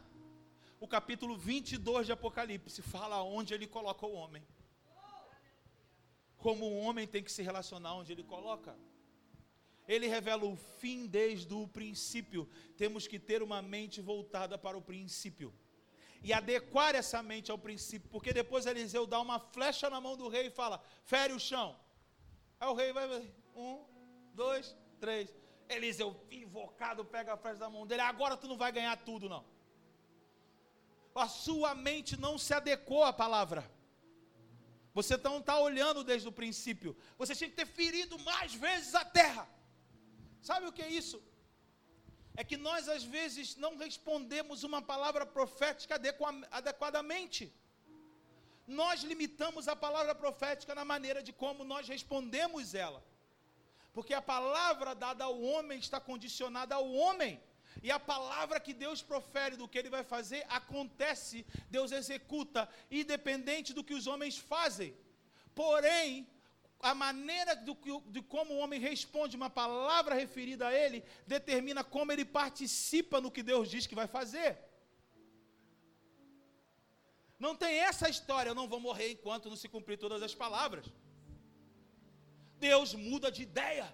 O 0.79 0.87
capítulo 0.87 1.35
22 1.37 2.07
de 2.07 2.13
Apocalipse 2.13 2.83
fala 2.83 3.23
onde 3.23 3.55
ele 3.55 3.67
coloca 3.67 4.07
o 4.07 4.13
homem. 4.13 4.47
Como 6.37 6.67
o 6.67 6.79
homem 6.81 7.07
tem 7.07 7.25
que 7.25 7.33
se 7.33 7.43
relacionar 7.43 7.95
onde 7.95 8.13
ele 8.13 8.23
coloca. 8.23 8.77
Ele 9.89 10.07
revela 10.07 10.45
o 10.45 10.57
fim 10.57 11.07
desde 11.07 11.53
o 11.55 11.67
princípio. 11.67 12.47
Temos 12.77 13.07
que 13.07 13.19
ter 13.19 13.43
uma 13.43 13.63
mente 13.63 14.01
voltada 14.03 14.59
para 14.59 14.77
o 14.77 14.83
princípio 14.83 15.53
e 16.23 16.35
adequar 16.35 16.95
essa 16.95 17.23
mente 17.23 17.51
ao 17.51 17.57
princípio, 17.57 18.11
porque 18.11 18.33
depois 18.33 18.67
Eliseu 18.67 19.07
dá 19.07 19.19
uma 19.21 19.41
flecha 19.41 19.89
na 19.89 20.01
mão 20.03 20.19
do 20.19 20.29
rei 20.29 20.49
e 20.49 20.51
fala: 20.51 20.83
fere 21.03 21.33
o 21.33 21.41
chão. 21.41 21.77
Aí 22.61 22.69
o 22.69 22.75
rei 22.75 22.93
vai, 22.93 23.07
um, 23.57 23.83
dois, 24.35 24.77
três. 25.01 25.35
Eliseu, 25.69 26.11
invocado, 26.31 27.05
pega 27.05 27.33
a 27.33 27.37
flecha 27.37 27.61
da 27.61 27.71
mão 27.71 27.87
dele. 27.87 28.03
Agora 28.03 28.37
tu 28.37 28.47
não 28.47 28.57
vai 28.57 28.71
ganhar 28.71 28.97
tudo, 29.09 29.29
não. 29.29 29.45
A 31.15 31.29
sua 31.29 31.75
mente 31.75 32.17
não 32.25 32.37
se 32.37 32.53
adequou 32.53 33.03
à 33.05 33.13
palavra. 33.13 33.63
Você 34.93 35.17
não 35.17 35.39
está 35.39 35.59
olhando 35.59 36.03
desde 36.03 36.29
o 36.29 36.33
princípio. 36.33 36.97
Você 37.17 37.35
tinha 37.35 37.49
que 37.49 37.57
ter 37.57 37.67
ferido 37.67 38.19
mais 38.19 38.55
vezes 38.55 38.95
a 38.95 39.05
terra. 39.05 39.49
Sabe 40.43 40.67
o 40.67 40.73
que 40.73 40.83
é 40.83 40.89
isso? 40.89 41.23
É 42.37 42.43
que 42.43 42.57
nós, 42.57 42.89
às 42.89 43.05
vezes, 43.05 43.57
não 43.57 43.77
respondemos 43.77 44.65
uma 44.65 44.83
palavra 44.83 45.25
profética 45.25 46.01
adequadamente 46.51 47.55
nós 48.71 49.03
limitamos 49.11 49.67
a 49.69 49.75
palavra 49.75 50.15
profética 50.15 50.75
na 50.75 50.85
maneira 50.85 51.21
de 51.23 51.33
como 51.33 51.65
nós 51.73 51.89
respondemos 51.89 52.75
ela. 52.75 53.01
Porque 53.93 54.15
a 54.15 54.23
palavra 54.23 54.95
dada 54.95 55.25
ao 55.25 55.41
homem 55.43 55.79
está 55.79 55.99
condicionada 55.99 56.75
ao 56.77 56.89
homem. 56.93 57.41
E 57.83 57.91
a 57.91 57.99
palavra 57.99 58.61
que 58.61 58.73
Deus 58.73 59.03
profere 59.03 59.57
do 59.57 59.69
que 59.69 59.79
ele 59.79 59.91
vai 59.97 60.05
fazer 60.05 60.45
acontece, 60.49 61.47
Deus 61.69 61.91
executa, 61.93 62.69
independente 62.91 63.73
do 63.73 63.85
que 63.85 63.95
os 63.95 64.07
homens 64.07 64.39
fazem. 64.39 64.95
Porém, 65.55 66.27
a 66.81 66.95
maneira 66.95 67.55
do, 67.57 67.77
de 68.07 68.23
como 68.23 68.55
o 68.55 68.59
homem 68.59 68.81
responde 68.81 69.37
uma 69.37 69.51
palavra 69.51 70.15
referida 70.15 70.69
a 70.69 70.75
ele 70.75 71.05
determina 71.27 71.83
como 71.85 72.13
ele 72.13 72.25
participa 72.25 73.21
no 73.21 73.31
que 73.31 73.43
Deus 73.43 73.69
diz 73.69 73.87
que 73.87 73.95
vai 73.95 74.07
fazer. 74.07 74.70
Não 77.45 77.53
tem 77.63 77.75
essa 77.91 78.07
história, 78.15 78.51
eu 78.51 78.59
não 78.61 78.69
vou 78.73 78.81
morrer 78.89 79.09
enquanto 79.13 79.49
não 79.53 79.61
se 79.63 79.69
cumprir 79.75 79.97
todas 80.05 80.23
as 80.29 80.35
palavras. 80.43 80.87
Deus 82.69 82.91
muda 83.09 83.29
de 83.37 83.43
ideia. 83.49 83.87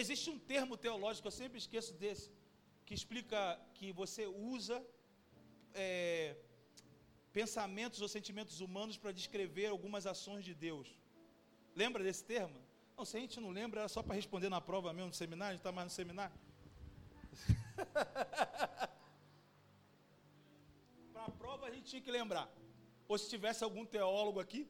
Existe 0.00 0.28
um 0.34 0.38
termo 0.52 0.76
teológico, 0.76 1.26
eu 1.28 1.36
sempre 1.42 1.58
esqueço 1.62 1.94
desse, 2.02 2.30
que 2.84 2.92
explica 2.98 3.38
que 3.78 3.90
você 4.00 4.26
usa 4.26 4.76
é, 5.72 6.36
pensamentos 7.32 8.02
ou 8.02 8.08
sentimentos 8.16 8.60
humanos 8.60 8.98
para 8.98 9.10
descrever 9.20 9.68
algumas 9.68 10.06
ações 10.06 10.44
de 10.44 10.54
Deus. 10.54 10.88
Lembra 11.74 12.04
desse 12.04 12.22
termo? 12.34 12.60
Não, 12.96 13.06
se 13.06 13.16
a 13.16 13.20
gente 13.20 13.40
não 13.40 13.50
lembra, 13.50 13.80
era 13.80 13.88
só 13.88 14.02
para 14.02 14.14
responder 14.14 14.50
na 14.50 14.60
prova 14.60 14.92
mesmo 14.92 15.08
no 15.08 15.14
seminário, 15.14 15.52
a 15.52 15.56
gente 15.56 15.60
está 15.60 15.72
mais 15.72 15.86
no 15.86 15.94
seminário. 16.00 16.36
a 21.68 21.74
gente 21.74 21.90
tinha 21.90 22.02
que 22.02 22.10
lembrar. 22.10 22.50
Ou 23.06 23.16
se 23.16 23.28
tivesse 23.28 23.62
algum 23.64 23.84
teólogo 23.84 24.40
aqui, 24.40 24.68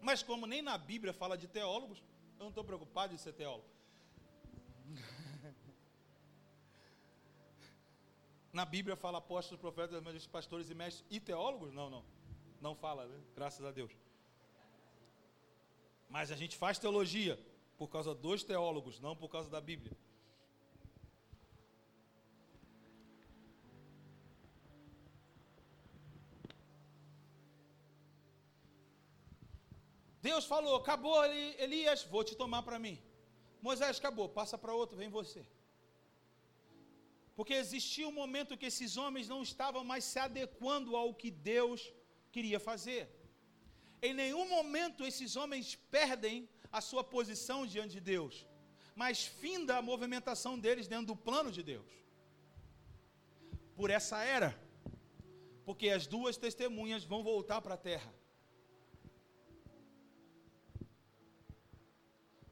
mas 0.00 0.22
como 0.22 0.46
nem 0.46 0.62
na 0.62 0.78
Bíblia 0.78 1.12
fala 1.12 1.36
de 1.36 1.48
teólogos, 1.48 2.02
eu 2.38 2.44
não 2.44 2.48
estou 2.48 2.64
preocupado 2.64 3.14
em 3.14 3.18
ser 3.18 3.32
teólogo. 3.32 3.68
Na 8.52 8.64
Bíblia 8.64 8.96
fala 8.96 9.18
apóstolos, 9.18 9.60
profetas, 9.60 10.26
pastores 10.28 10.70
e 10.70 10.74
mestres 10.74 11.04
e 11.10 11.20
teólogos? 11.20 11.74
Não, 11.74 11.90
não. 11.90 12.02
Não 12.58 12.74
fala, 12.74 13.06
né? 13.06 13.20
graças 13.34 13.62
a 13.64 13.70
Deus. 13.70 13.92
Mas 16.08 16.30
a 16.30 16.36
gente 16.36 16.56
faz 16.56 16.78
teologia 16.78 17.38
por 17.76 17.88
causa 17.88 18.14
dos 18.14 18.42
teólogos, 18.42 18.98
não 19.00 19.14
por 19.14 19.28
causa 19.28 19.50
da 19.50 19.60
Bíblia. 19.60 19.92
Deus 30.28 30.44
falou: 30.52 30.74
acabou 30.82 31.16
Elias, 31.66 32.00
vou 32.14 32.22
te 32.28 32.34
tomar 32.42 32.62
para 32.68 32.78
mim. 32.84 32.96
Moisés, 33.66 33.98
acabou, 33.98 34.28
passa 34.40 34.56
para 34.62 34.78
outro, 34.80 34.98
vem 35.02 35.10
você. 35.20 35.42
Porque 37.36 37.54
existia 37.64 38.08
um 38.08 38.18
momento 38.22 38.58
que 38.60 38.70
esses 38.72 38.92
homens 39.02 39.28
não 39.32 39.40
estavam 39.50 39.82
mais 39.90 40.04
se 40.10 40.18
adequando 40.26 40.96
ao 41.00 41.14
que 41.20 41.30
Deus 41.54 41.80
queria 42.34 42.58
fazer. 42.68 43.02
Em 44.06 44.14
nenhum 44.22 44.46
momento 44.56 45.04
esses 45.10 45.32
homens 45.40 45.66
perdem 45.98 46.36
a 46.78 46.80
sua 46.88 47.04
posição 47.16 47.58
diante 47.74 47.94
de 47.98 48.02
Deus, 48.14 48.34
mas 49.02 49.26
finda 49.42 49.72
a 49.76 49.86
movimentação 49.90 50.54
deles 50.64 50.88
dentro 50.92 51.08
do 51.12 51.16
plano 51.28 51.50
de 51.58 51.62
Deus. 51.72 51.90
Por 53.78 53.90
essa 53.98 54.18
era, 54.38 54.50
porque 55.66 55.88
as 55.98 56.06
duas 56.14 56.36
testemunhas 56.46 57.04
vão 57.12 57.22
voltar 57.32 57.60
para 57.60 57.74
a 57.74 57.84
terra. 57.90 58.15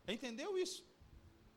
Entendeu 0.06 0.58
isso? 0.58 0.84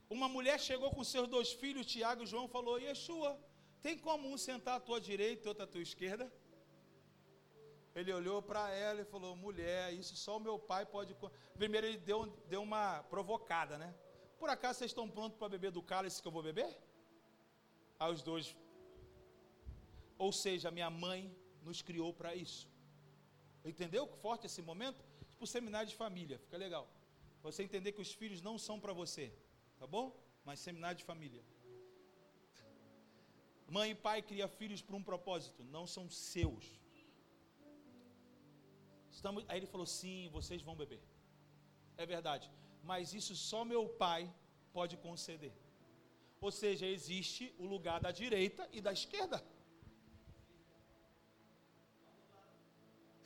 Uma 0.09 0.29
mulher 0.29 0.59
chegou 0.59 0.89
com 0.91 1.03
seus 1.03 1.27
dois 1.27 1.51
filhos, 1.51 1.85
Tiago 1.85 2.23
e 2.23 2.25
João, 2.25 2.47
falou: 2.47 2.79
Yeshua, 2.79 3.37
tem 3.81 3.97
como 3.97 4.29
um 4.29 4.37
sentar 4.37 4.77
à 4.77 4.79
tua 4.79 4.99
direita 5.01 5.45
e 5.45 5.49
outro 5.49 5.63
à 5.63 5.67
tua 5.67 5.81
esquerda? 5.81 6.31
Ele 7.93 8.13
olhou 8.13 8.41
para 8.41 8.69
ela 8.71 9.01
e 9.01 9.05
falou: 9.05 9.35
Mulher, 9.35 9.93
isso 9.93 10.15
só 10.15 10.37
o 10.37 10.39
meu 10.39 10.57
pai 10.57 10.85
pode. 10.85 11.15
Primeiro 11.55 11.87
ele 11.87 11.97
deu, 11.97 12.27
deu 12.47 12.61
uma 12.61 13.03
provocada, 13.03 13.77
né? 13.77 13.93
Por 14.39 14.49
acaso 14.49 14.79
vocês 14.79 14.91
estão 14.91 15.09
prontos 15.09 15.37
para 15.37 15.49
beber 15.49 15.71
do 15.71 15.81
cálice 15.81 16.21
que 16.21 16.27
eu 16.27 16.31
vou 16.31 16.43
beber? 16.43 16.77
Aí 17.99 18.11
os 18.13 18.21
dois. 18.21 18.55
Ou 20.17 20.31
seja, 20.31 20.71
minha 20.71 20.89
mãe 20.89 21.35
nos 21.63 21.81
criou 21.81 22.13
para 22.13 22.35
isso. 22.35 22.69
Entendeu 23.65 24.07
que 24.07 24.17
forte 24.17 24.45
esse 24.45 24.61
momento? 24.61 25.03
Tipo 25.31 25.45
seminário 25.45 25.89
de 25.89 25.95
família, 25.95 26.39
fica 26.39 26.57
legal. 26.57 26.87
Você 27.41 27.63
entender 27.63 27.91
que 27.91 28.01
os 28.01 28.13
filhos 28.13 28.41
não 28.41 28.57
são 28.57 28.79
para 28.79 28.93
você, 28.93 29.33
tá 29.79 29.87
bom? 29.87 30.05
Mas 30.45 30.59
seminário 30.59 30.97
de 30.97 31.03
família. 31.03 31.43
Mãe 33.69 33.91
e 33.91 33.95
pai 33.95 34.21
cria 34.21 34.47
filhos 34.47 34.81
por 34.81 34.95
um 34.95 35.03
propósito, 35.03 35.63
não 35.63 35.85
são 35.85 36.09
seus. 36.09 36.65
Estamos, 39.11 39.43
aí 39.47 39.57
ele 39.59 39.67
falou: 39.67 39.85
sim, 39.85 40.29
vocês 40.31 40.61
vão 40.61 40.75
beber. 40.75 41.01
É 41.97 42.05
verdade. 42.05 42.49
Mas 42.83 43.13
isso 43.13 43.35
só 43.35 43.65
meu 43.65 43.89
pai 43.89 44.33
pode 44.71 44.95
conceder. 44.97 45.53
Ou 46.39 46.51
seja, 46.51 46.85
existe 46.85 47.53
o 47.57 47.65
lugar 47.65 47.99
da 47.99 48.11
direita 48.11 48.69
e 48.71 48.79
da 48.79 48.93
esquerda. 48.93 49.43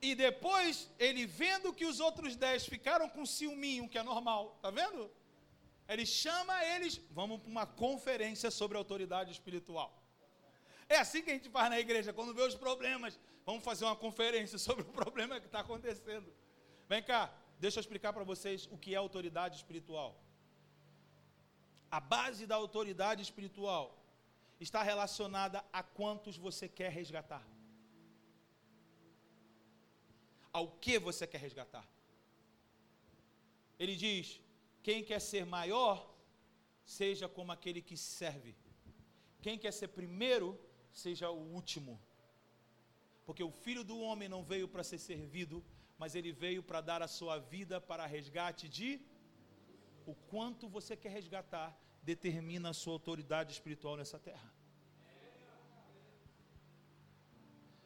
E 0.00 0.14
depois, 0.14 0.90
ele 0.98 1.26
vendo 1.26 1.72
que 1.72 1.84
os 1.84 2.00
outros 2.00 2.36
dez 2.36 2.66
ficaram 2.66 3.08
com 3.08 3.24
ciúminho, 3.24 3.88
que 3.88 3.98
é 3.98 4.02
normal, 4.02 4.58
tá 4.60 4.70
vendo? 4.70 5.10
Ele 5.88 6.04
chama 6.04 6.64
eles, 6.64 7.00
vamos 7.10 7.40
para 7.40 7.50
uma 7.50 7.66
conferência 7.66 8.50
sobre 8.50 8.76
autoridade 8.76 9.30
espiritual. 9.32 10.02
É 10.88 10.98
assim 10.98 11.22
que 11.22 11.30
a 11.30 11.34
gente 11.34 11.48
faz 11.48 11.70
na 11.70 11.80
igreja, 11.80 12.12
quando 12.12 12.34
vê 12.34 12.42
os 12.42 12.54
problemas, 12.54 13.18
vamos 13.44 13.64
fazer 13.64 13.84
uma 13.84 13.96
conferência 13.96 14.58
sobre 14.66 14.82
o 14.82 14.92
problema 14.92 15.40
que 15.40 15.46
está 15.46 15.60
acontecendo. 15.60 16.32
Vem 16.88 17.02
cá, 17.02 17.32
deixa 17.58 17.78
eu 17.78 17.80
explicar 17.80 18.12
para 18.12 18.24
vocês 18.24 18.68
o 18.70 18.78
que 18.78 18.94
é 18.94 18.96
autoridade 18.96 19.56
espiritual. 19.56 20.20
A 21.90 22.00
base 22.00 22.46
da 22.46 22.56
autoridade 22.56 23.22
espiritual 23.22 23.96
está 24.60 24.82
relacionada 24.82 25.64
a 25.72 25.82
quantos 25.82 26.36
você 26.36 26.68
quer 26.68 26.90
resgatar. 26.90 27.46
Ao 30.56 30.66
que 30.84 30.94
você 31.06 31.24
quer 31.26 31.40
resgatar. 31.46 31.86
Ele 33.78 33.94
diz: 34.04 34.26
quem 34.86 34.98
quer 35.08 35.20
ser 35.30 35.44
maior, 35.56 35.96
seja 36.98 37.26
como 37.36 37.52
aquele 37.52 37.82
que 37.88 37.96
serve. 37.96 38.52
Quem 39.44 39.58
quer 39.62 39.72
ser 39.80 39.88
primeiro, 40.00 40.48
seja 41.04 41.28
o 41.30 41.42
último. 41.58 41.94
Porque 43.26 43.44
o 43.50 43.52
filho 43.64 43.84
do 43.90 43.98
homem 44.06 44.28
não 44.34 44.42
veio 44.52 44.68
para 44.72 44.88
ser 44.90 44.98
servido, 45.10 45.56
mas 46.00 46.14
ele 46.14 46.32
veio 46.44 46.62
para 46.68 46.80
dar 46.90 47.02
a 47.02 47.08
sua 47.18 47.36
vida 47.38 47.80
para 47.90 48.12
resgate 48.16 48.66
de. 48.76 48.90
O 50.06 50.14
quanto 50.30 50.68
você 50.76 50.96
quer 50.96 51.12
resgatar 51.20 51.68
determina 52.02 52.70
a 52.70 52.78
sua 52.82 52.94
autoridade 52.94 53.52
espiritual 53.52 53.96
nessa 53.96 54.18
terra. 54.18 54.50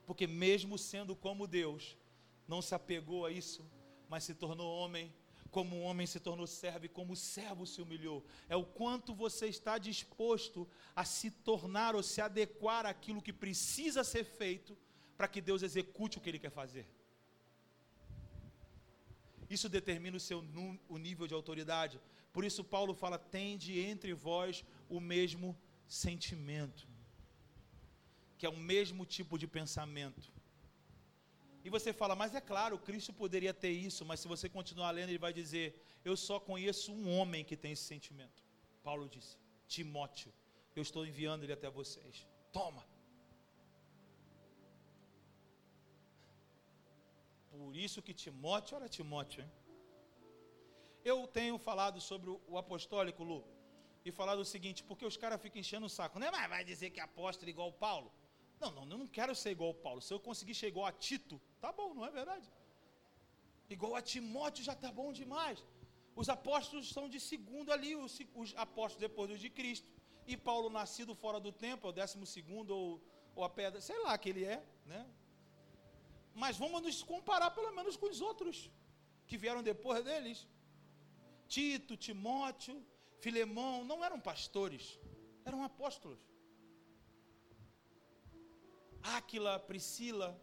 Porque, 0.07 0.27
mesmo 0.27 0.77
sendo 0.77 1.15
como 1.17 1.47
Deus, 1.47 1.97
não 2.53 2.61
se 2.67 2.75
apegou 2.79 3.21
a 3.27 3.31
isso, 3.43 3.63
mas 4.11 4.25
se 4.25 4.35
tornou 4.43 4.71
homem 4.83 5.07
como 5.51 5.77
o 5.77 5.83
homem 5.89 6.07
se 6.07 6.21
tornou 6.21 6.47
servo 6.47 6.85
e 6.87 6.95
como 6.97 7.13
o 7.15 7.17
servo 7.17 7.67
se 7.67 7.83
humilhou. 7.83 8.25
É 8.49 8.57
o 8.57 8.65
quanto 8.65 9.15
você 9.25 9.47
está 9.47 9.79
disposto 9.79 10.69
a 10.95 11.05
se 11.05 11.29
tornar 11.31 11.95
ou 11.97 12.03
se 12.03 12.21
adequar 12.21 12.87
àquilo 12.87 13.23
que 13.27 13.33
precisa 13.33 14.05
ser 14.05 14.25
feito 14.25 14.79
para 15.17 15.29
que 15.29 15.41
Deus 15.41 15.63
execute 15.63 16.19
o 16.19 16.21
que 16.21 16.31
Ele 16.31 16.39
quer 16.39 16.51
fazer. 16.51 16.87
Isso 19.49 19.69
determina 19.69 20.17
o 20.17 20.21
seu 20.21 20.39
o 20.89 20.99
nível 20.99 21.27
de 21.27 21.35
autoridade. 21.35 22.01
Por 22.33 22.45
isso 22.45 22.63
Paulo 22.63 22.95
fala: 22.95 23.19
tende 23.19 23.81
entre 23.81 24.13
vós 24.15 24.65
o 24.89 25.01
mesmo 25.01 25.59
sentimento, 25.89 26.87
que 28.39 28.47
é 28.47 28.49
o 28.49 28.57
mesmo 28.57 29.05
tipo 29.05 29.37
de 29.37 29.49
pensamento. 29.49 30.33
E 31.65 31.69
você 31.69 31.93
fala, 31.93 32.17
mas 32.17 32.35
é 32.35 32.41
claro, 32.41 32.79
Cristo 32.79 33.13
poderia 33.13 33.53
ter 33.53 33.71
isso, 33.71 34.05
mas 34.05 34.21
se 34.21 34.29
você 34.29 34.49
continuar 34.49 34.91
lendo, 34.91 35.11
ele 35.11 35.19
vai 35.19 35.33
dizer: 35.33 35.81
Eu 36.05 36.17
só 36.17 36.41
conheço 36.41 36.93
um 36.93 37.17
homem 37.17 37.45
que 37.45 37.57
tem 37.57 37.73
esse 37.73 37.85
sentimento. 37.85 38.43
Paulo 38.83 39.09
disse: 39.09 39.37
Timóteo, 39.69 40.33
eu 40.75 40.83
estou 40.83 41.05
enviando 41.07 41.45
ele 41.45 41.53
até 41.53 41.69
vocês. 41.69 42.27
Toma. 42.53 42.85
Por 47.51 47.77
isso 47.77 48.01
que 48.01 48.15
Timóteo, 48.15 48.77
olha 48.79 48.89
Timóteo, 48.89 49.43
hein? 49.43 49.51
Eu 51.05 51.27
tenho 51.27 51.59
falado 51.59 52.01
sobre 52.01 52.31
o 52.31 52.57
apostólico, 52.59 53.23
Lu, 53.23 53.45
e 54.05 54.11
falado 54.11 54.41
o 54.41 54.45
seguinte, 54.45 54.83
porque 54.85 55.05
os 55.05 55.17
caras 55.17 55.41
ficam 55.41 55.61
enchendo 55.61 55.87
o 55.87 55.95
saco, 55.99 56.19
né? 56.19 56.31
Mas 56.31 56.49
vai 56.49 56.65
dizer 56.65 56.91
que 56.91 57.01
é 57.01 57.03
apóstolo 57.03 57.51
igual 57.51 57.73
Paulo. 57.73 58.13
Não, 58.63 58.71
não, 58.73 58.83
eu 58.83 58.99
não 59.03 59.09
quero 59.19 59.35
ser 59.35 59.51
igual 59.57 59.71
ao 59.71 59.83
Paulo. 59.87 60.01
Se 60.07 60.13
eu 60.15 60.21
conseguir 60.29 60.55
ser 60.55 60.69
igual 60.69 60.87
a 60.87 60.93
Tito, 60.93 61.41
tá 61.61 61.73
bom, 61.73 61.95
não 61.95 62.05
é 62.05 62.11
verdade? 62.11 62.49
Igual 63.75 63.95
a 63.97 64.03
Timóteo 64.03 64.63
já 64.69 64.75
tá 64.75 64.91
bom 64.93 65.13
demais. 65.21 65.59
Os 66.15 66.29
apóstolos 66.29 66.93
são 66.97 67.09
de 67.09 67.19
segundo 67.19 67.73
ali, 67.73 67.97
os, 67.97 68.19
os 68.35 68.55
apóstolos 68.57 69.01
depois 69.09 69.41
de 69.41 69.49
Cristo. 69.49 69.89
E 70.27 70.37
Paulo, 70.37 70.69
nascido 70.69 71.15
fora 71.15 71.41
do 71.41 71.53
tempo, 71.67 71.87
é 71.87 71.91
o 71.91 71.99
décimo 72.01 72.27
segundo, 72.27 72.71
ou, 72.77 73.03
ou 73.35 73.43
a 73.45 73.49
pedra, 73.49 73.81
sei 73.81 73.99
lá 74.01 74.17
que 74.19 74.29
ele 74.29 74.45
é, 74.45 74.63
né? 74.85 75.03
Mas 76.35 76.57
vamos 76.57 76.83
nos 76.83 77.03
comparar 77.03 77.51
pelo 77.51 77.73
menos 77.73 77.97
com 77.97 78.07
os 78.07 78.21
outros 78.21 78.71
que 79.27 79.39
vieram 79.39 79.63
depois 79.63 80.05
deles. 80.05 80.47
Tito, 81.49 81.97
Timóteo, 81.97 82.77
Filemão, 83.21 83.85
não 83.85 84.05
eram 84.05 84.21
pastores, 84.21 84.99
eram 85.45 85.63
apóstolos. 85.65 86.21
Áquila, 89.03 89.59
Priscila, 89.59 90.41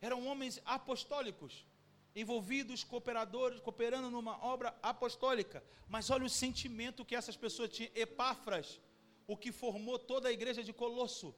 eram 0.00 0.26
homens 0.26 0.60
apostólicos, 0.64 1.66
envolvidos, 2.14 2.82
cooperadores, 2.82 3.60
cooperando 3.60 4.10
numa 4.10 4.42
obra 4.44 4.74
apostólica. 4.82 5.62
Mas 5.88 6.10
olha 6.10 6.24
o 6.24 6.30
sentimento 6.30 7.04
que 7.04 7.14
essas 7.14 7.36
pessoas 7.36 7.70
tinham. 7.70 7.92
Epáfras, 7.94 8.80
o 9.26 9.36
que 9.36 9.52
formou 9.52 9.98
toda 9.98 10.28
a 10.28 10.32
igreja 10.32 10.62
de 10.64 10.72
Colosso. 10.72 11.34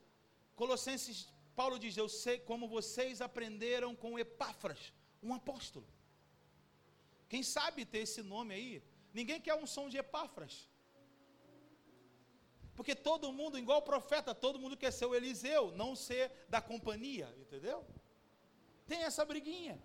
Colossenses, 0.55 1.29
Paulo 1.55 1.79
diz: 1.79 1.97
Eu 1.97 2.09
sei 2.09 2.39
como 2.39 2.69
vocês 2.69 3.21
aprenderam 3.21 3.95
com 3.95 4.19
Epáfras, 4.19 4.93
um 5.23 5.35
apóstolo. 5.35 5.87
Quem 7.29 7.43
sabe 7.43 7.85
ter 7.85 7.99
esse 7.99 8.23
nome 8.23 8.55
aí? 8.55 8.83
Ninguém 9.13 9.41
quer 9.41 9.55
um 9.55 9.67
som 9.67 9.89
de 9.89 9.99
Epáfras. 9.99 10.69
Porque 12.75 12.95
todo 12.95 13.33
mundo, 13.33 13.59
igual 13.59 13.83
profeta, 13.83 14.35
todo 14.35 14.59
mundo 14.59 14.77
quer 14.77 14.93
ser 14.93 15.07
o 15.07 15.15
Eliseu, 15.15 15.73
não 15.73 15.95
ser 15.95 16.31
da 16.49 16.61
companhia, 16.61 17.29
entendeu? 17.39 17.85
Tem 18.87 19.03
essa 19.03 19.25
briguinha. 19.25 19.81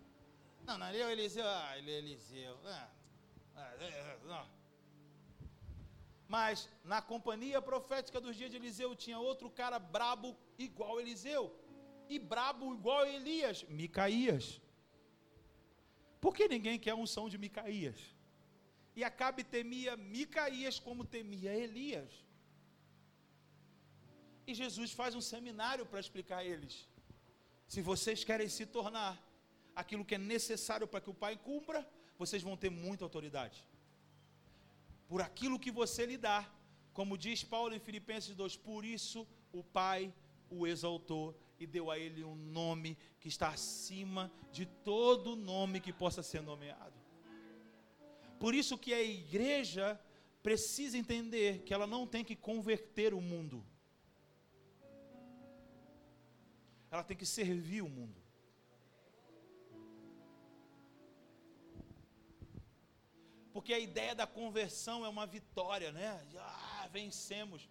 Não, 0.66 0.78
não, 0.78 0.88
ele 0.90 1.00
é 1.00 1.06
o 1.06 1.10
Eliseu, 1.10 1.48
ah, 1.48 1.78
ele 1.78 1.92
é 1.92 1.98
Eliseu. 1.98 2.58
Ah, 2.66 2.90
ah, 3.56 3.74
é, 3.80 3.86
é, 3.86 4.20
não. 4.26 4.48
Mas 6.28 6.70
na 6.84 7.02
companhia 7.02 7.62
profética 7.62 8.20
dos 8.20 8.36
dias 8.36 8.52
de 8.52 8.58
Eliseu 8.58 8.96
tinha 8.96 9.20
outro 9.20 9.50
cara 9.50 9.80
brabo 9.80 10.36
igual 10.58 11.00
Eliseu. 11.00 11.56
E 12.10 12.20
brabo 12.20 12.74
igual 12.74 13.06
Elias, 13.06 13.64
Micaías. 13.64 14.62
Por 16.20 16.36
que 16.36 16.48
ninguém 16.48 16.80
quer 16.80 16.94
unção 16.94 17.30
de 17.30 17.38
Micaías? 17.38 18.16
E 18.96 19.04
Acabe 19.04 19.44
temia 19.44 19.96
Micaías 19.96 20.80
como 20.80 21.06
temia 21.06 21.54
Elias. 21.54 22.27
E 24.48 24.54
Jesus 24.54 24.92
faz 25.00 25.14
um 25.14 25.24
seminário 25.32 25.86
para 25.86 26.00
explicar 26.00 26.38
a 26.40 26.46
eles. 26.54 26.88
Se 27.68 27.82
vocês 27.82 28.24
querem 28.24 28.50
se 28.58 28.66
tornar 28.66 29.14
aquilo 29.76 30.06
que 30.06 30.16
é 30.16 30.18
necessário 30.18 30.88
para 30.88 31.02
que 31.02 31.10
o 31.10 31.20
Pai 31.24 31.36
cumpra, 31.36 31.80
vocês 32.18 32.42
vão 32.42 32.56
ter 32.56 32.70
muita 32.70 33.04
autoridade. 33.04 33.68
Por 35.08 35.22
aquilo 35.22 35.60
que 35.60 35.70
você 35.70 36.06
lhe 36.06 36.18
dá, 36.18 36.50
como 36.94 37.18
diz 37.18 37.44
Paulo 37.44 37.76
em 37.76 37.80
Filipenses 37.88 38.34
2, 38.36 38.56
por 38.56 38.86
isso 38.86 39.28
o 39.52 39.62
Pai 39.64 40.14
o 40.50 40.66
exaltou 40.66 41.38
e 41.60 41.68
deu 41.68 41.92
a 41.92 42.00
ele 42.00 42.24
um 42.24 42.36
nome 42.36 42.98
que 43.20 43.28
está 43.28 43.50
acima 43.50 44.32
de 44.52 44.66
todo 44.66 45.36
nome 45.36 45.82
que 45.82 45.92
possa 45.92 46.24
ser 46.24 46.42
nomeado. 46.42 46.96
Por 48.40 48.56
isso 48.56 48.78
que 48.78 48.94
a 48.94 49.02
igreja 49.02 50.00
precisa 50.42 50.98
entender 50.98 51.64
que 51.64 51.74
ela 51.74 51.88
não 51.88 52.08
tem 52.08 52.24
que 52.24 52.36
converter 52.36 53.14
o 53.14 53.20
mundo. 53.20 53.66
Ela 56.92 57.04
tem 57.04 57.18
que 57.18 57.26
servir 57.26 57.82
o 57.82 57.90
mundo. 57.90 58.22
Porque 63.54 63.74
a 63.74 63.80
ideia 63.80 64.14
da 64.14 64.28
conversão 64.28 65.06
é 65.06 65.10
uma 65.10 65.26
vitória, 65.26 65.92
né? 65.92 66.10
Ah, 66.38 66.88
vencemos. 66.92 67.68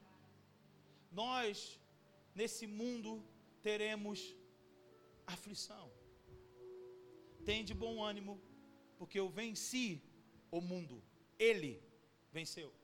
Nós, 1.13 1.81
nesse 2.35 2.67
mundo, 2.67 3.25
teremos 3.63 4.37
aflição. 5.27 5.87
Tem 7.45 7.65
de 7.65 7.73
bom 7.73 8.03
ânimo, 8.03 8.41
porque 8.99 9.19
eu 9.19 9.29
venci 9.29 10.03
o 10.51 10.61
mundo. 10.61 11.03
Ele 11.39 11.73
venceu. 12.33 12.75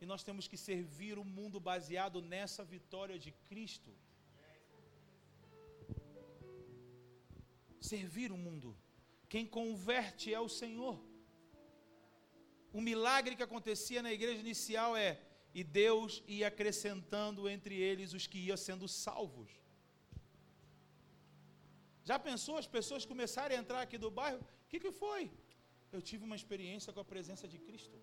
E 0.00 0.06
nós 0.06 0.22
temos 0.22 0.46
que 0.48 0.56
servir 0.56 1.18
o 1.18 1.24
mundo 1.24 1.58
baseado 1.60 2.22
nessa 2.22 2.64
vitória 2.64 3.18
de 3.18 3.32
Cristo. 3.48 3.90
Servir 7.80 8.30
o 8.32 8.36
mundo. 8.46 8.76
Quem 9.28 9.46
converte 9.46 10.32
é 10.32 10.40
o 10.40 10.48
Senhor. 10.48 10.96
O 12.72 12.80
milagre 12.80 13.36
que 13.36 13.42
acontecia 13.42 14.02
na 14.02 14.12
igreja 14.12 14.40
inicial 14.40 14.96
é: 14.96 15.10
e 15.54 15.62
Deus 15.64 16.22
ia 16.26 16.48
acrescentando 16.48 17.48
entre 17.48 17.74
eles 17.88 18.12
os 18.12 18.26
que 18.26 18.38
iam 18.38 18.56
sendo 18.56 18.86
salvos. 18.86 19.50
Já 22.10 22.18
pensou 22.18 22.56
as 22.56 22.68
pessoas 22.76 23.04
começarem 23.04 23.56
a 23.56 23.60
entrar 23.60 23.80
aqui 23.82 23.98
do 23.98 24.10
bairro? 24.10 24.40
O 24.40 24.68
que, 24.70 24.78
que 24.84 24.92
foi? 24.92 25.30
Eu 25.92 26.00
tive 26.00 26.24
uma 26.28 26.36
experiência 26.40 26.92
com 26.92 27.00
a 27.00 27.10
presença 27.12 27.46
de 27.52 27.58
Cristo. 27.66 27.96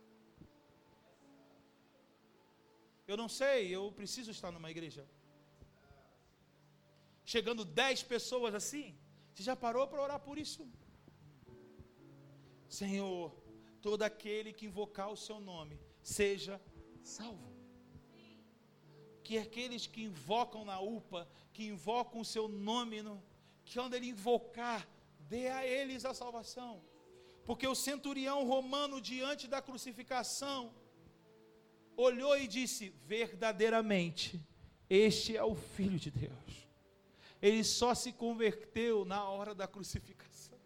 Eu 3.12 3.18
não 3.22 3.30
sei, 3.40 3.60
eu 3.78 3.84
preciso 4.00 4.32
estar 4.32 4.52
numa 4.52 4.70
igreja. 4.70 5.04
Chegando 7.34 7.64
dez 7.82 8.04
pessoas 8.14 8.54
assim, 8.60 8.88
você 9.38 9.44
já 9.44 9.56
parou 9.56 9.88
para 9.88 10.02
orar 10.02 10.20
por 10.20 10.36
isso? 10.40 10.68
Senhor, 12.68 13.32
todo 13.84 14.02
aquele 14.02 14.52
que 14.52 14.66
invocar 14.66 15.12
o 15.12 15.16
seu 15.16 15.40
nome 15.40 15.80
seja 16.02 16.60
salvo. 17.04 17.48
Que 19.24 19.38
aqueles 19.38 19.86
que 19.86 20.02
invocam 20.02 20.66
na 20.66 20.80
UPA, 20.80 21.30
que 21.54 21.68
invocam 21.68 22.22
o 22.22 22.26
seu 22.26 22.48
nome, 22.48 23.04
no, 23.04 23.24
que 23.64 23.76
quando 23.76 23.94
ele 23.94 24.08
invocar, 24.08 24.90
dê 25.20 25.50
a 25.50 25.64
eles 25.64 26.04
a 26.04 26.16
salvação. 26.16 26.82
Porque 27.46 27.68
o 27.68 27.76
centurião 27.76 28.44
romano, 28.44 29.00
diante 29.00 29.48
da 29.48 29.62
crucificação, 29.62 30.74
olhou 31.96 32.36
e 32.36 32.48
disse: 32.48 32.90
verdadeiramente, 33.06 34.44
este 34.90 35.38
é 35.38 35.44
o 35.44 35.54
Filho 35.54 36.00
de 36.00 36.10
Deus 36.10 36.67
ele 37.42 37.64
só 37.64 37.94
se 37.94 38.12
converteu 38.12 39.06
na 39.06 39.28
hora 39.30 39.54
da 39.54 39.68
crucificação. 39.68 40.58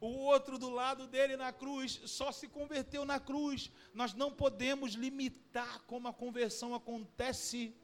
O 0.00 0.06
outro 0.06 0.58
do 0.58 0.70
lado 0.70 1.06
dele 1.08 1.36
na 1.36 1.52
cruz 1.52 2.00
só 2.06 2.30
se 2.30 2.46
converteu 2.46 3.04
na 3.04 3.18
cruz. 3.18 3.70
Nós 3.92 4.14
não 4.14 4.32
podemos 4.32 4.92
limitar 4.92 5.80
como 5.86 6.06
a 6.06 6.12
conversão 6.12 6.72
acontece. 6.74 7.74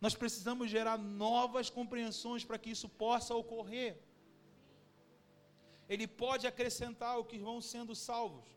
Nós 0.00 0.14
precisamos 0.14 0.70
gerar 0.70 0.96
novas 0.96 1.68
compreensões 1.68 2.44
para 2.44 2.58
que 2.58 2.70
isso 2.70 2.88
possa 2.88 3.34
ocorrer. 3.34 4.00
Ele 5.88 6.06
pode 6.06 6.46
acrescentar 6.46 7.18
o 7.18 7.24
que 7.24 7.38
vão 7.38 7.60
sendo 7.60 7.94
salvos. 7.94 8.55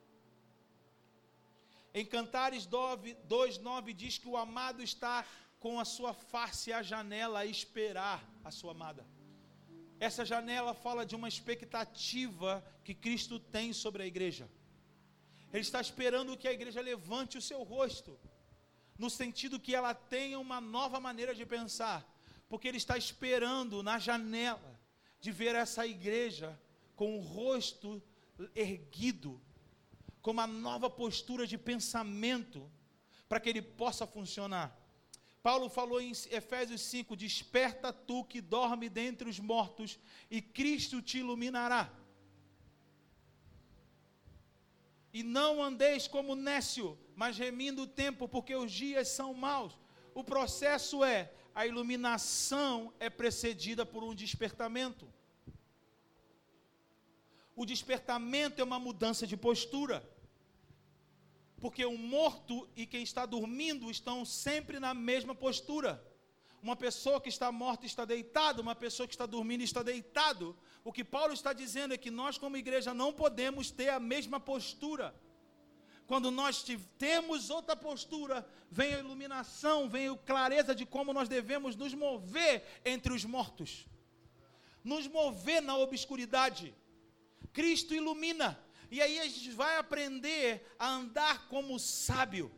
Em 1.93 2.05
Cantares 2.05 2.67
2,9 2.67 3.93
diz 3.93 4.17
que 4.17 4.27
o 4.27 4.37
amado 4.37 4.81
está 4.83 5.25
com 5.59 5.79
a 5.79 5.85
sua 5.85 6.13
face 6.13 6.71
à 6.71 6.81
janela 6.81 7.39
a 7.39 7.45
esperar 7.45 8.23
a 8.43 8.51
sua 8.51 8.71
amada. 8.71 9.05
Essa 9.99 10.23
janela 10.23 10.73
fala 10.73 11.05
de 11.05 11.15
uma 11.15 11.27
expectativa 11.27 12.63
que 12.83 12.93
Cristo 12.93 13.39
tem 13.39 13.73
sobre 13.73 14.03
a 14.03 14.05
igreja. 14.05 14.49
Ele 15.51 15.61
está 15.61 15.81
esperando 15.81 16.37
que 16.37 16.47
a 16.47 16.53
igreja 16.53 16.79
levante 16.79 17.37
o 17.37 17.41
seu 17.41 17.63
rosto, 17.63 18.17
no 18.97 19.09
sentido 19.09 19.59
que 19.59 19.75
ela 19.75 19.93
tenha 19.93 20.39
uma 20.39 20.61
nova 20.61 20.99
maneira 20.99 21.33
de 21.33 21.45
pensar, 21.45 22.07
porque 22.47 22.67
ele 22.67 22.77
está 22.77 22.97
esperando 22.97 23.81
na 23.81 23.97
janela 23.97 24.79
de 25.19 25.31
ver 25.31 25.55
essa 25.55 25.85
igreja 25.85 26.57
com 26.95 27.17
o 27.17 27.21
rosto 27.21 28.01
erguido, 28.55 29.41
com 30.21 30.31
uma 30.31 30.47
nova 30.47 30.89
postura 30.89 31.47
de 31.47 31.57
pensamento, 31.57 32.69
para 33.27 33.39
que 33.39 33.49
ele 33.49 33.61
possa 33.61 34.05
funcionar. 34.05 34.77
Paulo 35.41 35.69
falou 35.69 36.01
em 36.01 36.11
Efésios 36.31 36.81
5: 36.81 37.15
Desperta 37.15 37.93
tu 37.93 38.23
que 38.25 38.41
dorme 38.41 38.89
dentre 38.89 39.29
os 39.29 39.39
mortos, 39.39 39.99
e 40.29 40.41
Cristo 40.41 41.01
te 41.01 41.19
iluminará. 41.19 41.91
E 45.13 45.23
não 45.23 45.63
andeis 45.63 46.07
como 46.07 46.35
nécio, 46.35 46.97
mas 47.15 47.37
remindo 47.37 47.83
o 47.83 47.87
tempo, 47.87 48.27
porque 48.27 48.55
os 48.55 48.71
dias 48.71 49.07
são 49.07 49.33
maus. 49.33 49.77
O 50.13 50.23
processo 50.23 51.03
é: 51.03 51.31
a 51.55 51.65
iluminação 51.65 52.93
é 52.99 53.09
precedida 53.09 53.85
por 53.85 54.03
um 54.03 54.13
despertamento. 54.13 55.11
O 57.61 57.65
despertamento 57.65 58.61
é 58.61 58.63
uma 58.63 58.79
mudança 58.79 59.27
de 59.27 59.35
postura 59.35 59.97
porque 61.59 61.83
o 61.85 61.97
morto 61.97 62.55
e 62.73 62.85
quem 62.85 63.03
está 63.03 63.25
dormindo 63.25 63.91
estão 63.91 64.23
sempre 64.23 64.79
na 64.79 64.93
mesma 64.93 65.35
postura. 65.35 65.91
Uma 66.63 66.77
pessoa 66.77 67.19
que 67.19 67.27
está 67.27 67.51
morta 67.51 67.85
está 67.85 68.05
deitada, 68.05 68.61
uma 68.61 68.75
pessoa 68.75 69.05
que 69.09 69.13
está 69.13 69.25
dormindo 69.25 69.61
está 69.61 69.83
deitado. 69.83 70.55
O 70.85 70.93
que 70.93 71.03
Paulo 71.03 71.33
está 71.33 71.51
dizendo 71.51 71.93
é 71.93 71.97
que 71.97 72.09
nós, 72.09 72.37
como 72.37 72.55
igreja, 72.55 72.93
não 72.93 73.11
podemos 73.11 73.71
ter 73.71 73.89
a 73.89 73.99
mesma 73.99 74.39
postura. 74.39 75.13
Quando 76.07 76.31
nós 76.31 76.65
temos 76.97 77.49
outra 77.49 77.75
postura, 77.75 78.47
vem 78.71 78.93
a 78.93 78.99
iluminação, 78.99 79.89
vem 79.89 80.07
a 80.07 80.15
clareza 80.15 80.73
de 80.73 80.85
como 80.85 81.11
nós 81.11 81.27
devemos 81.27 81.75
nos 81.75 81.93
mover 81.93 82.63
entre 82.85 83.11
os 83.11 83.25
mortos, 83.25 83.85
nos 84.81 85.07
mover 85.07 85.61
na 85.61 85.75
obscuridade. 85.77 86.73
Cristo 87.53 87.93
ilumina, 87.93 88.59
e 88.91 89.01
aí 89.01 89.19
a 89.19 89.25
gente 89.25 89.51
vai 89.51 89.77
aprender 89.77 90.65
a 90.77 90.87
andar 90.89 91.47
como 91.47 91.79
sábio, 91.79 92.51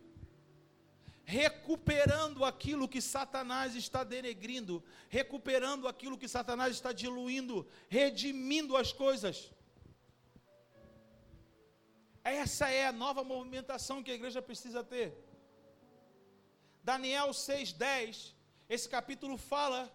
recuperando 1.23 2.43
aquilo 2.43 2.87
que 2.87 3.01
Satanás 3.01 3.75
está 3.75 4.03
denegrindo, 4.03 4.83
recuperando 5.09 5.87
aquilo 5.87 6.17
que 6.17 6.27
Satanás 6.27 6.73
está 6.75 6.91
diluindo, 6.91 7.67
redimindo 7.89 8.75
as 8.75 8.91
coisas. 8.91 9.51
Essa 12.23 12.69
é 12.69 12.85
a 12.85 12.91
nova 12.91 13.23
movimentação 13.23 14.03
que 14.03 14.11
a 14.11 14.15
igreja 14.15 14.41
precisa 14.41 14.83
ter. 14.83 15.17
Daniel 16.83 17.29
6,10, 17.29 18.33
esse 18.69 18.87
capítulo 18.89 19.37
fala 19.37 19.91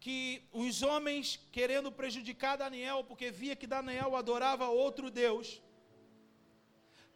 que 0.00 0.42
os 0.50 0.82
homens, 0.82 1.38
querendo 1.52 1.92
prejudicar 1.92 2.56
Daniel, 2.56 3.04
porque 3.04 3.30
via 3.30 3.54
que 3.54 3.66
Daniel 3.66 4.16
adorava 4.16 4.66
outro 4.68 5.10
Deus, 5.10 5.62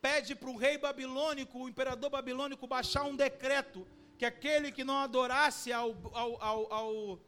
pede 0.03 0.35
para 0.35 0.51
o 0.51 0.57
rei 0.57 0.77
babilônico, 0.77 1.59
o 1.59 1.69
imperador 1.69 2.11
babilônico, 2.11 2.67
baixar 2.67 3.05
um 3.05 3.17
decreto 3.17 3.87
que 4.19 4.27
aquele 4.27 4.71
que 4.71 4.85
não 4.85 4.99
adorasse 4.99 5.73
ao, 5.73 5.97
ao, 6.13 6.43
ao, 6.43 6.73
ao, 6.73 7.21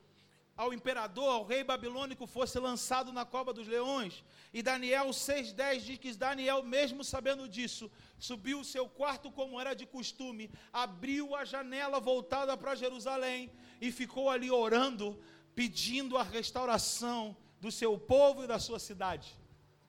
ao 0.56 0.74
imperador, 0.74 1.30
ao 1.30 1.44
rei 1.44 1.64
babilônico, 1.64 2.26
fosse 2.26 2.58
lançado 2.58 3.10
na 3.10 3.24
cova 3.24 3.50
dos 3.50 3.66
leões. 3.66 4.22
E 4.52 4.62
Daniel 4.62 5.06
6,10 5.08 5.78
diz 5.80 5.98
que 5.98 6.12
Daniel, 6.12 6.62
mesmo 6.62 7.02
sabendo 7.02 7.48
disso, 7.48 7.90
subiu 8.18 8.60
o 8.60 8.64
seu 8.64 8.86
quarto 8.88 9.32
como 9.32 9.58
era 9.58 9.72
de 9.72 9.86
costume, 9.86 10.50
abriu 10.70 11.34
a 11.34 11.46
janela 11.46 11.98
voltada 11.98 12.54
para 12.58 12.74
Jerusalém 12.74 13.50
e 13.80 13.90
ficou 13.90 14.28
ali 14.28 14.50
orando 14.50 15.18
pedindo 15.56 16.18
a 16.18 16.22
restauração 16.22 17.34
do 17.58 17.72
seu 17.72 17.98
povo 17.98 18.44
e 18.44 18.46
da 18.46 18.58
sua 18.58 18.78
cidade. 18.78 19.34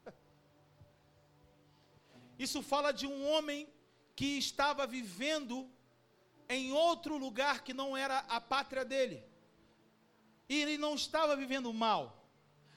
Isso 2.40 2.64
fala 2.64 2.94
de 2.94 3.06
um 3.06 3.30
homem 3.30 3.68
que 4.16 4.38
estava 4.38 4.88
vivendo 4.88 5.70
em 6.48 6.72
outro 6.72 7.18
lugar 7.18 7.66
que 7.66 7.74
não 7.74 7.98
era 7.98 8.20
a 8.30 8.40
pátria 8.40 8.86
dele. 8.86 9.22
E 10.48 10.62
ele 10.62 10.78
não 10.78 10.96
estava 10.96 11.36
vivendo 11.36 11.72
mal. 11.74 12.14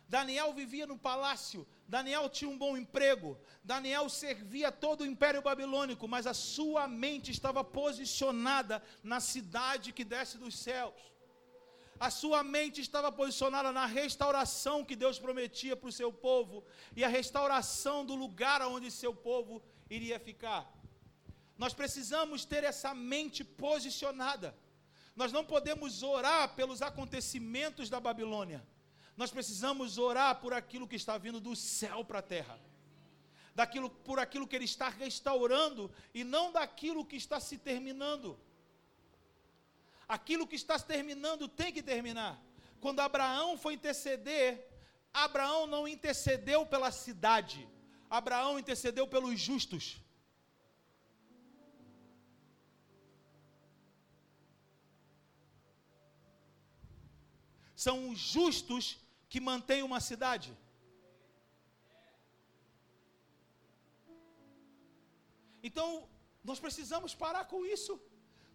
Daniel 0.08 0.52
vivia 0.52 0.88
no 0.88 0.98
palácio, 0.98 1.64
Daniel 1.86 2.28
tinha 2.28 2.50
um 2.50 2.58
bom 2.58 2.76
emprego, 2.76 3.38
Daniel 3.62 4.08
servia 4.08 4.72
todo 4.72 5.02
o 5.02 5.06
império 5.06 5.40
babilônico, 5.40 6.08
mas 6.08 6.26
a 6.26 6.34
sua 6.34 6.88
mente 6.88 7.30
estava 7.30 7.62
posicionada 7.62 8.82
na 9.04 9.20
cidade 9.20 9.92
que 9.92 10.04
desce 10.04 10.36
dos 10.36 10.58
céus 10.58 11.09
a 12.00 12.08
sua 12.10 12.42
mente 12.42 12.80
estava 12.80 13.12
posicionada 13.12 13.70
na 13.70 13.84
restauração 13.84 14.82
que 14.82 14.96
Deus 14.96 15.18
prometia 15.18 15.76
para 15.76 15.90
o 15.90 15.92
seu 15.92 16.10
povo 16.10 16.64
e 16.96 17.04
a 17.04 17.08
restauração 17.08 18.06
do 18.06 18.14
lugar 18.14 18.62
onde 18.62 18.90
seu 18.90 19.14
povo 19.14 19.62
iria 19.90 20.18
ficar. 20.18 20.66
Nós 21.58 21.74
precisamos 21.74 22.46
ter 22.46 22.64
essa 22.64 22.94
mente 22.94 23.44
posicionada. 23.44 24.56
Nós 25.14 25.30
não 25.30 25.44
podemos 25.44 26.02
orar 26.02 26.54
pelos 26.56 26.80
acontecimentos 26.80 27.90
da 27.90 28.00
Babilônia. 28.00 28.66
Nós 29.14 29.30
precisamos 29.30 29.98
orar 29.98 30.40
por 30.40 30.54
aquilo 30.54 30.88
que 30.88 30.96
está 30.96 31.18
vindo 31.18 31.38
do 31.38 31.54
céu 31.54 32.02
para 32.02 32.20
a 32.20 32.22
terra. 32.22 32.58
Daquilo, 33.54 33.90
por 33.90 34.18
aquilo 34.18 34.48
que 34.48 34.56
ele 34.56 34.64
está 34.64 34.88
restaurando 34.88 35.92
e 36.14 36.24
não 36.24 36.50
daquilo 36.50 37.04
que 37.04 37.16
está 37.16 37.38
se 37.38 37.58
terminando. 37.58 38.40
Aquilo 40.16 40.46
que 40.50 40.56
está 40.60 40.76
terminando 40.92 41.46
tem 41.60 41.72
que 41.74 41.82
terminar. 41.90 42.34
Quando 42.84 42.98
Abraão 43.08 43.50
foi 43.64 43.74
interceder, 43.74 44.46
Abraão 45.24 45.60
não 45.74 45.82
intercedeu 45.96 46.60
pela 46.72 46.90
cidade, 46.90 47.60
Abraão 48.18 48.58
intercedeu 48.62 49.06
pelos 49.06 49.38
justos. 49.48 49.84
São 57.86 57.96
os 58.10 58.18
justos 58.18 58.98
que 59.28 59.40
mantêm 59.48 59.82
uma 59.84 60.00
cidade. 60.10 60.50
Então, 65.68 65.88
nós 66.42 66.58
precisamos 66.58 67.14
parar 67.14 67.44
com 67.44 67.64
isso. 67.64 67.92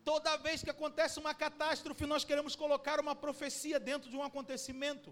Toda 0.10 0.38
vez 0.46 0.58
que 0.64 0.74
acontece 0.76 1.20
uma 1.24 1.34
catástrofe, 1.44 2.06
nós 2.14 2.24
queremos 2.30 2.56
colocar 2.64 2.98
uma 3.04 3.16
profecia 3.24 3.80
dentro 3.90 4.08
de 4.12 4.18
um 4.20 4.24
acontecimento. 4.30 5.10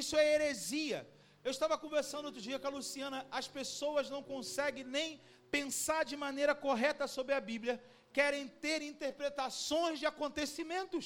Isso 0.00 0.14
é 0.22 0.34
heresia. 0.34 0.98
Eu 1.46 1.50
estava 1.50 1.78
conversando 1.84 2.26
outro 2.26 2.42
dia 2.48 2.58
com 2.58 2.68
a 2.68 2.76
Luciana, 2.76 3.26
as 3.30 3.48
pessoas 3.48 4.10
não 4.14 4.22
conseguem 4.22 4.84
nem 4.84 5.08
pensar 5.56 6.04
de 6.10 6.16
maneira 6.26 6.54
correta 6.66 7.06
sobre 7.16 7.34
a 7.34 7.40
Bíblia, 7.40 7.82
querem 8.12 8.46
ter 8.64 8.78
interpretações 8.82 9.98
de 9.98 10.06
acontecimentos. 10.12 11.04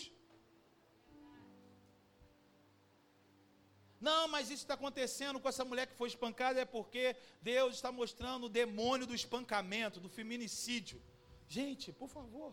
Não, 4.08 4.22
mas 4.28 4.50
isso 4.50 4.64
está 4.64 4.74
acontecendo 4.74 5.40
com 5.40 5.48
essa 5.48 5.64
mulher 5.64 5.86
que 5.86 6.00
foi 6.00 6.08
espancada 6.08 6.60
é 6.60 6.64
porque 6.64 7.16
Deus 7.40 7.76
está 7.76 7.90
mostrando 7.90 8.44
o 8.46 8.54
demônio 8.60 9.06
do 9.06 9.14
espancamento, 9.14 10.00
do 10.00 10.08
feminicídio. 10.08 11.00
Gente, 11.48 11.92
por 11.92 12.08
favor. 12.08 12.52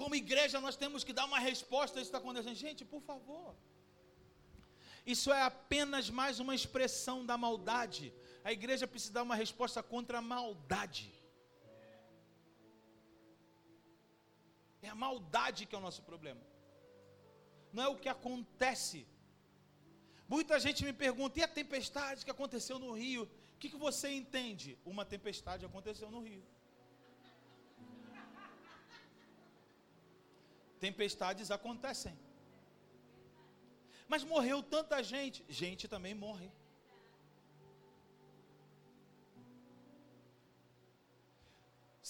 Como 0.00 0.14
igreja, 0.24 0.58
nós 0.66 0.76
temos 0.82 1.04
que 1.06 1.14
dar 1.18 1.26
uma 1.30 1.40
resposta 1.50 1.94
a 1.94 2.00
isso 2.00 2.10
que 2.10 2.16
está 2.16 2.22
acontecendo. 2.24 2.58
Gente, 2.66 2.82
por 2.92 3.02
favor. 3.08 3.48
Isso 5.14 5.28
é 5.38 5.42
apenas 5.52 6.04
mais 6.20 6.34
uma 6.44 6.54
expressão 6.58 7.18
da 7.30 7.36
maldade. 7.44 8.06
A 8.48 8.50
igreja 8.58 8.86
precisa 8.92 9.12
dar 9.16 9.24
uma 9.28 9.38
resposta 9.44 9.80
contra 9.82 10.16
a 10.20 10.22
maldade. 10.34 11.08
É 14.86 14.88
a 14.88 14.94
maldade 15.06 15.66
que 15.66 15.74
é 15.74 15.78
o 15.78 15.86
nosso 15.88 16.02
problema. 16.10 16.42
não 17.74 17.82
é 17.86 17.88
o 17.88 18.00
que 18.02 18.10
acontece. 18.16 19.00
Muita 20.34 20.58
gente 20.64 20.80
me 20.88 20.94
pergunta: 21.04 21.38
e 21.40 21.42
a 21.48 21.54
tempestade 21.60 22.24
que 22.24 22.34
aconteceu 22.36 22.78
no 22.84 22.92
rio? 23.02 23.24
O 23.54 23.58
que, 23.60 23.68
que 23.74 23.82
você 23.88 24.08
entende? 24.22 24.70
Uma 24.94 25.04
tempestade 25.14 25.68
aconteceu 25.70 26.10
no 26.16 26.22
rio. 26.28 26.42
Tempestades 30.86 31.50
acontecem. 31.50 32.14
Mas 34.08 34.24
morreu 34.24 34.62
tanta 34.62 35.02
gente, 35.12 35.44
gente 35.48 35.86
também 35.86 36.14
morre. 36.14 36.50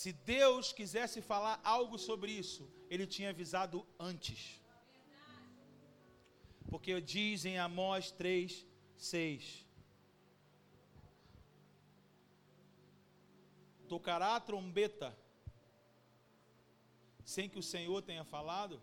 Se 0.00 0.12
Deus 0.12 0.72
quisesse 0.72 1.20
falar 1.20 1.60
algo 1.62 1.98
sobre 1.98 2.30
isso, 2.32 2.62
Ele 2.88 3.06
tinha 3.06 3.30
avisado 3.30 3.86
antes. 3.98 4.58
Porque 6.70 7.00
diz 7.00 7.44
em 7.44 7.58
Amós 7.58 8.10
3, 8.12 8.66
6: 8.96 9.66
Tocará 13.88 14.36
a 14.36 14.40
trombeta 14.40 15.14
sem 17.30 17.48
que 17.48 17.58
o 17.58 17.62
Senhor 17.62 18.02
tenha 18.02 18.24
falado? 18.24 18.82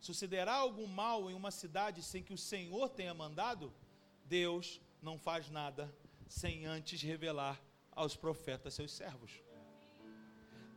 Sucederá 0.00 0.54
algum 0.54 0.86
mal 0.86 1.28
em 1.28 1.34
uma 1.34 1.50
cidade 1.50 2.02
sem 2.02 2.22
que 2.22 2.32
o 2.32 2.38
Senhor 2.38 2.88
tenha 2.88 3.12
mandado? 3.12 3.74
Deus 4.24 4.80
não 5.02 5.18
faz 5.18 5.50
nada 5.50 5.92
sem 6.28 6.66
antes 6.66 7.02
revelar 7.02 7.60
aos 7.90 8.14
profetas 8.14 8.74
seus 8.74 8.92
servos. 8.92 9.32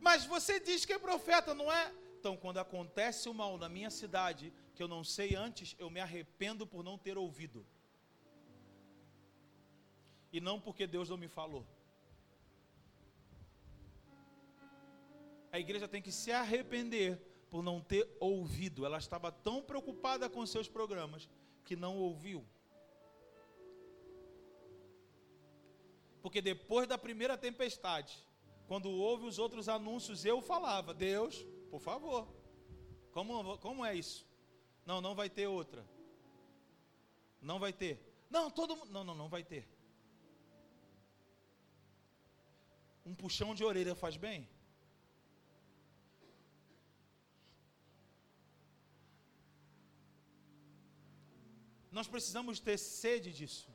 Mas 0.00 0.24
você 0.24 0.58
diz 0.58 0.84
que 0.84 0.92
é 0.92 0.98
profeta, 0.98 1.54
não 1.54 1.72
é? 1.72 1.94
Então, 2.18 2.36
quando 2.36 2.58
acontece 2.58 3.28
o 3.28 3.34
mal 3.34 3.56
na 3.56 3.68
minha 3.68 3.90
cidade, 3.90 4.52
que 4.74 4.82
eu 4.82 4.88
não 4.88 5.04
sei 5.04 5.36
antes, 5.36 5.76
eu 5.78 5.88
me 5.88 6.00
arrependo 6.00 6.66
por 6.66 6.82
não 6.82 6.98
ter 6.98 7.16
ouvido. 7.16 7.64
E 10.32 10.40
não 10.40 10.60
porque 10.60 10.84
Deus 10.86 11.08
não 11.08 11.16
me 11.16 11.28
falou. 11.28 11.64
A 15.52 15.60
igreja 15.60 15.86
tem 15.86 16.00
que 16.00 16.10
se 16.10 16.32
arrepender 16.32 17.20
por 17.50 17.62
não 17.62 17.78
ter 17.78 18.08
ouvido. 18.18 18.86
Ela 18.86 18.96
estava 18.96 19.30
tão 19.30 19.62
preocupada 19.62 20.30
com 20.30 20.44
seus 20.46 20.66
programas 20.66 21.28
que 21.62 21.76
não 21.76 21.98
ouviu. 21.98 22.42
Porque 26.22 26.40
depois 26.40 26.88
da 26.88 26.96
primeira 26.96 27.36
tempestade, 27.36 28.26
quando 28.66 28.90
houve 28.90 29.26
os 29.26 29.38
outros 29.38 29.68
anúncios, 29.68 30.24
eu 30.24 30.40
falava: 30.40 30.94
Deus, 30.94 31.46
por 31.70 31.80
favor, 31.80 32.26
como, 33.10 33.58
como 33.58 33.84
é 33.84 33.94
isso? 33.94 34.26
Não, 34.86 35.02
não 35.02 35.14
vai 35.14 35.28
ter 35.28 35.46
outra. 35.46 35.84
Não 37.42 37.58
vai 37.58 37.74
ter. 37.74 38.00
Não, 38.30 38.50
todo 38.50 38.74
mundo. 38.74 38.90
Não, 38.90 39.04
não, 39.04 39.14
não 39.14 39.28
vai 39.28 39.44
ter. 39.44 39.68
Um 43.04 43.14
puxão 43.14 43.54
de 43.54 43.62
orelha 43.64 43.94
faz 43.94 44.16
bem? 44.16 44.48
Nós 51.92 52.08
precisamos 52.08 52.58
ter 52.58 52.78
sede 52.78 53.30
disso. 53.30 53.70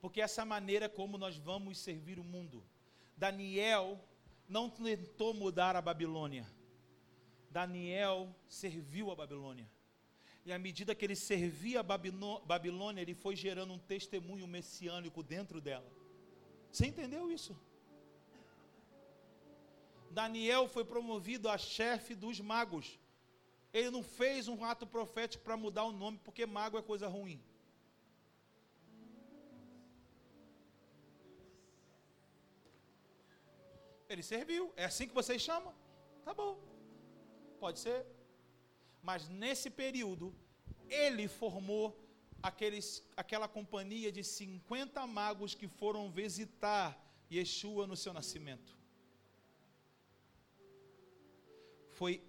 Porque 0.00 0.20
essa 0.20 0.44
maneira 0.44 0.88
como 0.88 1.18
nós 1.18 1.36
vamos 1.36 1.78
servir 1.78 2.18
o 2.18 2.24
mundo. 2.24 2.64
Daniel 3.16 4.00
não 4.48 4.70
tentou 4.70 5.34
mudar 5.34 5.74
a 5.74 5.82
Babilônia. 5.82 6.46
Daniel 7.50 8.34
serviu 8.48 9.10
a 9.10 9.16
Babilônia. 9.16 9.68
E 10.44 10.52
à 10.52 10.58
medida 10.60 10.94
que 10.94 11.04
ele 11.04 11.16
servia 11.16 11.80
a 11.80 11.82
Babilônia, 11.82 13.00
ele 13.02 13.14
foi 13.14 13.34
gerando 13.34 13.72
um 13.72 13.78
testemunho 13.78 14.46
messiânico 14.46 15.24
dentro 15.24 15.60
dela. 15.60 15.90
Você 16.70 16.86
entendeu 16.86 17.32
isso? 17.32 17.58
Daniel 20.10 20.68
foi 20.68 20.84
promovido 20.84 21.48
a 21.48 21.58
chefe 21.58 22.14
dos 22.14 22.38
magos. 22.38 22.96
Ele 23.72 23.90
não 23.90 24.02
fez 24.02 24.48
um 24.48 24.64
ato 24.64 24.86
profético 24.86 25.44
para 25.44 25.56
mudar 25.56 25.84
o 25.84 25.92
nome, 25.92 26.18
porque 26.24 26.46
mago 26.46 26.78
é 26.78 26.82
coisa 26.82 27.08
ruim. 27.08 27.40
Ele 34.08 34.22
serviu. 34.22 34.72
É 34.76 34.84
assim 34.84 35.06
que 35.08 35.14
vocês 35.14 35.42
chamam? 35.42 35.74
Tá 36.24 36.32
bom. 36.32 36.58
Pode 37.58 37.78
ser. 37.80 38.06
Mas 39.02 39.28
nesse 39.28 39.68
período, 39.70 40.34
ele 40.88 41.26
formou 41.28 41.84
aqueles, 42.42 43.02
aquela 43.16 43.48
companhia 43.48 44.10
de 44.12 44.22
50 44.22 45.06
magos 45.06 45.54
que 45.54 45.68
foram 45.68 46.10
visitar 46.10 46.86
Yeshua 47.30 47.86
no 47.86 47.96
seu 47.96 48.12
nascimento. 48.12 48.76
Foi 51.90 52.22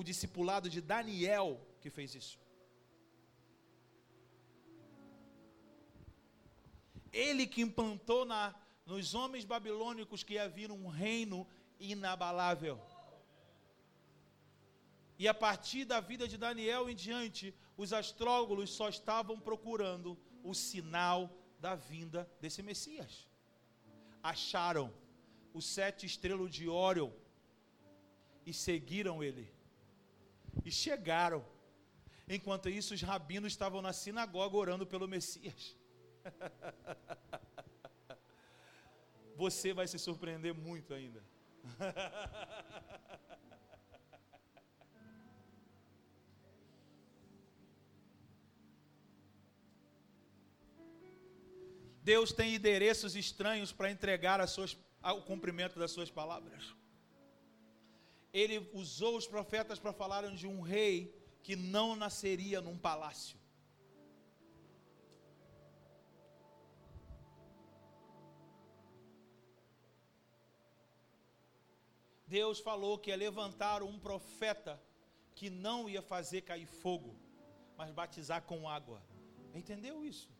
o 0.00 0.04
discipulado 0.10 0.68
de 0.74 0.80
Daniel 0.80 1.60
que 1.80 1.90
fez 1.90 2.14
isso. 2.14 2.38
Ele 7.12 7.46
que 7.46 7.60
implantou 7.60 8.24
na, 8.24 8.54
nos 8.86 9.14
homens 9.14 9.44
babilônicos 9.44 10.22
que 10.22 10.38
havia 10.38 10.72
um 10.72 10.86
reino 10.86 11.46
inabalável. 11.78 12.80
E 15.18 15.28
a 15.28 15.34
partir 15.34 15.84
da 15.84 16.00
vida 16.00 16.26
de 16.26 16.38
Daniel 16.38 16.88
em 16.88 16.94
diante, 16.94 17.54
os 17.76 17.92
astrólogos 17.92 18.70
só 18.70 18.88
estavam 18.88 19.38
procurando 19.38 20.18
o 20.42 20.54
sinal 20.54 21.30
da 21.58 21.74
vinda 21.74 22.30
desse 22.40 22.62
Messias. 22.62 23.28
Acharam 24.22 24.90
os 25.52 25.66
sete 25.66 26.06
estrelas 26.06 26.50
de 26.50 26.68
Órion 26.70 27.10
e 28.46 28.54
seguiram 28.54 29.22
ele 29.22 29.59
e 30.64 30.70
chegaram. 30.70 31.44
Enquanto 32.28 32.68
isso, 32.68 32.94
os 32.94 33.02
rabinos 33.02 33.52
estavam 33.52 33.82
na 33.82 33.92
sinagoga 33.92 34.56
orando 34.56 34.86
pelo 34.86 35.08
Messias. 35.08 35.76
Você 39.36 39.72
vai 39.72 39.88
se 39.88 39.98
surpreender 39.98 40.54
muito 40.54 40.94
ainda. 40.94 41.24
Deus 52.02 52.32
tem 52.32 52.54
endereços 52.54 53.14
estranhos 53.14 53.72
para 53.72 53.90
entregar 53.90 54.46
suas, 54.48 54.74
o 55.02 55.22
cumprimento 55.22 55.78
das 55.78 55.90
suas 55.90 56.10
palavras 56.10 56.79
ele 58.32 58.68
usou 58.72 59.16
os 59.16 59.26
profetas 59.26 59.78
para 59.78 59.92
falarem 59.92 60.34
de 60.34 60.46
um 60.46 60.60
rei 60.60 61.14
que 61.42 61.56
não 61.56 61.96
nasceria 61.96 62.60
num 62.60 62.78
palácio. 62.78 63.38
Deus 72.26 72.60
falou 72.60 72.96
que 72.96 73.10
ia 73.10 73.16
levantar 73.16 73.82
um 73.82 73.98
profeta 73.98 74.80
que 75.34 75.50
não 75.50 75.88
ia 75.88 76.00
fazer 76.00 76.42
cair 76.42 76.66
fogo, 76.66 77.16
mas 77.76 77.90
batizar 77.90 78.42
com 78.42 78.68
água. 78.68 79.02
Entendeu 79.52 80.04
isso? 80.04 80.30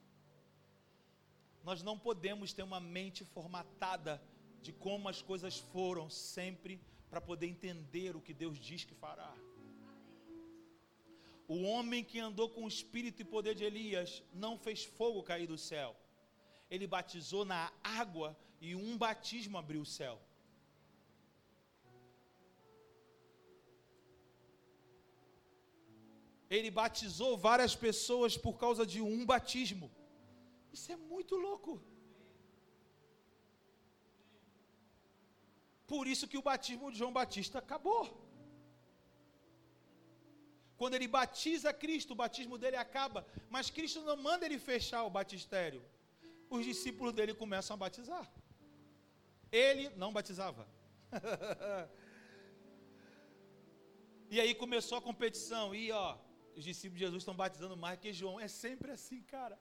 Nós 1.64 1.82
não 1.82 1.98
podemos 1.98 2.52
ter 2.52 2.62
uma 2.62 2.78
mente 2.78 3.24
formatada 3.24 4.22
de 4.62 4.72
como 4.72 5.08
as 5.08 5.20
coisas 5.20 5.58
foram 5.58 6.08
sempre 6.08 6.80
para 7.10 7.20
poder 7.20 7.46
entender 7.54 8.14
o 8.16 8.20
que 8.26 8.32
Deus 8.32 8.56
diz 8.58 8.84
que 8.84 8.94
fará. 8.94 9.34
O 11.48 11.62
homem 11.62 12.04
que 12.04 12.18
andou 12.20 12.48
com 12.48 12.64
o 12.64 12.68
espírito 12.68 13.20
e 13.22 13.24
poder 13.24 13.54
de 13.56 13.64
Elias 13.64 14.22
não 14.32 14.56
fez 14.56 14.84
fogo 14.84 15.28
cair 15.30 15.48
do 15.48 15.58
céu. 15.58 15.96
Ele 16.70 16.86
batizou 16.86 17.44
na 17.44 17.72
água 17.82 18.36
e 18.60 18.76
um 18.76 18.96
batismo 18.96 19.58
abriu 19.58 19.80
o 19.82 19.92
céu. 19.98 20.16
Ele 26.48 26.70
batizou 26.70 27.36
várias 27.36 27.74
pessoas 27.74 28.36
por 28.36 28.56
causa 28.58 28.86
de 28.86 29.00
um 29.00 29.26
batismo. 29.26 29.90
Isso 30.72 30.90
é 30.92 30.96
muito 30.96 31.36
louco. 31.36 31.82
Por 35.92 36.06
isso 36.12 36.28
que 36.30 36.38
o 36.40 36.46
batismo 36.50 36.90
de 36.92 36.98
João 37.00 37.12
Batista 37.20 37.56
acabou. 37.58 38.02
Quando 40.80 40.94
ele 40.96 41.08
batiza 41.18 41.72
Cristo, 41.82 42.12
o 42.12 42.20
batismo 42.24 42.56
dele 42.62 42.76
acaba, 42.76 43.20
mas 43.54 43.70
Cristo 43.76 44.00
não 44.08 44.16
manda 44.28 44.46
ele 44.46 44.58
fechar 44.70 45.02
o 45.04 45.10
batistério. 45.18 45.82
Os 46.48 46.64
discípulos 46.70 47.12
dele 47.12 47.34
começam 47.42 47.74
a 47.74 47.82
batizar. 47.84 48.24
Ele 49.50 49.88
não 50.02 50.12
batizava. 50.12 50.64
e 54.30 54.40
aí 54.40 54.54
começou 54.54 54.96
a 54.98 55.02
competição, 55.02 55.74
e 55.74 55.90
ó, 55.90 56.16
os 56.56 56.64
discípulos 56.70 57.00
de 57.00 57.04
Jesus 57.06 57.22
estão 57.22 57.34
batizando 57.34 57.76
mais 57.76 57.98
que 57.98 58.12
João. 58.12 58.38
É 58.38 58.46
sempre 58.46 58.92
assim, 58.92 59.22
cara. 59.22 59.58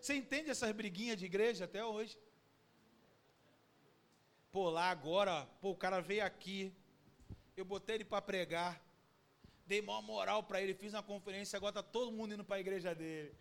Você 0.00 0.14
entende 0.22 0.50
essas 0.50 0.72
briguinhas 0.72 1.16
de 1.16 1.26
igreja 1.26 1.66
até 1.66 1.84
hoje? 1.84 2.18
Pô, 4.50 4.70
lá 4.70 4.90
agora, 4.90 5.46
pô, 5.60 5.70
o 5.70 5.76
cara 5.76 6.00
veio 6.00 6.24
aqui, 6.24 6.72
eu 7.56 7.64
botei 7.64 7.96
ele 7.96 8.04
para 8.04 8.22
pregar, 8.22 8.80
dei 9.66 9.82
maior 9.82 10.02
moral 10.02 10.42
para 10.42 10.60
ele, 10.62 10.74
fiz 10.74 10.94
uma 10.94 11.02
conferência, 11.02 11.56
agora 11.56 11.74
tá 11.74 11.82
todo 11.82 12.10
mundo 12.12 12.34
indo 12.34 12.44
para 12.44 12.56
a 12.56 12.60
igreja 12.60 12.94
dele. 12.94 13.34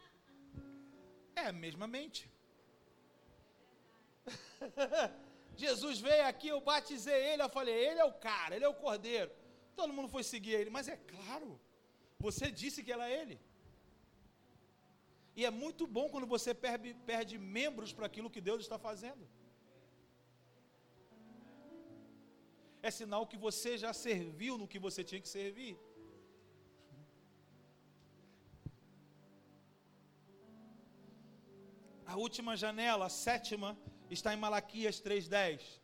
É 1.36 1.48
a 1.48 1.54
mesma 1.54 1.88
mente. 1.88 2.30
Jesus 5.56 6.00
veio 6.00 6.26
aqui, 6.26 6.50
eu 6.50 6.60
batizei 6.60 7.32
ele, 7.32 7.42
eu 7.42 7.50
falei, 7.50 7.74
ele 7.74 8.00
é 8.00 8.06
o 8.06 8.14
cara, 8.14 8.56
ele 8.56 8.66
é 8.66 8.68
o 8.68 8.74
cordeiro. 8.74 9.32
Todo 9.76 9.94
mundo 9.94 10.10
foi 10.10 10.24
seguir 10.24 10.54
ele, 10.54 10.70
mas 10.70 10.88
é 10.88 10.98
claro, 10.98 11.60
você 12.20 12.52
disse 12.52 12.84
que 12.84 12.92
era 12.92 13.10
ele. 13.10 13.40
E 15.36 15.46
é 15.46 15.52
muito 15.52 15.86
bom 15.86 16.10
quando 16.10 16.26
você 16.26 16.54
perde, 16.54 16.96
perde 17.06 17.38
membros 17.38 17.94
para 17.94 18.08
aquilo 18.08 18.30
que 18.30 18.42
Deus 18.42 18.62
está 18.62 18.78
fazendo. 18.78 19.28
É 22.88 22.92
sinal 22.92 23.24
que 23.32 23.38
você 23.46 23.72
já 23.84 23.92
serviu 24.08 24.54
no 24.60 24.68
que 24.72 24.80
você 24.86 25.02
tinha 25.10 25.22
que 25.24 25.32
servir. 25.38 25.74
A 32.12 32.16
última 32.26 32.54
janela, 32.62 33.08
a 33.08 33.16
sétima, 33.26 33.70
está 34.16 34.30
em 34.34 34.40
Malaquias 34.46 35.02
3:10. 35.08 35.82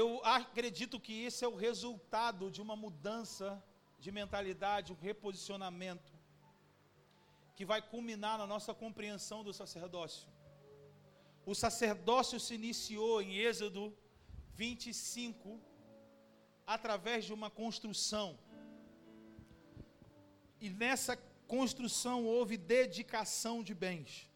Eu 0.00 0.08
acredito 0.38 1.00
que 1.06 1.14
esse 1.28 1.42
é 1.46 1.48
o 1.54 1.60
resultado 1.66 2.50
de 2.50 2.60
uma 2.66 2.76
mudança 2.84 3.48
de 4.04 4.12
mentalidade, 4.20 4.92
um 4.92 5.00
reposicionamento, 5.08 6.12
que 7.56 7.64
vai 7.72 7.80
culminar 7.94 8.36
na 8.42 8.46
nossa 8.54 8.74
compreensão 8.84 9.40
do 9.48 9.52
sacerdócio. 9.62 10.31
O 11.44 11.54
sacerdócio 11.54 12.38
se 12.38 12.54
iniciou 12.54 13.20
em 13.20 13.36
Êxodo 13.36 13.96
25, 14.54 15.60
através 16.66 17.24
de 17.24 17.32
uma 17.32 17.50
construção. 17.50 18.38
E 20.60 20.70
nessa 20.70 21.16
construção 21.48 22.24
houve 22.24 22.56
dedicação 22.56 23.62
de 23.62 23.74
bens. 23.74 24.30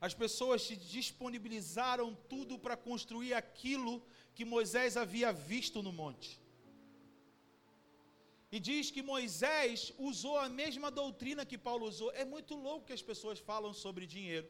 As 0.00 0.14
pessoas 0.14 0.62
se 0.62 0.76
disponibilizaram 0.76 2.08
tudo 2.28 2.58
para 2.58 2.76
construir 2.76 3.34
aquilo 3.34 4.02
que 4.34 4.44
Moisés 4.44 4.96
havia 4.96 5.32
visto 5.32 5.82
no 5.82 5.92
monte. 5.92 6.40
E 8.50 8.60
diz 8.60 8.90
que 8.90 9.02
Moisés 9.02 9.92
usou 9.98 10.36
a 10.38 10.48
mesma 10.48 10.90
doutrina 10.90 11.46
que 11.50 11.58
Paulo 11.66 11.86
usou. 11.86 12.10
É 12.12 12.24
muito 12.24 12.54
louco 12.54 12.86
que 12.86 12.92
as 12.92 13.04
pessoas 13.10 13.38
falam 13.38 13.72
sobre 13.72 14.06
dinheiro. 14.06 14.48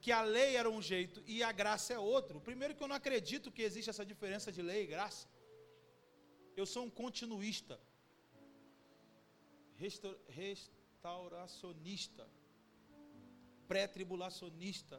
Que 0.00 0.12
a 0.12 0.22
lei 0.22 0.56
era 0.56 0.70
um 0.70 0.80
jeito 0.80 1.22
e 1.26 1.42
a 1.42 1.52
graça 1.52 1.92
é 1.92 1.98
outro. 1.98 2.40
Primeiro 2.40 2.74
que 2.74 2.82
eu 2.82 2.88
não 2.88 2.96
acredito 2.96 3.52
que 3.52 3.62
existe 3.62 3.90
essa 3.90 4.04
diferença 4.06 4.52
de 4.52 4.62
lei 4.62 4.84
e 4.84 4.86
graça. 4.86 5.28
Eu 6.56 6.66
sou 6.66 6.84
um 6.84 6.90
continuista. 6.90 7.80
Restauracionista 10.28 12.26
pré-tribulacionista, 13.68 14.98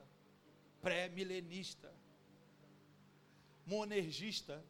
pré-milenista, 0.79 1.91
monergista. 3.65 4.63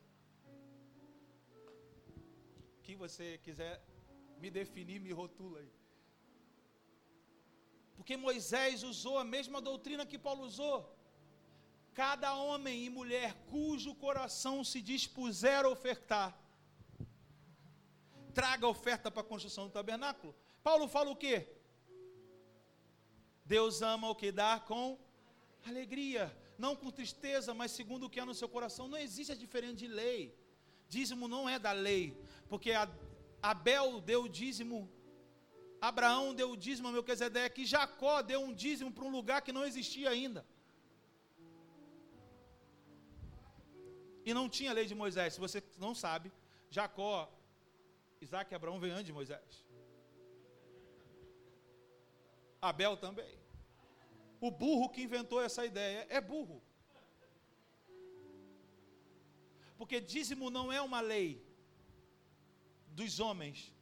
Que 2.82 2.96
você 2.96 3.38
quiser 3.44 3.84
me 4.40 4.50
definir, 4.50 5.00
me 5.00 5.12
rotula 5.12 5.60
aí. 5.60 5.72
Porque 8.00 8.16
Moisés 8.16 8.82
usou 8.82 9.18
a 9.20 9.26
mesma 9.26 9.60
doutrina 9.60 10.06
que 10.12 10.18
Paulo 10.18 10.44
usou. 10.46 10.78
Cada 11.94 12.34
homem 12.34 12.86
e 12.86 12.90
mulher 12.90 13.34
cujo 13.52 13.94
coração 13.94 14.64
se 14.64 14.80
dispuser 14.82 15.66
a 15.66 15.70
ofertar, 15.70 16.30
traga 18.34 18.66
oferta 18.76 19.12
para 19.12 19.22
a 19.22 19.32
construção 19.32 19.66
do 19.68 19.74
tabernáculo. 19.74 20.34
Paulo 20.64 20.88
fala 20.88 21.10
o 21.12 21.16
quê? 21.24 21.36
Deus 23.44 23.82
ama 23.82 24.10
o 24.10 24.16
que 24.16 24.32
dá 24.32 24.62
com 24.62 24.98
alegria, 25.68 26.24
não 26.58 26.78
com 26.78 26.90
tristeza, 26.90 27.54
mas 27.54 27.72
segundo 27.72 28.06
o 28.06 28.10
que 28.10 28.22
há 28.22 28.26
no 28.26 28.40
seu 28.42 28.48
coração. 28.48 28.88
Não 28.88 28.98
existe 28.98 29.34
a 29.34 29.42
diferença 29.44 29.76
de 29.84 29.88
lei. 29.88 30.34
Dízimo 30.88 31.28
não 31.28 31.50
é 31.50 31.60
da 31.60 31.74
lei, 31.74 32.18
porque 32.48 32.72
Abel 33.42 34.00
deu 34.00 34.26
dízimo, 34.30 34.90
Abraão 35.82 36.34
deu 36.34 36.52
o 36.52 36.58
dízimo 36.58 36.88
a 36.88 36.92
Melquisedeque, 36.92 37.62
e 37.62 37.66
Jacó 37.66 38.22
deu 38.22 38.42
um 38.42 38.54
dízimo 38.54 38.92
para 38.92 39.06
um 39.06 39.10
lugar 39.10 39.42
que 39.42 39.52
não 39.52 39.66
existia 39.66 40.10
ainda. 40.10 40.46
E 44.26 44.34
não 44.34 44.50
tinha 44.50 44.74
lei 44.74 44.86
de 44.86 44.94
Moisés. 44.94 45.34
Se 45.34 45.40
você 45.40 45.64
não 45.78 45.96
sabe, 45.96 46.32
Jacó, 46.70 47.32
Isaac 48.22 48.52
e 48.52 48.56
Abraão 48.56 48.80
vêm 48.80 48.92
antes 48.92 49.06
de 49.06 49.14
Moisés. 49.14 49.66
Abel 52.62 52.98
também. 52.98 53.38
O 54.42 54.52
burro 54.52 54.90
que 54.90 55.02
inventou 55.02 55.42
essa 55.42 55.66
ideia 55.66 56.06
é 56.10 56.20
burro. 56.20 56.62
Porque 59.78 60.02
dízimo 60.02 60.50
não 60.50 60.72
é 60.72 60.82
uma 60.82 61.00
lei 61.00 61.42
dos 62.90 63.20
homens, 63.22 63.74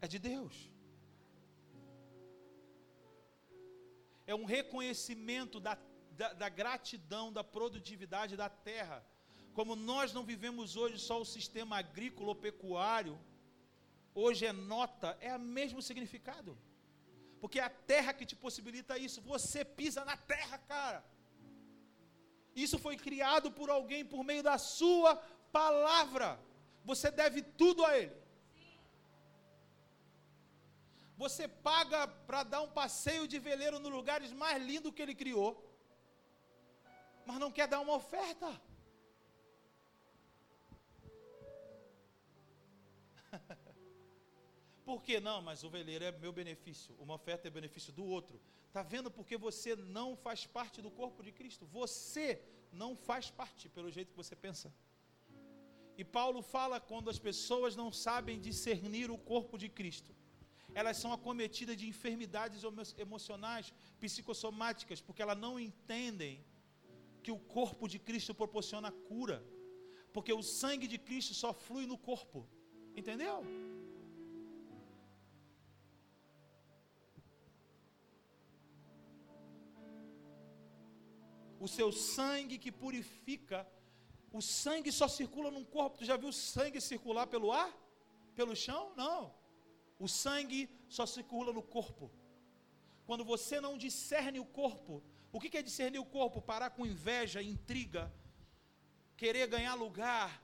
é 0.00 0.08
de 0.08 0.18
Deus. 0.18 0.69
É 4.30 4.34
um 4.34 4.46
reconhecimento 4.58 5.56
da, 5.66 5.74
da, 6.20 6.28
da 6.42 6.48
gratidão, 6.60 7.26
da 7.38 7.44
produtividade 7.56 8.36
da 8.42 8.48
terra. 8.70 8.98
Como 9.58 9.74
nós 9.90 10.12
não 10.16 10.24
vivemos 10.32 10.76
hoje 10.80 10.98
só 11.08 11.16
o 11.20 11.30
sistema 11.36 11.74
agrícola 11.82 12.30
ou 12.30 12.42
pecuário, 12.48 13.14
hoje 14.24 14.42
é 14.46 14.52
nota, 14.52 15.08
é 15.20 15.32
o 15.36 15.40
mesmo 15.58 15.80
significado 15.88 16.52
porque 17.40 17.58
é 17.58 17.64
a 17.64 17.70
terra 17.70 18.12
que 18.12 18.26
te 18.26 18.36
possibilita 18.36 18.98
isso. 18.98 19.20
Você 19.22 19.64
pisa 19.64 20.04
na 20.04 20.16
terra, 20.16 20.58
cara. 20.58 21.02
Isso 22.54 22.78
foi 22.78 22.96
criado 22.96 23.50
por 23.50 23.70
alguém 23.70 24.04
por 24.04 24.22
meio 24.22 24.42
da 24.42 24.58
sua 24.58 25.16
palavra. 25.50 26.38
Você 26.84 27.10
deve 27.10 27.40
tudo 27.42 27.84
a 27.84 27.98
Ele. 27.98 28.19
Você 31.22 31.44
paga 31.46 32.00
para 32.28 32.40
dar 32.52 32.60
um 32.66 32.70
passeio 32.80 33.24
de 33.32 33.38
veleiro 33.38 33.78
no 33.78 33.90
lugares 33.90 34.30
mais 34.42 34.58
lindos 34.68 34.94
que 34.94 35.02
Ele 35.04 35.14
criou, 35.22 35.48
mas 37.26 37.38
não 37.42 37.50
quer 37.56 37.66
dar 37.72 37.80
uma 37.80 37.94
oferta. 38.02 38.48
Por 44.88 45.02
que 45.02 45.20
não? 45.20 45.38
Mas 45.48 45.62
o 45.62 45.68
veleiro 45.68 46.06
é 46.06 46.12
meu 46.24 46.32
benefício, 46.32 46.96
uma 46.98 47.16
oferta 47.20 47.48
é 47.48 47.50
benefício 47.50 47.92
do 47.92 48.04
outro. 48.16 48.40
Está 48.68 48.82
vendo 48.82 49.10
porque 49.10 49.36
você 49.36 49.76
não 49.76 50.08
faz 50.16 50.46
parte 50.46 50.80
do 50.80 50.90
corpo 50.90 51.22
de 51.22 51.32
Cristo? 51.32 51.66
Você 51.66 52.26
não 52.72 52.96
faz 52.96 53.30
parte 53.30 53.68
pelo 53.68 53.90
jeito 53.90 54.12
que 54.12 54.16
você 54.16 54.34
pensa. 54.34 54.72
E 55.98 56.02
Paulo 56.02 56.40
fala 56.40 56.80
quando 56.80 57.10
as 57.10 57.18
pessoas 57.18 57.76
não 57.76 57.92
sabem 57.92 58.40
discernir 58.40 59.10
o 59.10 59.18
corpo 59.18 59.58
de 59.58 59.68
Cristo. 59.68 60.14
Elas 60.74 60.96
são 60.96 61.12
acometidas 61.12 61.76
de 61.76 61.88
enfermidades 61.88 62.62
emocionais, 62.98 63.72
psicossomáticas, 64.00 65.00
porque 65.00 65.22
elas 65.22 65.38
não 65.38 65.58
entendem 65.58 66.44
que 67.22 67.32
o 67.32 67.38
corpo 67.38 67.88
de 67.88 67.98
Cristo 67.98 68.34
proporciona 68.34 68.90
cura. 68.90 69.44
Porque 70.12 70.32
o 70.32 70.42
sangue 70.42 70.86
de 70.86 70.98
Cristo 70.98 71.34
só 71.34 71.52
flui 71.52 71.86
no 71.86 71.98
corpo. 71.98 72.48
Entendeu? 72.96 73.44
o 81.60 81.68
seu 81.68 81.92
sangue 81.92 82.58
que 82.58 82.72
purifica. 82.72 83.68
O 84.32 84.40
sangue 84.40 84.90
só 84.90 85.06
circula 85.06 85.50
num 85.50 85.64
corpo. 85.64 85.98
Tu 85.98 86.04
já 86.06 86.16
viu 86.16 86.32
sangue 86.32 86.80
circular 86.80 87.26
pelo 87.26 87.52
ar? 87.52 87.70
Pelo 88.34 88.56
chão? 88.56 88.92
Não. 88.96 89.34
O 90.04 90.08
sangue 90.08 90.60
só 90.88 91.04
circula 91.06 91.52
no 91.52 91.62
corpo. 91.62 92.10
Quando 93.06 93.24
você 93.24 93.60
não 93.60 93.78
discerne 93.78 94.40
o 94.40 94.44
corpo, 94.60 95.02
o 95.32 95.38
que 95.38 95.56
é 95.56 95.62
discernir 95.62 96.00
o 96.00 96.10
corpo? 96.18 96.42
Parar 96.52 96.70
com 96.70 96.90
inveja, 96.92 97.42
intriga, 97.42 98.12
querer 99.16 99.46
ganhar 99.46 99.74
lugar. 99.74 100.42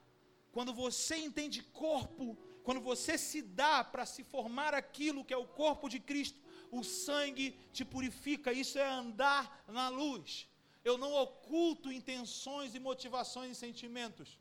Quando 0.52 0.72
você 0.72 1.16
entende 1.16 1.62
corpo, 1.84 2.38
quando 2.62 2.80
você 2.80 3.16
se 3.16 3.40
dá 3.42 3.82
para 3.82 4.06
se 4.06 4.22
formar 4.22 4.74
aquilo 4.74 5.24
que 5.24 5.34
é 5.34 5.36
o 5.36 5.52
corpo 5.62 5.88
de 5.88 5.98
Cristo, 5.98 6.38
o 6.70 6.84
sangue 6.84 7.58
te 7.72 7.84
purifica. 7.84 8.52
Isso 8.52 8.78
é 8.78 8.86
andar 8.86 9.64
na 9.66 9.88
luz 9.88 10.48
eu 10.88 10.96
não 10.96 11.12
oculto 11.14 11.90
intenções 11.90 12.76
e 12.76 12.80
motivações 12.88 13.50
e 13.50 13.60
sentimentos. 13.66 14.38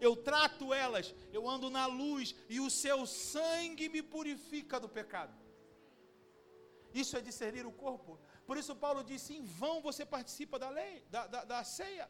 Eu 0.00 0.14
trato 0.16 0.72
elas, 0.72 1.14
eu 1.32 1.48
ando 1.48 1.68
na 1.70 1.86
luz 1.86 2.34
e 2.48 2.60
o 2.60 2.70
seu 2.70 3.06
sangue 3.06 3.88
me 3.88 4.02
purifica 4.02 4.78
do 4.78 4.88
pecado. 4.88 5.34
Isso 6.94 7.16
é 7.16 7.20
discernir 7.20 7.66
o 7.66 7.72
corpo. 7.72 8.18
Por 8.46 8.56
isso 8.56 8.74
Paulo 8.74 9.02
disse: 9.02 9.34
em 9.34 9.44
vão 9.44 9.80
você 9.80 10.06
participa 10.06 10.58
da 10.58 10.70
lei, 10.70 11.04
da, 11.10 11.26
da, 11.26 11.44
da 11.44 11.64
ceia. 11.64 12.08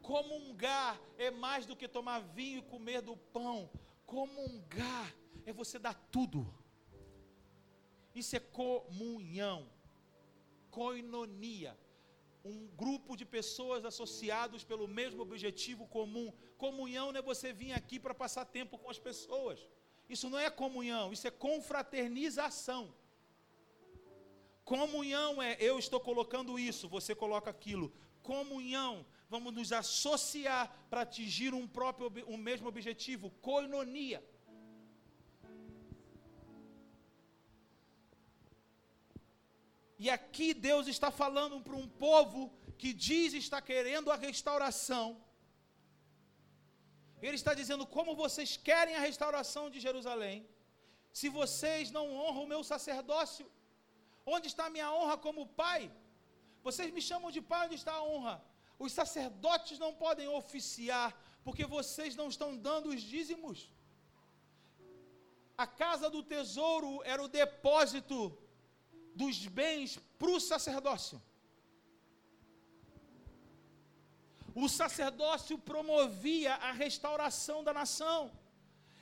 Comungar 0.00 1.00
é 1.16 1.30
mais 1.30 1.64
do 1.66 1.76
que 1.76 1.88
tomar 1.88 2.20
vinho 2.20 2.58
e 2.58 2.62
comer 2.62 3.00
do 3.00 3.16
pão. 3.16 3.70
Comungar 4.06 5.14
é 5.46 5.52
você 5.52 5.78
dar 5.78 5.94
tudo. 6.10 6.46
Isso 8.14 8.36
é 8.36 8.40
comunhão, 8.40 9.68
coinonia 10.70 11.76
um 12.44 12.66
grupo 12.76 13.16
de 13.16 13.24
pessoas 13.24 13.84
associados 13.84 14.62
pelo 14.64 14.86
mesmo 14.86 15.22
objetivo 15.22 15.86
comum. 15.86 16.32
Comunhão 16.58 17.10
não 17.10 17.18
é 17.20 17.22
você 17.22 17.52
vir 17.52 17.72
aqui 17.72 17.98
para 17.98 18.14
passar 18.14 18.44
tempo 18.44 18.76
com 18.76 18.90
as 18.90 18.98
pessoas. 18.98 19.66
Isso 20.08 20.28
não 20.28 20.38
é 20.38 20.50
comunhão, 20.50 21.12
isso 21.12 21.26
é 21.26 21.30
confraternização. 21.30 22.94
Comunhão 24.64 25.42
é 25.42 25.56
eu 25.58 25.78
estou 25.78 26.00
colocando 26.00 26.58
isso, 26.58 26.88
você 26.88 27.14
coloca 27.14 27.50
aquilo. 27.50 27.92
Comunhão, 28.22 29.06
vamos 29.28 29.52
nos 29.54 29.72
associar 29.72 30.86
para 30.90 31.02
atingir 31.02 31.54
um 31.54 31.66
próprio 31.66 32.12
um 32.26 32.36
mesmo 32.36 32.68
objetivo, 32.68 33.30
coinonia. 33.40 34.22
E 40.04 40.10
aqui 40.16 40.48
Deus 40.68 40.86
está 40.92 41.10
falando 41.22 41.56
para 41.66 41.76
um 41.82 41.88
povo 42.06 42.40
que 42.80 42.90
diz 43.06 43.28
estar 43.42 43.62
querendo 43.70 44.08
a 44.14 44.16
restauração. 44.26 45.06
Ele 47.26 47.36
está 47.40 47.52
dizendo: 47.60 47.84
como 47.96 48.18
vocês 48.24 48.50
querem 48.68 48.96
a 48.96 49.04
restauração 49.08 49.64
de 49.74 49.80
Jerusalém, 49.86 50.36
se 51.20 51.30
vocês 51.38 51.90
não 51.96 52.04
honram 52.18 52.44
o 52.44 52.50
meu 52.52 52.62
sacerdócio? 52.72 53.46
Onde 54.34 54.46
está 54.52 54.66
a 54.66 54.74
minha 54.76 54.90
honra 54.96 55.16
como 55.26 55.50
pai? 55.64 55.82
Vocês 56.66 56.90
me 56.96 57.02
chamam 57.08 57.30
de 57.36 57.42
pai, 57.52 57.62
onde 57.66 57.80
está 57.82 57.94
a 57.94 58.04
honra? 58.10 58.36
Os 58.84 58.92
sacerdotes 59.00 59.78
não 59.84 59.92
podem 60.04 60.28
oficiar, 60.40 61.10
porque 61.46 61.64
vocês 61.78 62.14
não 62.20 62.28
estão 62.34 62.50
dando 62.68 62.90
os 62.94 63.00
dízimos. 63.14 63.58
A 65.64 65.66
casa 65.66 66.08
do 66.14 66.22
tesouro 66.36 66.92
era 67.12 67.22
o 67.22 67.32
depósito 67.40 68.16
dos 69.14 69.46
bens 69.46 69.98
para 70.18 70.30
o 70.30 70.40
sacerdócio. 70.40 71.20
O 74.54 74.68
sacerdócio 74.68 75.58
promovia 75.58 76.54
a 76.54 76.72
restauração 76.72 77.64
da 77.64 77.72
nação. 77.72 78.30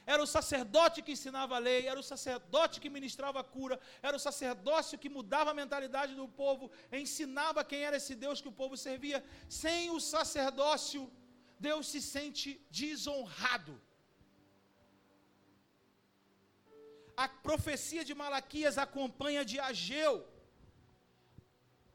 Era 0.04 0.22
o 0.22 0.26
sacerdote 0.26 1.02
que 1.02 1.12
ensinava 1.12 1.54
a 1.56 1.58
lei, 1.58 1.86
era 1.86 2.00
o 2.00 2.02
sacerdote 2.02 2.80
que 2.80 2.90
ministrava 2.90 3.38
a 3.40 3.44
cura, 3.44 3.78
era 4.02 4.16
o 4.16 4.20
sacerdócio 4.20 4.98
que 4.98 5.08
mudava 5.08 5.50
a 5.50 5.54
mentalidade 5.54 6.14
do 6.14 6.26
povo, 6.26 6.70
ensinava 6.90 7.64
quem 7.64 7.82
era 7.88 7.98
esse 7.98 8.14
Deus 8.24 8.40
que 8.40 8.48
o 8.48 8.58
povo 8.60 8.76
servia. 8.76 9.24
Sem 9.48 9.90
o 9.90 10.00
sacerdócio, 10.00 11.10
Deus 11.58 11.86
se 11.86 12.00
sente 12.02 12.60
desonrado. 12.70 13.80
A 17.16 17.28
profecia 17.28 18.04
de 18.04 18.14
Malaquias 18.14 18.78
acompanha 18.78 19.44
de 19.44 19.58
Ageu. 19.60 20.26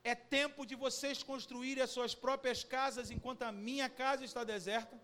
É 0.03 0.15
tempo 0.15 0.65
de 0.65 0.75
vocês 0.75 1.21
construírem 1.21 1.83
as 1.83 1.89
suas 1.89 2.13
próprias 2.15 2.63
casas 2.63 3.11
enquanto 3.11 3.43
a 3.43 3.51
minha 3.51 3.89
casa 3.89 4.23
está 4.23 4.43
deserta. 4.43 4.95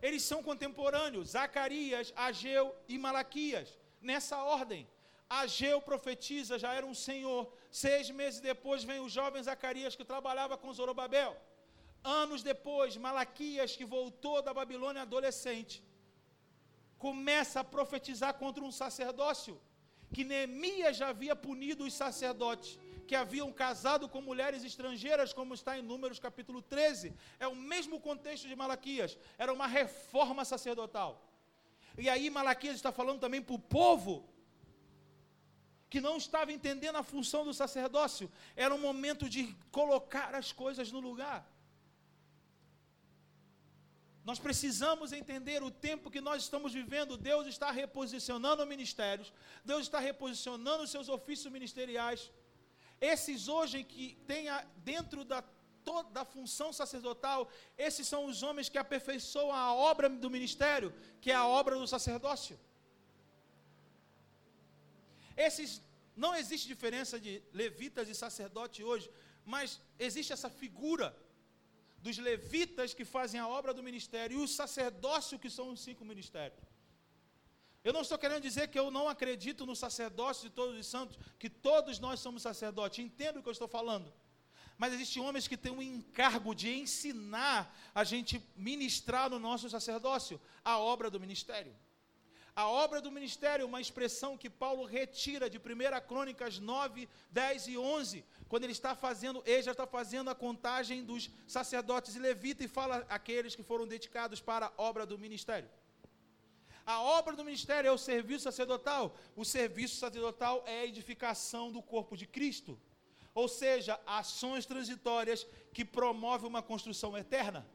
Eles 0.00 0.22
são 0.22 0.42
contemporâneos, 0.42 1.30
Zacarias, 1.30 2.12
Ageu 2.14 2.74
e 2.88 2.96
Malaquias, 2.98 3.68
nessa 4.00 4.42
ordem. 4.42 4.86
Ageu 5.28 5.80
profetiza, 5.80 6.58
já 6.58 6.72
era 6.74 6.86
um 6.86 6.94
senhor. 6.94 7.52
Seis 7.70 8.10
meses 8.10 8.40
depois 8.40 8.84
vem 8.84 9.00
o 9.00 9.08
jovem 9.08 9.42
Zacarias 9.42 9.96
que 9.96 10.04
trabalhava 10.04 10.56
com 10.56 10.72
Zorobabel. 10.72 11.36
Anos 12.04 12.42
depois, 12.42 12.96
Malaquias, 12.96 13.74
que 13.76 13.84
voltou 13.84 14.42
da 14.42 14.52
Babilônia 14.52 15.02
adolescente, 15.02 15.82
começa 16.98 17.60
a 17.60 17.64
profetizar 17.64 18.34
contra 18.34 18.62
um 18.62 18.72
sacerdócio, 18.72 19.60
que 20.12 20.24
Neemias 20.24 20.96
já 20.96 21.08
havia 21.08 21.34
punido 21.34 21.84
os 21.84 21.94
sacerdotes, 21.94 22.78
que 23.06 23.14
haviam 23.14 23.52
casado 23.52 24.08
com 24.08 24.20
mulheres 24.20 24.64
estrangeiras, 24.64 25.32
como 25.32 25.54
está 25.54 25.78
em 25.78 25.82
Números 25.82 26.18
capítulo 26.18 26.62
13. 26.62 27.12
É 27.38 27.46
o 27.46 27.54
mesmo 27.54 28.00
contexto 28.00 28.48
de 28.48 28.56
Malaquias, 28.56 29.18
era 29.36 29.52
uma 29.52 29.66
reforma 29.66 30.44
sacerdotal. 30.44 31.22
E 31.96 32.08
aí 32.08 32.30
Malaquias 32.30 32.76
está 32.76 32.90
falando 32.90 33.20
também 33.20 33.42
para 33.42 33.54
o 33.54 33.58
povo, 33.58 34.28
que 35.88 36.00
não 36.00 36.16
estava 36.16 36.52
entendendo 36.52 36.96
a 36.96 37.04
função 37.04 37.44
do 37.44 37.54
sacerdócio, 37.54 38.30
era 38.56 38.74
um 38.74 38.80
momento 38.80 39.28
de 39.28 39.54
colocar 39.70 40.34
as 40.34 40.50
coisas 40.50 40.90
no 40.90 40.98
lugar. 40.98 41.48
Nós 44.24 44.38
precisamos 44.38 45.12
entender 45.12 45.62
o 45.62 45.70
tempo 45.70 46.10
que 46.10 46.20
nós 46.28 46.42
estamos 46.42 46.72
vivendo. 46.72 47.16
Deus 47.16 47.46
está 47.46 47.70
reposicionando 47.70 48.66
ministérios, 48.66 49.32
Deus 49.64 49.82
está 49.82 49.98
reposicionando 49.98 50.86
seus 50.86 51.08
ofícios 51.08 51.52
ministeriais. 51.52 52.30
Esses 53.00 53.48
hoje 53.48 53.84
que 53.84 54.16
tem 54.26 54.46
dentro 54.92 55.24
da 55.24 55.42
toda 55.84 56.08
da 56.10 56.24
função 56.24 56.72
sacerdotal, 56.72 57.40
esses 57.76 58.08
são 58.08 58.24
os 58.24 58.42
homens 58.42 58.70
que 58.70 58.78
aperfeiçoam 58.78 59.52
a 59.52 59.74
obra 59.74 60.08
do 60.08 60.30
ministério, 60.30 60.94
que 61.20 61.30
é 61.30 61.34
a 61.34 61.46
obra 61.46 61.78
do 61.78 61.86
sacerdócio. 61.86 62.58
Esses 65.36 65.82
não 66.16 66.34
existe 66.34 66.66
diferença 66.66 67.20
de 67.20 67.42
levitas 67.52 68.08
e 68.08 68.14
sacerdote 68.14 68.82
hoje, 68.82 69.10
mas 69.44 69.80
existe 69.98 70.32
essa 70.32 70.48
figura 70.48 71.14
dos 72.04 72.18
levitas 72.18 72.92
que 72.92 73.04
fazem 73.16 73.40
a 73.40 73.48
obra 73.58 73.72
do 73.72 73.82
ministério 73.88 74.38
e 74.38 74.44
o 74.44 74.52
sacerdócio 74.60 75.38
que 75.42 75.50
são 75.56 75.66
os 75.72 75.80
cinco 75.86 76.04
ministérios. 76.04 76.62
Eu 77.86 77.94
não 77.94 78.02
estou 78.02 78.18
querendo 78.22 78.42
dizer 78.48 78.68
que 78.68 78.78
eu 78.78 78.90
não 78.90 79.08
acredito 79.08 79.64
no 79.70 79.76
sacerdócio 79.84 80.42
de 80.48 80.54
todos 80.54 80.78
os 80.78 80.86
santos, 80.86 81.18
que 81.38 81.48
todos 81.48 81.98
nós 81.98 82.20
somos 82.20 82.42
sacerdotes. 82.42 83.04
Entendo 83.04 83.38
o 83.38 83.42
que 83.42 83.48
eu 83.48 83.58
estou 83.58 83.68
falando. 83.78 84.12
Mas 84.76 84.92
existem 84.92 85.22
homens 85.22 85.48
que 85.48 85.56
têm 85.56 85.72
um 85.72 85.80
encargo 85.80 86.54
de 86.54 86.68
ensinar 86.82 87.74
a 87.94 88.04
gente 88.04 88.42
ministrar 88.54 89.30
no 89.30 89.38
nosso 89.38 89.70
sacerdócio 89.70 90.38
a 90.62 90.78
obra 90.78 91.08
do 91.10 91.18
ministério. 91.18 91.74
A 92.56 92.68
obra 92.68 93.00
do 93.00 93.10
ministério 93.10 93.64
é 93.64 93.66
uma 93.66 93.80
expressão 93.80 94.38
que 94.38 94.48
Paulo 94.48 94.84
retira 94.84 95.50
de 95.50 95.58
1 95.58 95.62
Crônicas 96.06 96.58
9, 96.58 97.08
10 97.30 97.68
e 97.68 97.76
11, 97.76 98.24
quando 98.48 98.64
ele 98.64 98.72
está 98.72 98.94
fazendo, 98.94 99.42
ele 99.46 99.62
já 99.62 99.72
está 99.72 99.86
fazendo 99.86 100.30
a 100.30 100.34
contagem 100.34 101.04
dos 101.04 101.30
sacerdotes 101.46 102.14
e 102.14 102.18
levitas 102.18 102.66
e 102.66 102.68
fala 102.68 103.04
aqueles 103.08 103.54
que 103.54 103.62
foram 103.62 103.86
dedicados 103.86 104.40
para 104.40 104.66
a 104.66 104.72
obra 104.76 105.06
do 105.06 105.18
ministério. 105.18 105.68
A 106.86 107.00
obra 107.00 107.34
do 107.34 107.44
ministério 107.44 107.88
é 107.88 107.92
o 107.92 107.98
serviço 107.98 108.44
sacerdotal. 108.44 109.16
O 109.34 109.44
serviço 109.44 109.96
sacerdotal 109.96 110.62
é 110.66 110.80
a 110.80 110.86
edificação 110.86 111.72
do 111.72 111.82
corpo 111.82 112.16
de 112.16 112.26
Cristo. 112.26 112.78
Ou 113.34 113.48
seja, 113.48 113.98
ações 114.06 114.66
transitórias 114.66 115.46
que 115.72 115.84
promovem 115.84 116.48
uma 116.48 116.62
construção 116.62 117.16
eterna. 117.16 117.66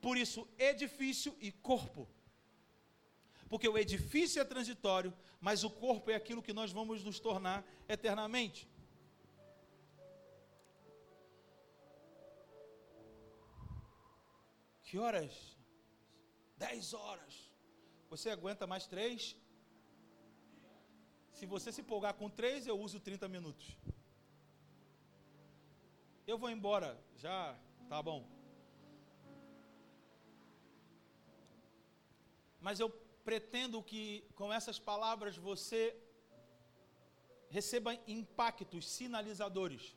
Por 0.00 0.16
isso, 0.18 0.46
edifício 0.58 1.34
e 1.40 1.50
corpo. 1.50 2.06
Porque 3.48 3.68
o 3.68 3.78
edifício 3.78 4.40
é 4.40 4.44
transitório, 4.44 5.12
mas 5.40 5.64
o 5.64 5.70
corpo 5.70 6.10
é 6.10 6.14
aquilo 6.14 6.42
que 6.42 6.52
nós 6.52 6.72
vamos 6.72 7.02
nos 7.02 7.18
tornar 7.18 7.64
eternamente. 7.88 8.68
Que 14.92 14.98
horas? 14.98 15.34
Dez 16.58 16.92
horas. 16.92 17.34
Você 18.10 18.28
aguenta 18.28 18.66
mais 18.72 18.86
três? 18.86 19.34
Se 21.32 21.46
você 21.52 21.72
se 21.72 21.80
empolgar 21.80 22.12
com 22.12 22.28
três, 22.28 22.66
eu 22.66 22.78
uso 22.78 23.00
30 23.00 23.26
minutos. 23.26 23.66
Eu 26.26 26.36
vou 26.36 26.50
embora, 26.50 26.90
já 27.16 27.58
tá 27.88 28.02
bom. 28.02 28.20
Mas 32.60 32.78
eu 32.78 32.90
pretendo 33.30 33.82
que 33.82 34.04
com 34.34 34.52
essas 34.52 34.78
palavras 34.78 35.38
você 35.38 35.80
receba 37.48 37.98
impactos 38.06 38.86
sinalizadores. 38.90 39.96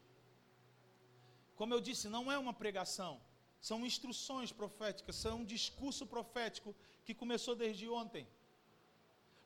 Como 1.54 1.74
eu 1.74 1.82
disse, 1.82 2.08
não 2.08 2.32
é 2.32 2.38
uma 2.38 2.54
pregação 2.54 3.22
são 3.68 3.78
instruções 3.90 4.52
proféticas, 4.62 5.22
são 5.26 5.36
um 5.42 5.48
discurso 5.56 6.04
profético 6.14 6.70
que 7.06 7.14
começou 7.22 7.54
desde 7.64 7.86
ontem. 8.02 8.24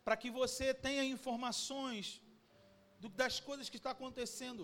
Para 0.06 0.18
que 0.22 0.30
você 0.40 0.68
tenha 0.88 1.04
informações 1.16 2.06
do, 3.02 3.08
das 3.22 3.36
coisas 3.48 3.70
que 3.72 3.78
estão 3.80 3.94
acontecendo. 3.98 4.64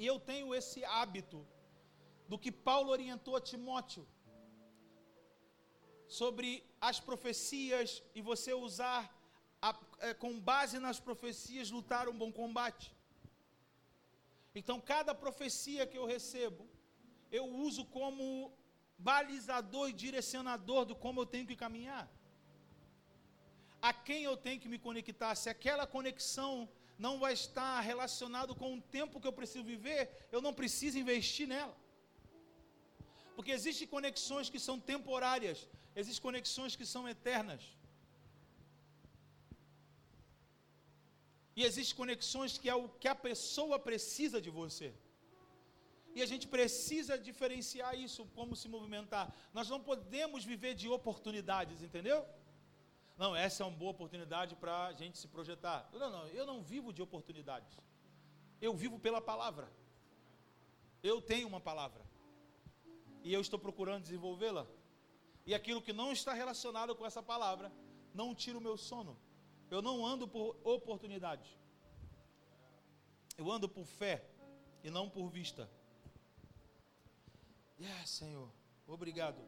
E 0.00 0.04
eu 0.10 0.18
tenho 0.30 0.54
esse 0.58 0.80
hábito 0.84 1.38
do 2.30 2.38
que 2.42 2.52
Paulo 2.68 2.90
orientou 2.96 3.34
a 3.36 3.40
Timóteo 3.50 4.04
sobre 6.20 6.48
as 6.90 6.98
profecias 7.08 8.02
e 8.14 8.20
você 8.30 8.52
usar 8.66 9.00
a, 9.68 9.70
é, 10.00 10.12
com 10.22 10.38
base 10.52 10.78
nas 10.86 11.00
profecias 11.08 11.70
lutar 11.70 12.06
um 12.12 12.18
bom 12.22 12.30
combate. 12.42 12.94
Então, 14.54 14.78
cada 14.92 15.14
profecia 15.24 15.86
que 15.90 15.96
eu 15.96 16.06
recebo, 16.14 16.62
eu 17.38 17.44
uso 17.66 17.82
como 17.96 18.24
balizador 19.10 19.86
e 19.88 19.98
direcionador 20.04 20.82
do 20.90 20.94
como 21.04 21.20
eu 21.22 21.28
tenho 21.34 21.48
que 21.50 21.56
caminhar. 21.64 22.04
A 23.90 23.92
quem 24.06 24.20
eu 24.30 24.36
tenho 24.46 24.60
que 24.62 24.72
me 24.72 24.78
conectar. 24.86 25.34
Se 25.34 25.48
aquela 25.54 25.86
conexão 25.96 26.52
não 27.04 27.14
vai 27.22 27.32
estar 27.40 27.74
relacionado 27.92 28.54
com 28.60 28.68
o 28.76 28.82
tempo 28.98 29.20
que 29.20 29.28
eu 29.30 29.36
preciso 29.40 29.64
viver, 29.74 30.00
eu 30.34 30.40
não 30.46 30.54
preciso 30.60 30.98
investir 31.04 31.48
nela. 31.54 31.76
Porque 33.36 33.52
existem 33.58 33.88
conexões 33.96 34.50
que 34.52 34.60
são 34.66 34.76
temporárias, 34.92 35.58
existem 36.00 36.24
conexões 36.28 36.76
que 36.80 36.86
são 36.94 37.04
eternas. 37.14 37.62
E 41.58 41.62
existem 41.68 41.96
conexões 42.02 42.52
que 42.60 42.68
é 42.74 42.76
o 42.82 42.88
que 43.00 43.08
a 43.14 43.18
pessoa 43.28 43.78
precisa 43.88 44.38
de 44.46 44.50
você. 44.60 44.90
E 46.14 46.22
a 46.22 46.26
gente 46.26 46.46
precisa 46.46 47.18
diferenciar 47.18 47.98
isso, 47.98 48.26
como 48.34 48.54
se 48.54 48.68
movimentar. 48.68 49.34
Nós 49.52 49.68
não 49.68 49.80
podemos 49.80 50.44
viver 50.44 50.74
de 50.74 50.88
oportunidades, 50.88 51.82
entendeu? 51.82 52.24
Não, 53.16 53.34
essa 53.34 53.62
é 53.62 53.66
uma 53.66 53.76
boa 53.76 53.92
oportunidade 53.92 54.54
para 54.56 54.86
a 54.86 54.92
gente 54.92 55.18
se 55.18 55.28
projetar. 55.28 55.88
Não, 55.92 56.10
não, 56.10 56.26
eu 56.28 56.44
não 56.44 56.62
vivo 56.62 56.92
de 56.92 57.00
oportunidades. 57.00 57.78
Eu 58.60 58.74
vivo 58.74 58.98
pela 58.98 59.20
palavra. 59.20 59.72
Eu 61.02 61.20
tenho 61.20 61.48
uma 61.48 61.60
palavra. 61.60 62.04
E 63.22 63.32
eu 63.32 63.40
estou 63.40 63.58
procurando 63.58 64.02
desenvolvê-la. 64.02 64.66
E 65.46 65.54
aquilo 65.54 65.82
que 65.82 65.92
não 65.92 66.12
está 66.12 66.32
relacionado 66.32 66.94
com 66.94 67.06
essa 67.06 67.22
palavra, 67.22 67.72
não 68.14 68.34
tira 68.34 68.58
o 68.58 68.60
meu 68.60 68.76
sono. 68.76 69.18
Eu 69.70 69.80
não 69.80 70.04
ando 70.06 70.28
por 70.28 70.56
oportunidade. 70.62 71.58
Eu 73.36 73.50
ando 73.50 73.68
por 73.68 73.84
fé 73.84 74.24
e 74.84 74.90
não 74.90 75.08
por 75.08 75.28
vista. 75.28 75.68
Yes, 77.84 78.10
Senhor. 78.20 78.48
Obrigado. 78.96 79.40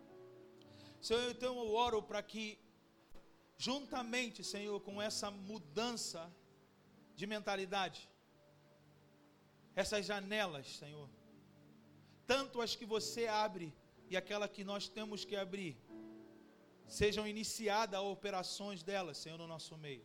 Senhor, 1.07 1.31
então 1.31 1.53
eu 1.63 1.71
oro 1.87 1.99
para 2.11 2.23
que, 2.23 2.47
juntamente, 3.67 4.43
Senhor, 4.53 4.79
com 4.81 5.01
essa 5.09 5.31
mudança 5.31 6.23
de 7.19 7.27
mentalidade, 7.35 8.01
essas 9.83 10.05
janelas, 10.07 10.67
Senhor, 10.83 11.09
tanto 12.27 12.63
as 12.65 12.75
que 12.79 12.87
você 12.97 13.27
abre 13.27 13.69
e 14.11 14.17
aquela 14.17 14.49
que 14.49 14.65
nós 14.73 14.89
temos 14.89 15.25
que 15.25 15.37
abrir, 15.37 15.77
sejam 17.01 17.27
iniciadas 17.35 18.01
operações 18.01 18.83
delas, 18.83 19.19
Senhor, 19.19 19.39
no 19.39 19.47
nosso 19.55 19.77
meio 19.77 20.05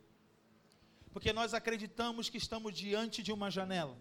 porque 1.12 1.32
nós 1.32 1.54
acreditamos 1.54 2.28
que 2.28 2.38
estamos 2.38 2.74
diante 2.74 3.22
de 3.22 3.32
uma 3.32 3.50
janela. 3.50 3.96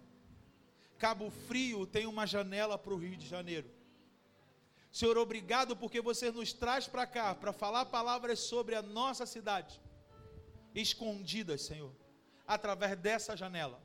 Cabo 0.97 1.29
Frio 1.29 1.85
tem 1.85 2.05
uma 2.05 2.25
janela 2.25 2.77
para 2.77 2.93
o 2.93 2.97
Rio 2.97 3.17
de 3.17 3.27
Janeiro. 3.27 3.69
Senhor, 4.91 5.17
obrigado 5.17 5.75
porque 5.75 6.01
você 6.01 6.31
nos 6.31 6.51
traz 6.51 6.87
para 6.87 7.05
cá 7.05 7.35
para 7.35 7.53
falar 7.53 7.85
palavras 7.85 8.39
sobre 8.39 8.75
a 8.75 8.81
nossa 8.81 9.25
cidade, 9.25 9.79
escondidas, 10.73 11.61
Senhor, 11.61 11.93
através 12.47 12.97
dessa 12.97 13.37
janela. 13.37 13.79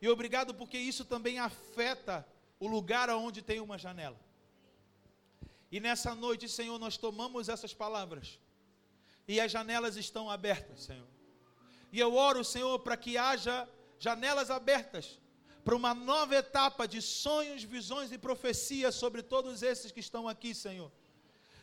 E 0.00 0.08
obrigado 0.08 0.54
porque 0.54 0.76
isso 0.76 1.04
também 1.04 1.38
afeta 1.38 2.26
o 2.60 2.68
lugar 2.68 3.08
onde 3.10 3.40
tem 3.40 3.60
uma 3.60 3.78
janela. 3.78 4.20
E 5.72 5.80
nessa 5.80 6.14
noite, 6.14 6.48
Senhor, 6.48 6.78
nós 6.78 6.96
tomamos 6.96 7.48
essas 7.48 7.72
palavras 7.72 8.38
e 9.26 9.40
as 9.40 9.50
janelas 9.50 9.96
estão 9.96 10.30
abertas, 10.30 10.82
Senhor. 10.82 11.08
E 11.90 11.98
eu 11.98 12.14
oro, 12.14 12.44
Senhor, 12.44 12.78
para 12.80 12.96
que 12.96 13.16
haja 13.16 13.66
janelas 13.98 14.50
abertas 14.50 15.18
para 15.64 15.76
uma 15.80 15.94
nova 15.94 16.34
etapa 16.36 16.86
de 16.86 17.00
sonhos, 17.00 17.62
visões 17.76 18.12
e 18.12 18.18
profecias 18.18 18.94
sobre 18.94 19.22
todos 19.22 19.62
esses 19.62 19.90
que 19.90 20.00
estão 20.06 20.28
aqui, 20.28 20.54
Senhor. 20.54 20.90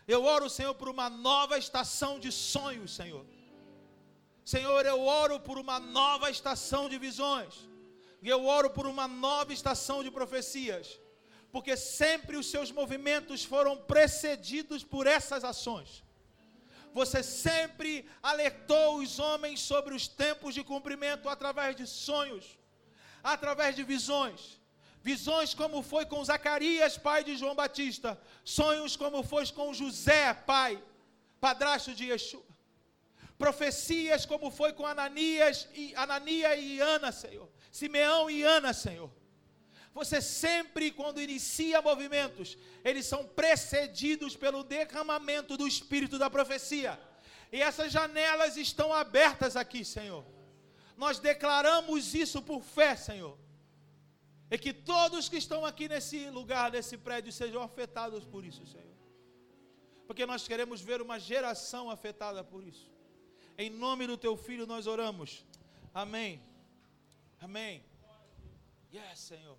Eu 0.07 0.23
oro, 0.23 0.49
Senhor, 0.49 0.73
por 0.73 0.89
uma 0.89 1.09
nova 1.09 1.57
estação 1.57 2.19
de 2.19 2.31
sonhos, 2.31 2.95
Senhor. 2.99 3.25
Senhor, 4.43 4.85
eu 4.85 4.99
oro 5.23 5.39
por 5.39 5.57
uma 5.57 5.79
nova 5.79 6.29
estação 6.29 6.89
de 6.89 6.97
visões. 6.97 7.53
E 8.21 8.27
eu 8.27 8.45
oro 8.45 8.69
por 8.77 8.87
uma 8.87 9.07
nova 9.07 9.53
estação 9.53 10.03
de 10.03 10.11
profecias. 10.19 10.99
Porque 11.51 11.75
sempre 11.77 12.37
os 12.37 12.47
seus 12.53 12.71
movimentos 12.71 13.43
foram 13.43 13.77
precedidos 13.77 14.83
por 14.83 15.05
essas 15.05 15.43
ações 15.43 16.03
você 16.93 17.23
sempre 17.23 18.05
alertou 18.21 18.97
os 18.97 19.17
homens 19.19 19.59
sobre 19.61 19.93
os 19.95 20.07
tempos 20.07 20.53
de 20.53 20.63
cumprimento 20.63 21.29
através 21.29 21.75
de 21.75 21.87
sonhos, 21.87 22.57
através 23.23 23.75
de 23.75 23.83
visões. 23.83 24.59
Visões 25.03 25.53
como 25.53 25.81
foi 25.81 26.05
com 26.05 26.23
Zacarias, 26.23 26.97
pai 26.97 27.23
de 27.23 27.35
João 27.35 27.55
Batista. 27.55 28.19
Sonhos 28.43 28.95
como 28.95 29.23
foi 29.23 29.47
com 29.47 29.73
José, 29.73 30.33
pai, 30.33 30.81
padrasto 31.39 31.93
de 31.93 32.05
Yeshua. 32.11 32.43
Profecias 33.37 34.25
como 34.25 34.51
foi 34.51 34.71
com 34.73 34.85
Ananias 34.85 35.67
e 35.73 35.95
Anania 35.95 36.55
e 36.55 36.79
Ana, 36.79 37.11
Senhor. 37.11 37.49
Simeão 37.71 38.29
e 38.29 38.43
Ana, 38.43 38.73
Senhor. 38.73 39.11
Você 39.93 40.21
sempre, 40.21 40.91
quando 40.91 41.21
inicia 41.21 41.81
movimentos, 41.81 42.57
eles 42.83 43.05
são 43.05 43.25
precedidos 43.25 44.35
pelo 44.35 44.63
derramamento 44.63 45.57
do 45.57 45.67
espírito 45.67 46.19
da 46.19 46.29
profecia. 46.29 46.99
E 47.51 47.61
essas 47.61 47.91
janelas 47.91 48.55
estão 48.55 48.93
abertas 48.93 49.55
aqui, 49.55 49.83
Senhor. 49.83 50.23
Nós 51.03 51.17
declaramos 51.17 52.13
isso 52.13 52.39
por 52.43 52.61
fé, 52.61 52.95
Senhor. 52.95 53.35
E 54.51 54.55
que 54.63 54.71
todos 54.71 55.27
que 55.27 55.37
estão 55.37 55.65
aqui 55.65 55.89
nesse 55.89 56.29
lugar, 56.29 56.71
nesse 56.71 56.95
prédio, 56.95 57.31
sejam 57.31 57.63
afetados 57.63 58.23
por 58.33 58.45
isso, 58.45 58.63
Senhor. 58.67 58.95
Porque 60.05 60.27
nós 60.27 60.47
queremos 60.47 60.79
ver 60.79 61.01
uma 61.01 61.17
geração 61.19 61.89
afetada 61.89 62.43
por 62.43 62.63
isso. 62.63 62.87
Em 63.57 63.67
nome 63.67 64.05
do 64.05 64.15
teu 64.15 64.37
filho 64.37 64.67
nós 64.67 64.85
oramos. 64.85 65.43
Amém. 65.91 66.39
Amém. 67.39 67.83
Yes, 68.93 69.21
Senhor. 69.31 69.57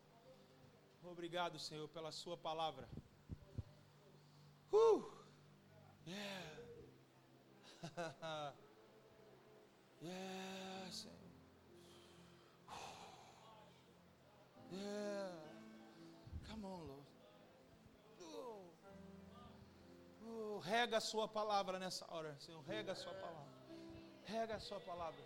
Obrigado, 1.02 1.58
Senhor, 1.58 1.88
pela 1.88 2.12
Sua 2.12 2.36
palavra. 2.36 2.88
Uh! 4.72 5.10
Yeah. 6.06 6.52
yeah, 10.02 10.90
Senhor. 10.92 11.21
Yeah. 14.72 15.28
Come 16.48 16.64
on, 16.64 16.80
Lord. 16.88 17.06
Uh. 18.20 18.64
Uh. 20.26 20.58
Rega 20.60 20.96
a 20.96 21.00
Sua 21.00 21.28
palavra 21.28 21.78
nessa 21.78 22.06
hora, 22.08 22.34
Senhor. 22.38 22.62
Rega 22.62 22.92
a 22.92 22.94
Sua 22.94 23.12
palavra. 23.12 23.52
Rega 24.24 24.54
a 24.56 24.60
Sua 24.60 24.80
palavra. 24.80 25.22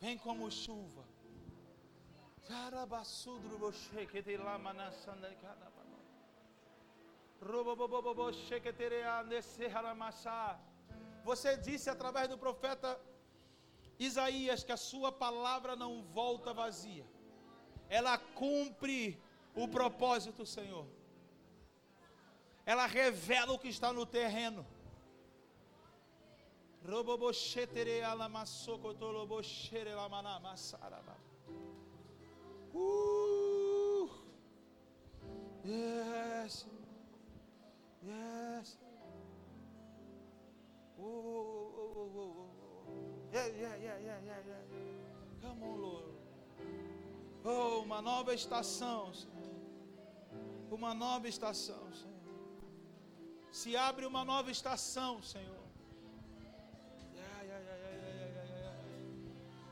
Vem 0.00 0.18
como 0.18 0.50
chuva. 0.50 1.04
Você 11.24 11.56
disse 11.56 11.88
através 11.88 12.28
do 12.28 12.36
profeta 12.36 13.00
Isaías 13.98 14.62
que 14.62 14.72
a 14.72 14.76
sua 14.76 15.10
palavra 15.10 15.74
não 15.74 16.02
volta 16.02 16.52
vazia. 16.52 17.06
Ela 17.94 18.18
cumpre 18.18 19.16
o 19.54 19.68
propósito, 19.68 20.44
Senhor. 20.44 20.84
Ela 22.66 22.86
revela 22.86 23.52
o 23.52 23.58
que 23.58 23.68
está 23.68 23.92
no 23.92 24.04
terreno. 24.04 24.66
Uh, 32.74 34.10
yes. 35.64 36.66
Yes. 38.02 38.76
Oh, 40.98 41.04
oh, 41.04 41.72
oh, 41.78 42.10
oh, 42.16 42.48
oh, 42.88 43.32
yeah, 43.32 43.46
yeah, 43.46 43.76
yeah, 43.76 43.98
yeah, 44.00 44.18
yeah. 44.26 44.62
Come 45.40 45.62
on, 45.62 45.80
Lord. 45.80 46.23
Oh, 47.44 47.82
uma 47.82 48.00
nova 48.00 48.32
estação, 48.34 49.12
Senhor. 49.12 49.34
Uma 50.70 50.94
nova 50.94 51.28
estação, 51.28 51.92
Senhor. 51.92 52.14
Se 53.52 53.76
abre 53.76 54.06
uma 54.06 54.24
nova 54.24 54.50
estação, 54.50 55.22
Senhor. 55.22 55.64
Yeah, 57.12 57.42
yeah, 57.42 57.60
yeah, 57.60 57.78
yeah, 57.82 57.98
yeah, 58.08 58.32
yeah, 58.32 58.62
yeah. 58.62 58.74